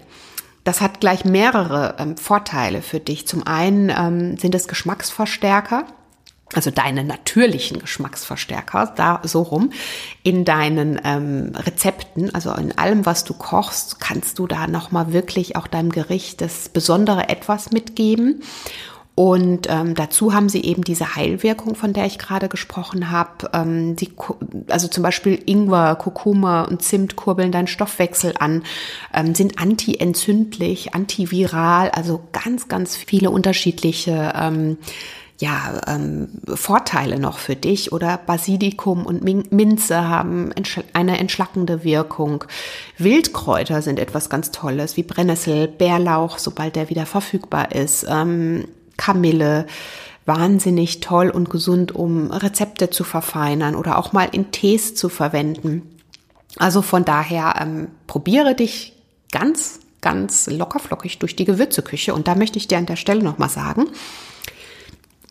Das 0.64 0.80
hat 0.80 1.01
gleich 1.01 1.24
mehrere 1.24 1.97
ähm, 1.99 2.16
Vorteile 2.16 2.82
für 2.82 2.99
dich. 2.99 3.26
Zum 3.26 3.47
einen 3.47 3.91
ähm, 3.91 4.39
sind 4.39 4.55
es 4.55 4.66
Geschmacksverstärker, 4.66 5.87
also 6.55 6.71
deine 6.71 7.05
natürlichen 7.05 7.79
Geschmacksverstärker, 7.81 8.93
da 8.97 9.21
so 9.25 9.43
rum, 9.43 9.71
in 10.23 10.45
deinen 10.45 11.01
ähm, 11.05 11.53
Rezepten, 11.55 12.35
also 12.35 12.53
in 12.53 12.77
allem, 12.79 13.07
was 13.07 13.25
du 13.25 13.35
kochst, 13.35 14.01
kannst 14.01 14.39
du 14.39 14.47
da 14.47 14.67
nochmal 14.67 15.13
wirklich 15.13 15.57
auch 15.57 15.67
deinem 15.67 15.91
Gericht 15.91 16.41
das 16.41 16.69
besondere 16.69 17.29
Etwas 17.29 17.73
mitgeben. 17.73 18.43
Und 19.17 19.69
ähm, 19.71 19.95
dazu 19.95 20.35
haben 20.35 20.49
sie 20.49 20.63
eben 20.63 20.83
diese 20.83 21.15
Heilwirkung, 21.15 21.77
von 21.77 21.93
der 21.93 22.05
ich 22.07 22.19
gerade 22.19 22.49
gesprochen 22.49 23.13
habe. 23.13 23.49
Ähm, 23.53 23.95
also 24.69 24.89
zum 24.89 25.05
Beispiel 25.05 25.41
Ingwer, 25.47 25.95
Kurkuma 25.95 26.63
und 26.63 26.83
Zimt 26.83 27.15
kurbeln 27.15 27.53
deinen 27.53 27.69
Stoffwechsel 27.69 28.35
an, 28.39 28.65
ähm, 29.15 29.37
sind 29.37 29.61
antientzündlich, 29.61 30.95
antiviral, 30.95 31.91
also 31.91 32.25
ganz, 32.33 32.67
ganz 32.67 32.97
viele 32.97 33.31
unterschiedliche 33.31 34.33
ähm, 34.35 34.79
ja, 35.41 35.80
ähm, 35.89 36.28
Vorteile 36.47 37.18
noch 37.18 37.39
für 37.39 37.57
dich 37.57 37.93
oder 37.93 38.18
Basilikum 38.18 39.05
und 39.05 39.24
Minze 39.53 40.09
haben 40.09 40.53
eine 40.93 41.18
entschlackende 41.18 41.82
Wirkung. 41.82 42.45
Wildkräuter 42.99 43.82
sind 43.82 43.99
etwas 43.99 44.30
ganz 44.30 44.53
Tolles, 44.53 44.97
wie 44.97 45.03
Brennnessel, 45.03 45.66
Bärlauch, 45.66 46.39
sobald 46.39 46.76
der 46.76 46.89
wieder 46.89 47.05
verfügbar 47.05 47.72
ist, 47.72 48.07
ähm, 48.09 48.68
Kamille, 48.97 49.66
wahnsinnig 50.24 51.01
toll 51.01 51.30
und 51.30 51.51
gesund, 51.51 51.93
um 51.93 52.30
Rezepte 52.30 52.91
zu 52.91 53.03
verfeinern 53.03 53.74
oder 53.74 53.99
auch 53.99 54.12
mal 54.12 54.28
in 54.30 54.53
Tees 54.53 54.95
zu 54.95 55.09
verwenden. 55.09 55.82
Also 56.57 56.80
von 56.80 57.05
daher 57.05 57.57
ähm, 57.61 57.89
probiere 58.07 58.55
dich 58.55 58.95
ganz, 59.32 59.80
ganz 60.01 60.47
lockerflockig 60.47 61.18
durch 61.18 61.35
die 61.35 61.45
Gewürzeküche 61.45 62.14
und 62.14 62.28
da 62.28 62.37
möchte 62.37 62.59
ich 62.59 62.68
dir 62.68 62.78
an 62.78 62.87
der 62.87 62.97
Stelle 62.97 63.24
noch 63.24 63.39
mal 63.39 63.49
sagen, 63.49 63.89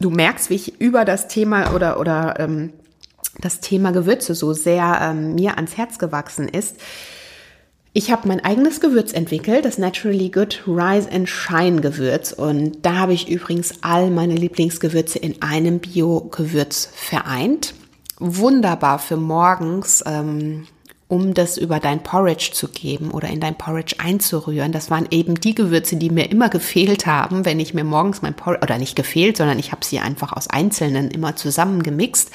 du 0.04 0.10
merkst, 0.10 0.49
wie 0.49 0.56
ich 0.56 0.82
über 0.82 1.06
das 1.06 1.28
Thema 1.28 1.74
oder, 1.74 1.99
oder 1.99 2.39
ähm, 2.39 2.74
das 3.39 3.60
Thema 3.60 3.91
Gewürze 3.91 4.36
so 4.36 4.54
sehr 4.54 4.99
ähm, 5.01 5.36
mir 5.36 5.56
ans 5.56 5.78
Herz 5.78 5.97
gewachsen 5.97 6.47
ist. 6.47 6.78
Ich 7.95 8.12
habe 8.12 8.28
mein 8.28 8.43
eigenes 8.43 8.82
Gewürz 8.82 9.14
entwickelt, 9.14 9.66
das 9.66 9.78
Naturally 9.78 10.30
Good 10.30 10.64
Rise 10.66 11.12
and 11.12 11.30
Shine 11.30 11.80
Gewürz. 11.80 12.34
Und 12.34 12.84
da 12.84 12.95
habe 12.95 13.14
ich 13.14 13.30
übrigens 13.30 13.76
all 13.84 14.10
meine 14.10 14.34
Lieblingsgewürze 14.36 15.20
in 15.20 15.41
einem 15.43 15.80
Bio-Gewürz 15.80 16.89
vereint. 16.91 17.76
Wunderbar 18.18 18.97
für 18.97 19.18
morgens 19.18 20.04
ähm, 20.08 20.66
um 21.08 21.34
das 21.34 21.58
über 21.58 21.80
dein 21.80 22.01
Porridge 22.01 22.51
zu 22.54 22.68
geben 22.68 23.12
oder 23.12 23.28
in 23.30 23.39
dein 23.39 23.58
Porridge 23.58 23.95
einzurühren. 23.99 24.72
Das 24.72 24.89
waren 24.89 25.08
eben 25.12 25.36
die 25.36 25.56
Gewürze, 25.56 25.95
die 25.95 26.10
mir 26.10 26.32
immer 26.32 26.49
gefehlt 26.49 27.06
haben, 27.06 27.45
wenn 27.45 27.60
ich 27.60 27.74
mir 27.74 27.84
morgens 27.84 28.22
mein 28.22 28.34
Porridge, 28.34 28.64
oder 28.64 28.78
nicht 28.78 28.95
gefehlt, 28.95 29.38
sondern 29.38 29.60
ich 29.60 29.72
habe 29.72 29.86
sie 29.86 29.99
einfach 29.99 30.34
aus 30.34 30.49
Einzelnen 30.49 31.12
immer 31.12 31.36
zusammengemixt. 31.36 32.32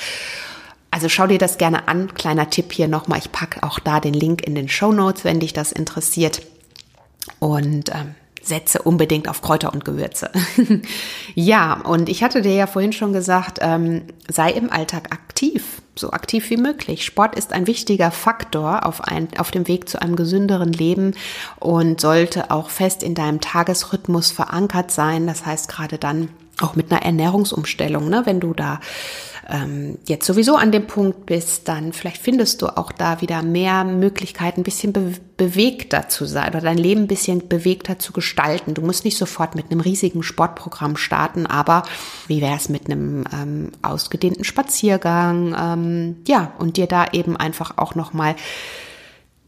Also 0.91 1.09
schau 1.09 1.27
dir 1.27 1.39
das 1.39 1.59
gerne 1.59 1.89
an. 1.89 2.15
Kleiner 2.15 2.51
Tipp 2.51 2.73
hier 2.73 2.89
nochmal. 2.89 3.19
Ich 3.19 3.33
packe 3.33 3.63
auch 3.63 3.79
da 3.79 4.01
den 4.01 4.15
Link 4.15 4.47
in 4.47 4.55
den 4.55 4.69
Show 4.69 4.93
Notes, 4.93 5.25
wenn 5.25 5.41
dich 5.41 5.53
das 5.53 5.73
interessiert. 5.73 6.43
Und 7.41 7.91
ähm, 7.91 8.15
setze 8.43 8.83
unbedingt 8.83 9.29
auf 9.29 9.43
Kräuter 9.43 9.73
und 9.73 9.85
Gewürze. 9.85 10.31
ja, 11.35 11.75
und 11.75 12.09
ich 12.09 12.23
hatte 12.23 12.43
dir 12.43 12.55
ja 12.55 12.67
vorhin 12.67 12.93
schon 12.93 13.13
gesagt, 13.13 13.59
ähm, 13.61 14.03
sei 14.29 14.51
im 14.51 14.71
Alltag 14.71 15.13
aktiv, 15.13 15.83
so 15.99 16.11
aktiv 16.11 16.51
wie 16.51 16.57
möglich. 16.57 17.05
Sport 17.05 17.35
ist 17.37 17.53
ein 17.53 17.67
wichtiger 17.67 18.11
Faktor 18.11 18.87
auf, 18.87 19.03
ein, 19.03 19.29
auf 19.39 19.51
dem 19.51 19.69
Weg 19.69 19.89
zu 19.89 20.01
einem 20.01 20.17
gesünderen 20.17 20.73
Leben 20.73 21.15
und 21.59 22.01
sollte 22.01 22.51
auch 22.51 22.71
fest 22.71 23.03
in 23.03 23.15
deinem 23.15 23.41
Tagesrhythmus 23.41 24.31
verankert 24.31 24.91
sein. 24.91 25.27
Das 25.27 25.47
heißt 25.47 25.69
gerade 25.69 25.99
dann 25.99 26.29
auch 26.61 26.75
mit 26.75 26.91
einer 26.91 27.03
Ernährungsumstellung, 27.03 28.09
ne, 28.09 28.23
wenn 28.25 28.41
du 28.41 28.53
da 28.53 28.81
ähm, 29.51 29.99
jetzt 30.07 30.27
sowieso 30.27 30.57
an 30.57 30.73
dem 30.73 30.87
Punkt 30.87 31.25
bist, 31.25 31.69
dann 31.69 31.95
vielleicht 31.95 32.21
findest 32.21 32.61
du 32.61 32.67
auch 32.67 32.93
da 32.93 33.23
wieder 33.23 33.43
mehr 33.43 33.85
Möglichkeiten, 33.85 34.61
ein 34.61 34.65
bisschen 34.65 34.93
be 34.93 35.13
bewegter 35.39 36.09
zu 36.09 36.25
sein 36.25 36.49
oder 36.49 36.61
dein 36.61 36.79
Leben 36.79 37.03
ein 37.03 37.07
bisschen 37.07 37.47
bewegter 37.47 38.01
zu 38.01 38.13
gestalten. 38.13 38.75
Du 38.75 38.83
musst 38.83 39.05
nicht 39.05 39.17
sofort 39.17 39.55
mit 39.55 39.71
einem 39.71 39.79
riesigen 39.79 40.25
Sportprogramm 40.25 40.97
starten, 40.97 41.47
aber 41.47 41.85
wie 42.27 42.41
wäre 42.41 42.57
es 42.57 42.69
mit 42.69 42.87
einem 42.87 43.25
ähm, 43.33 43.71
ausgedehnten 43.81 44.43
Spaziergang? 44.43 45.55
Ähm, 45.57 46.17
ja, 46.27 46.53
und 46.59 46.77
dir 46.77 46.89
da 46.89 47.07
eben 47.13 47.37
einfach 47.37 47.79
auch 47.79 47.95
nochmal 47.95 48.35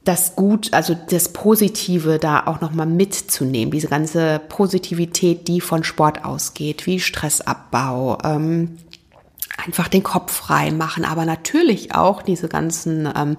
das 0.04 0.34
Gut, 0.36 0.72
also 0.72 0.96
das 1.10 1.32
Positive 1.32 2.18
da 2.18 2.46
auch 2.46 2.60
nochmal 2.60 2.86
mitzunehmen, 2.86 3.72
diese 3.72 3.88
ganze 3.88 4.40
Positivität, 4.48 5.46
die 5.48 5.60
von 5.60 5.84
Sport 5.84 6.24
ausgeht, 6.24 6.86
wie 6.86 7.00
Stressabbau, 7.00 8.18
ähm, 8.24 8.78
einfach 9.56 9.88
den 9.88 10.02
Kopf 10.02 10.32
frei 10.32 10.70
machen, 10.70 11.04
aber 11.04 11.24
natürlich 11.24 11.94
auch 11.94 12.22
diese 12.22 12.48
ganzen 12.48 13.08
ähm, 13.14 13.36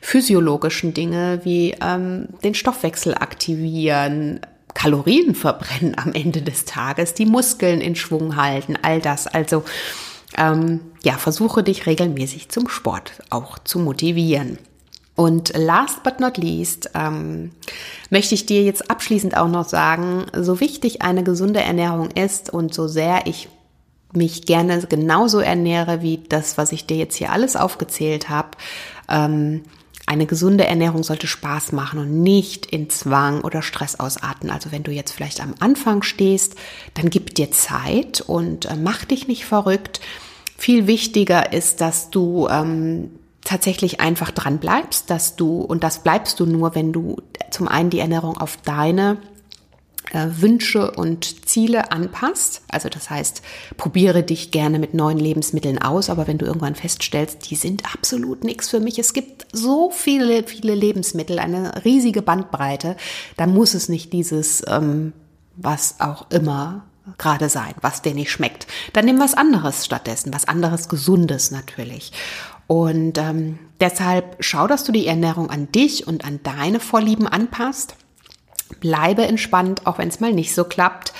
physiologischen 0.00 0.94
Dinge 0.94 1.40
wie 1.44 1.74
ähm, 1.80 2.28
den 2.44 2.54
Stoffwechsel 2.54 3.14
aktivieren, 3.14 4.40
Kalorien 4.74 5.34
verbrennen 5.34 5.96
am 5.98 6.12
Ende 6.12 6.42
des 6.42 6.64
Tages, 6.64 7.14
die 7.14 7.26
Muskeln 7.26 7.80
in 7.80 7.94
Schwung 7.94 8.36
halten, 8.36 8.78
all 8.80 9.00
das. 9.00 9.26
Also 9.26 9.64
ähm, 10.36 10.80
ja, 11.02 11.14
versuche 11.14 11.62
dich 11.62 11.86
regelmäßig 11.86 12.48
zum 12.48 12.68
Sport 12.68 13.12
auch 13.30 13.58
zu 13.58 13.78
motivieren. 13.78 14.58
Und 15.14 15.52
last 15.54 16.02
but 16.02 16.20
not 16.20 16.38
least 16.38 16.90
ähm, 16.94 17.52
möchte 18.08 18.34
ich 18.34 18.46
dir 18.46 18.62
jetzt 18.62 18.90
abschließend 18.90 19.36
auch 19.36 19.48
noch 19.48 19.68
sagen, 19.68 20.24
so 20.34 20.58
wichtig 20.58 21.02
eine 21.02 21.22
gesunde 21.22 21.60
Ernährung 21.60 22.10
ist 22.10 22.50
und 22.50 22.72
so 22.72 22.88
sehr 22.88 23.26
ich 23.26 23.48
mich 24.12 24.46
gerne 24.46 24.80
genauso 24.88 25.40
ernähre 25.40 26.02
wie 26.02 26.22
das, 26.28 26.58
was 26.58 26.72
ich 26.72 26.86
dir 26.86 26.96
jetzt 26.96 27.16
hier 27.16 27.32
alles 27.32 27.56
aufgezählt 27.56 28.28
habe, 28.28 28.50
ähm, 29.08 29.62
eine 30.06 30.26
gesunde 30.26 30.66
Ernährung 30.66 31.04
sollte 31.04 31.26
Spaß 31.26 31.72
machen 31.72 32.00
und 32.00 32.22
nicht 32.22 32.66
in 32.66 32.90
Zwang 32.90 33.42
oder 33.42 33.62
Stress 33.62 34.00
ausarten. 34.00 34.50
Also 34.50 34.72
wenn 34.72 34.82
du 34.82 34.90
jetzt 34.90 35.12
vielleicht 35.12 35.40
am 35.40 35.54
Anfang 35.60 36.02
stehst, 36.02 36.56
dann 36.94 37.08
gib 37.08 37.34
dir 37.34 37.50
Zeit 37.52 38.20
und 38.20 38.66
äh, 38.66 38.76
mach 38.76 39.04
dich 39.04 39.28
nicht 39.28 39.44
verrückt. 39.44 40.00
Viel 40.56 40.86
wichtiger 40.86 41.52
ist, 41.52 41.80
dass 41.80 42.10
du 42.10 42.48
ähm, 42.48 43.10
tatsächlich 43.44 44.00
einfach 44.00 44.32
dran 44.32 44.58
bleibst, 44.58 45.08
dass 45.08 45.36
du, 45.36 45.60
und 45.60 45.84
das 45.84 46.02
bleibst 46.02 46.40
du 46.40 46.46
nur, 46.46 46.74
wenn 46.74 46.92
du 46.92 47.16
zum 47.50 47.68
einen 47.68 47.90
die 47.90 48.00
Ernährung 48.00 48.36
auf 48.36 48.58
deine 48.64 49.18
äh, 50.12 50.28
Wünsche 50.40 50.90
und 50.92 51.48
Ziele 51.48 51.90
anpasst. 51.90 52.62
Also 52.68 52.88
das 52.88 53.10
heißt, 53.10 53.42
probiere 53.76 54.22
dich 54.22 54.50
gerne 54.50 54.78
mit 54.78 54.94
neuen 54.94 55.18
Lebensmitteln 55.18 55.80
aus, 55.80 56.10
aber 56.10 56.26
wenn 56.26 56.38
du 56.38 56.46
irgendwann 56.46 56.74
feststellst, 56.74 57.50
die 57.50 57.56
sind 57.56 57.84
absolut 57.92 58.44
nichts 58.44 58.68
für 58.68 58.80
mich, 58.80 58.98
es 58.98 59.12
gibt 59.12 59.46
so 59.52 59.90
viele, 59.90 60.44
viele 60.44 60.74
Lebensmittel, 60.74 61.38
eine 61.38 61.84
riesige 61.84 62.22
Bandbreite, 62.22 62.96
dann 63.36 63.52
muss 63.54 63.74
es 63.74 63.88
nicht 63.88 64.12
dieses, 64.12 64.62
ähm, 64.68 65.12
was 65.56 66.00
auch 66.00 66.30
immer 66.30 66.84
gerade 67.18 67.48
sein, 67.48 67.74
was 67.80 68.02
dir 68.02 68.14
nicht 68.14 68.30
schmeckt. 68.30 68.66
Dann 68.92 69.06
nimm 69.06 69.18
was 69.18 69.34
anderes 69.34 69.84
stattdessen, 69.84 70.32
was 70.32 70.46
anderes 70.46 70.88
Gesundes 70.88 71.50
natürlich. 71.50 72.12
Und 72.66 73.18
ähm, 73.18 73.58
deshalb 73.80 74.36
schau, 74.40 74.66
dass 74.66 74.84
du 74.84 74.92
die 74.92 75.06
Ernährung 75.06 75.50
an 75.50 75.70
dich 75.72 76.06
und 76.06 76.24
an 76.24 76.40
deine 76.42 76.80
Vorlieben 76.80 77.26
anpasst. 77.26 77.96
Bleibe 78.80 79.26
entspannt, 79.26 79.86
auch 79.86 79.98
wenn 79.98 80.08
es 80.08 80.20
mal 80.20 80.32
nicht 80.32 80.54
so 80.54 80.64
klappt. 80.64 81.12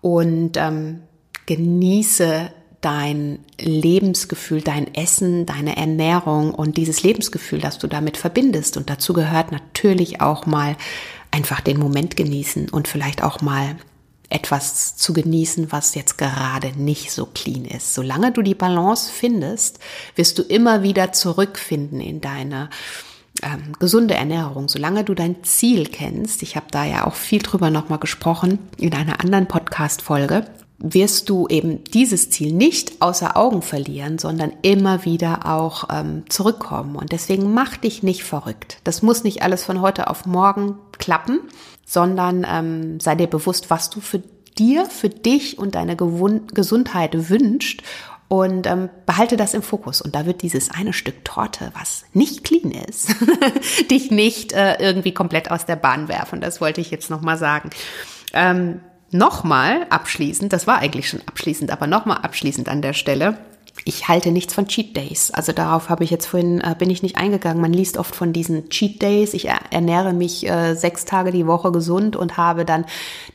Und 0.00 0.56
ähm, 0.56 1.02
genieße 1.46 2.50
dein 2.80 3.40
Lebensgefühl, 3.58 4.60
dein 4.60 4.94
Essen, 4.94 5.46
deine 5.46 5.76
Ernährung 5.76 6.54
und 6.54 6.76
dieses 6.76 7.02
Lebensgefühl, 7.02 7.60
das 7.60 7.78
du 7.78 7.86
damit 7.86 8.16
verbindest. 8.16 8.76
Und 8.76 8.90
dazu 8.90 9.12
gehört 9.12 9.50
natürlich 9.50 10.20
auch 10.20 10.46
mal 10.46 10.76
einfach 11.30 11.60
den 11.60 11.78
Moment 11.78 12.16
genießen 12.16 12.68
und 12.68 12.88
vielleicht 12.88 13.22
auch 13.22 13.40
mal 13.40 13.76
etwas 14.28 14.96
zu 14.96 15.12
genießen, 15.12 15.70
was 15.72 15.94
jetzt 15.94 16.18
gerade 16.18 16.72
nicht 16.76 17.12
so 17.12 17.26
clean 17.26 17.64
ist. 17.64 17.94
Solange 17.94 18.32
du 18.32 18.42
die 18.42 18.54
Balance 18.54 19.10
findest, 19.12 19.78
wirst 20.16 20.38
du 20.38 20.42
immer 20.42 20.82
wieder 20.82 21.12
zurückfinden 21.12 22.00
in 22.00 22.20
deine 22.20 22.70
ähm, 23.42 23.72
gesunde 23.78 24.14
Ernährung. 24.14 24.68
Solange 24.68 25.04
du 25.04 25.14
dein 25.14 25.42
Ziel 25.44 25.86
kennst, 25.86 26.42
ich 26.42 26.56
habe 26.56 26.66
da 26.70 26.84
ja 26.84 27.06
auch 27.06 27.14
viel 27.14 27.42
drüber 27.42 27.70
nochmal 27.70 27.98
gesprochen 27.98 28.58
in 28.78 28.94
einer 28.94 29.20
anderen 29.20 29.46
Podcast-Folge, 29.46 30.46
wirst 30.78 31.30
du 31.30 31.48
eben 31.48 31.84
dieses 31.84 32.30
Ziel 32.30 32.52
nicht 32.52 33.00
außer 33.00 33.36
Augen 33.36 33.62
verlieren, 33.62 34.18
sondern 34.18 34.52
immer 34.62 35.04
wieder 35.04 35.46
auch 35.46 35.88
ähm, 35.90 36.24
zurückkommen. 36.28 36.96
Und 36.96 37.12
deswegen 37.12 37.54
mach 37.54 37.76
dich 37.76 38.02
nicht 38.02 38.24
verrückt. 38.24 38.78
Das 38.84 39.00
muss 39.02 39.24
nicht 39.24 39.42
alles 39.42 39.64
von 39.64 39.80
heute 39.80 40.10
auf 40.10 40.26
morgen 40.26 40.76
klappen 40.98 41.40
sondern 41.86 42.44
ähm, 42.46 43.00
sei 43.00 43.14
dir 43.14 43.28
bewusst, 43.28 43.70
was 43.70 43.88
du 43.88 44.00
für 44.00 44.22
dir, 44.58 44.84
für 44.84 45.08
dich 45.08 45.58
und 45.58 45.74
deine 45.74 45.96
Gewun 45.96 46.48
Gesundheit 46.48 47.30
wünscht 47.30 47.82
und 48.28 48.66
ähm, 48.66 48.88
behalte 49.06 49.36
das 49.36 49.54
im 49.54 49.62
Fokus. 49.62 50.00
Und 50.00 50.14
da 50.14 50.26
wird 50.26 50.42
dieses 50.42 50.70
eine 50.70 50.92
Stück 50.92 51.24
Torte, 51.24 51.70
was 51.74 52.04
nicht 52.12 52.44
clean 52.44 52.72
ist, 52.72 53.14
dich 53.90 54.10
nicht 54.10 54.52
äh, 54.52 54.76
irgendwie 54.78 55.14
komplett 55.14 55.50
aus 55.50 55.66
der 55.66 55.76
Bahn 55.76 56.08
werfen. 56.08 56.40
Das 56.40 56.60
wollte 56.60 56.80
ich 56.80 56.90
jetzt 56.90 57.10
nochmal 57.10 57.38
sagen. 57.38 57.70
Ähm, 58.32 58.80
nochmal 59.10 59.86
abschließend, 59.90 60.52
das 60.52 60.66
war 60.66 60.78
eigentlich 60.78 61.08
schon 61.08 61.22
abschließend, 61.26 61.70
aber 61.70 61.86
nochmal 61.86 62.18
abschließend 62.18 62.68
an 62.68 62.82
der 62.82 62.92
Stelle 62.92 63.38
ich 63.84 64.08
halte 64.08 64.32
nichts 64.32 64.54
von 64.54 64.66
Cheat 64.66 64.96
Days. 64.96 65.30
Also 65.30 65.52
darauf 65.52 65.88
habe 65.88 66.04
ich 66.04 66.10
jetzt 66.10 66.26
vorhin, 66.26 66.60
äh, 66.60 66.74
bin 66.78 66.90
ich 66.90 67.02
nicht 67.02 67.16
eingegangen. 67.16 67.60
Man 67.60 67.72
liest 67.72 67.98
oft 67.98 68.14
von 68.14 68.32
diesen 68.32 68.68
Cheat 68.68 69.02
Days. 69.02 69.34
Ich 69.34 69.48
ernähre 69.70 70.12
mich 70.12 70.48
äh, 70.48 70.74
sechs 70.74 71.04
Tage 71.04 71.30
die 71.30 71.46
Woche 71.46 71.72
gesund 71.72 72.16
und 72.16 72.36
habe 72.36 72.64
dann 72.64 72.86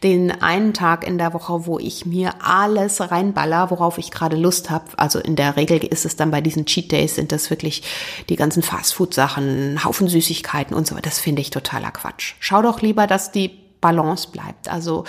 den 0.04 0.32
einen 0.42 0.74
Tag 0.74 1.08
in 1.08 1.18
der 1.18 1.34
Woche, 1.34 1.66
wo 1.66 1.80
ich 1.80 2.06
mir 2.06 2.34
alles 2.44 3.00
reinballer, 3.12 3.72
worauf 3.72 3.98
ich 3.98 4.12
gerade 4.12 4.36
Lust 4.36 4.70
habe. 4.70 4.86
Also 4.98 5.20
in 5.20 5.36
der 5.36 5.56
Regel 5.56 5.78
ist 5.84 6.06
es 6.06 6.16
dann 6.16 6.32
bei 6.32 6.42
diesen 6.42 6.66
Cheat 6.66 6.92
Days, 6.92 7.16
sind 7.16 7.32
das 7.32 7.50
wirklich 7.50 7.84
die 8.30 8.36
ganzen 8.36 8.64
Fastfood-Sachen, 8.64 9.84
Haufen 9.84 10.08
Süßigkeiten 10.08 10.76
und 10.76 10.88
so. 10.88 10.96
Das 11.02 11.20
finde 11.20 11.42
ich 11.42 11.50
totaler 11.52 11.92
Quatsch. 11.92 12.34
Schau 12.40 12.62
doch 12.62 12.82
lieber, 12.82 13.08
dass 13.08 13.32
die 13.32 13.61
Balance 13.82 14.30
bleibt. 14.32 14.70
Also 14.70 15.04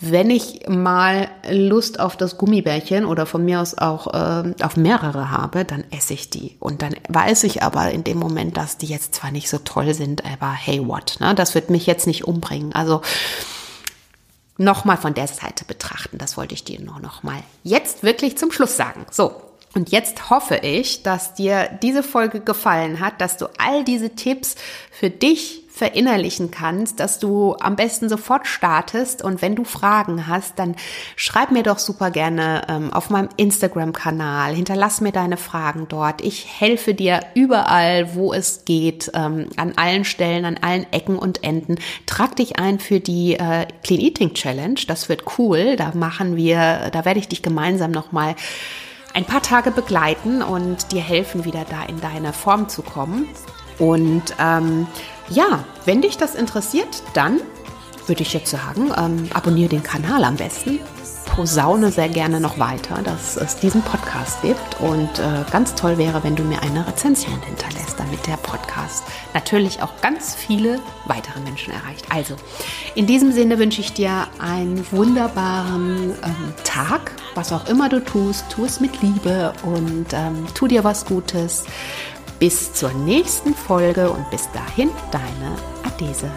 wenn 0.00 0.30
ich 0.30 0.68
mal 0.68 1.28
Lust 1.50 1.98
auf 1.98 2.16
das 2.16 2.36
Gummibärchen 2.36 3.06
oder 3.06 3.26
von 3.26 3.44
mir 3.44 3.60
aus 3.60 3.76
auch 3.76 4.06
äh, 4.14 4.54
auf 4.62 4.76
mehrere 4.76 5.30
habe, 5.30 5.64
dann 5.64 5.84
esse 5.90 6.14
ich 6.14 6.30
die. 6.30 6.56
Und 6.60 6.82
dann 6.82 6.94
weiß 7.08 7.44
ich 7.44 7.62
aber 7.62 7.90
in 7.90 8.04
dem 8.04 8.18
Moment, 8.18 8.56
dass 8.56 8.76
die 8.76 8.86
jetzt 8.86 9.14
zwar 9.14 9.30
nicht 9.30 9.48
so 9.48 9.58
toll 9.58 9.94
sind, 9.94 10.24
aber 10.24 10.52
hey 10.52 10.86
what, 10.86 11.16
ne? 11.20 11.34
das 11.34 11.54
wird 11.54 11.70
mich 11.70 11.86
jetzt 11.86 12.06
nicht 12.06 12.24
umbringen. 12.24 12.74
Also 12.74 13.00
nochmal 14.58 14.98
von 14.98 15.14
der 15.14 15.28
Seite 15.28 15.64
betrachten, 15.64 16.18
das 16.18 16.36
wollte 16.36 16.54
ich 16.54 16.64
dir 16.64 16.80
nur 16.80 17.00
nochmal 17.00 17.42
jetzt 17.62 18.02
wirklich 18.02 18.36
zum 18.36 18.52
Schluss 18.52 18.76
sagen. 18.76 19.06
So, 19.10 19.40
und 19.74 19.90
jetzt 19.90 20.30
hoffe 20.30 20.56
ich, 20.56 21.02
dass 21.02 21.34
dir 21.34 21.68
diese 21.82 22.02
Folge 22.02 22.40
gefallen 22.40 23.00
hat, 23.00 23.20
dass 23.20 23.36
du 23.36 23.46
all 23.58 23.84
diese 23.84 24.10
Tipps 24.10 24.56
für 24.90 25.10
dich 25.10 25.67
verinnerlichen 25.78 26.50
kannst, 26.50 26.98
dass 26.98 27.20
du 27.20 27.54
am 27.60 27.76
besten 27.76 28.08
sofort 28.08 28.46
startest. 28.46 29.22
Und 29.22 29.40
wenn 29.42 29.54
du 29.54 29.62
Fragen 29.64 30.26
hast, 30.26 30.58
dann 30.58 30.74
schreib 31.14 31.52
mir 31.52 31.62
doch 31.62 31.78
super 31.78 32.10
gerne 32.10 32.62
ähm, 32.68 32.92
auf 32.92 33.10
meinem 33.10 33.28
Instagram-Kanal. 33.36 34.54
Hinterlass 34.54 35.00
mir 35.00 35.12
deine 35.12 35.36
Fragen 35.36 35.86
dort. 35.88 36.20
Ich 36.20 36.60
helfe 36.60 36.94
dir 36.94 37.20
überall, 37.34 38.14
wo 38.14 38.32
es 38.32 38.64
geht, 38.64 39.10
ähm, 39.14 39.48
an 39.56 39.74
allen 39.76 40.04
Stellen, 40.04 40.44
an 40.44 40.58
allen 40.60 40.86
Ecken 40.92 41.16
und 41.16 41.44
Enden. 41.44 41.76
Trag 42.06 42.34
dich 42.34 42.58
ein 42.58 42.80
für 42.80 42.98
die 42.98 43.34
äh, 43.34 43.66
Clean 43.84 44.00
Eating 44.00 44.34
Challenge. 44.34 44.80
Das 44.88 45.08
wird 45.08 45.38
cool. 45.38 45.76
Da 45.76 45.92
machen 45.94 46.34
wir, 46.34 46.90
da 46.92 47.04
werde 47.04 47.20
ich 47.20 47.28
dich 47.28 47.42
gemeinsam 47.42 47.92
nochmal 47.92 48.34
ein 49.14 49.24
paar 49.24 49.42
Tage 49.42 49.70
begleiten 49.70 50.42
und 50.42 50.92
dir 50.92 51.02
helfen, 51.02 51.44
wieder 51.44 51.64
da 51.70 51.84
in 51.84 52.00
deine 52.00 52.32
Form 52.32 52.68
zu 52.68 52.82
kommen. 52.82 53.28
Und 53.78 54.34
ähm, 54.40 54.88
ja, 55.30 55.64
wenn 55.84 56.02
dich 56.02 56.16
das 56.16 56.34
interessiert, 56.34 57.02
dann 57.14 57.40
würde 58.06 58.22
ich 58.22 58.32
jetzt 58.32 58.50
sagen, 58.50 58.90
ähm, 58.96 59.28
abonniere 59.34 59.68
den 59.68 59.82
Kanal 59.82 60.24
am 60.24 60.36
besten. 60.36 60.80
Posaune 61.26 61.92
sehr 61.92 62.08
gerne 62.08 62.40
noch 62.40 62.58
weiter, 62.58 63.00
dass 63.04 63.36
es 63.36 63.56
diesen 63.56 63.82
Podcast 63.82 64.42
gibt. 64.42 64.80
Und 64.80 65.18
äh, 65.18 65.44
ganz 65.52 65.74
toll 65.74 65.98
wäre, 65.98 66.24
wenn 66.24 66.34
du 66.34 66.42
mir 66.42 66.62
eine 66.62 66.86
Rezension 66.86 67.40
hinterlässt, 67.42 68.00
damit 68.00 68.26
der 68.26 68.38
Podcast 68.38 69.04
natürlich 69.34 69.82
auch 69.82 70.00
ganz 70.00 70.34
viele 70.34 70.80
weitere 71.04 71.38
Menschen 71.40 71.72
erreicht. 71.72 72.06
Also, 72.08 72.34
in 72.94 73.06
diesem 73.06 73.30
Sinne 73.30 73.58
wünsche 73.58 73.80
ich 73.80 73.92
dir 73.92 74.26
einen 74.38 74.84
wunderbaren 74.90 76.10
ähm, 76.24 76.54
Tag. 76.64 77.12
Was 77.34 77.52
auch 77.52 77.68
immer 77.68 77.88
du 77.88 78.02
tust, 78.02 78.46
tu 78.50 78.64
es 78.64 78.80
mit 78.80 79.00
Liebe 79.02 79.52
und 79.62 80.06
ähm, 80.12 80.46
tu 80.54 80.66
dir 80.66 80.82
was 80.82 81.04
Gutes. 81.04 81.66
Bis 82.38 82.72
zur 82.72 82.92
nächsten 82.92 83.54
Folge 83.54 84.10
und 84.10 84.30
bis 84.30 84.48
dahin 84.52 84.90
deine 85.10 85.56
Adese. 85.82 86.30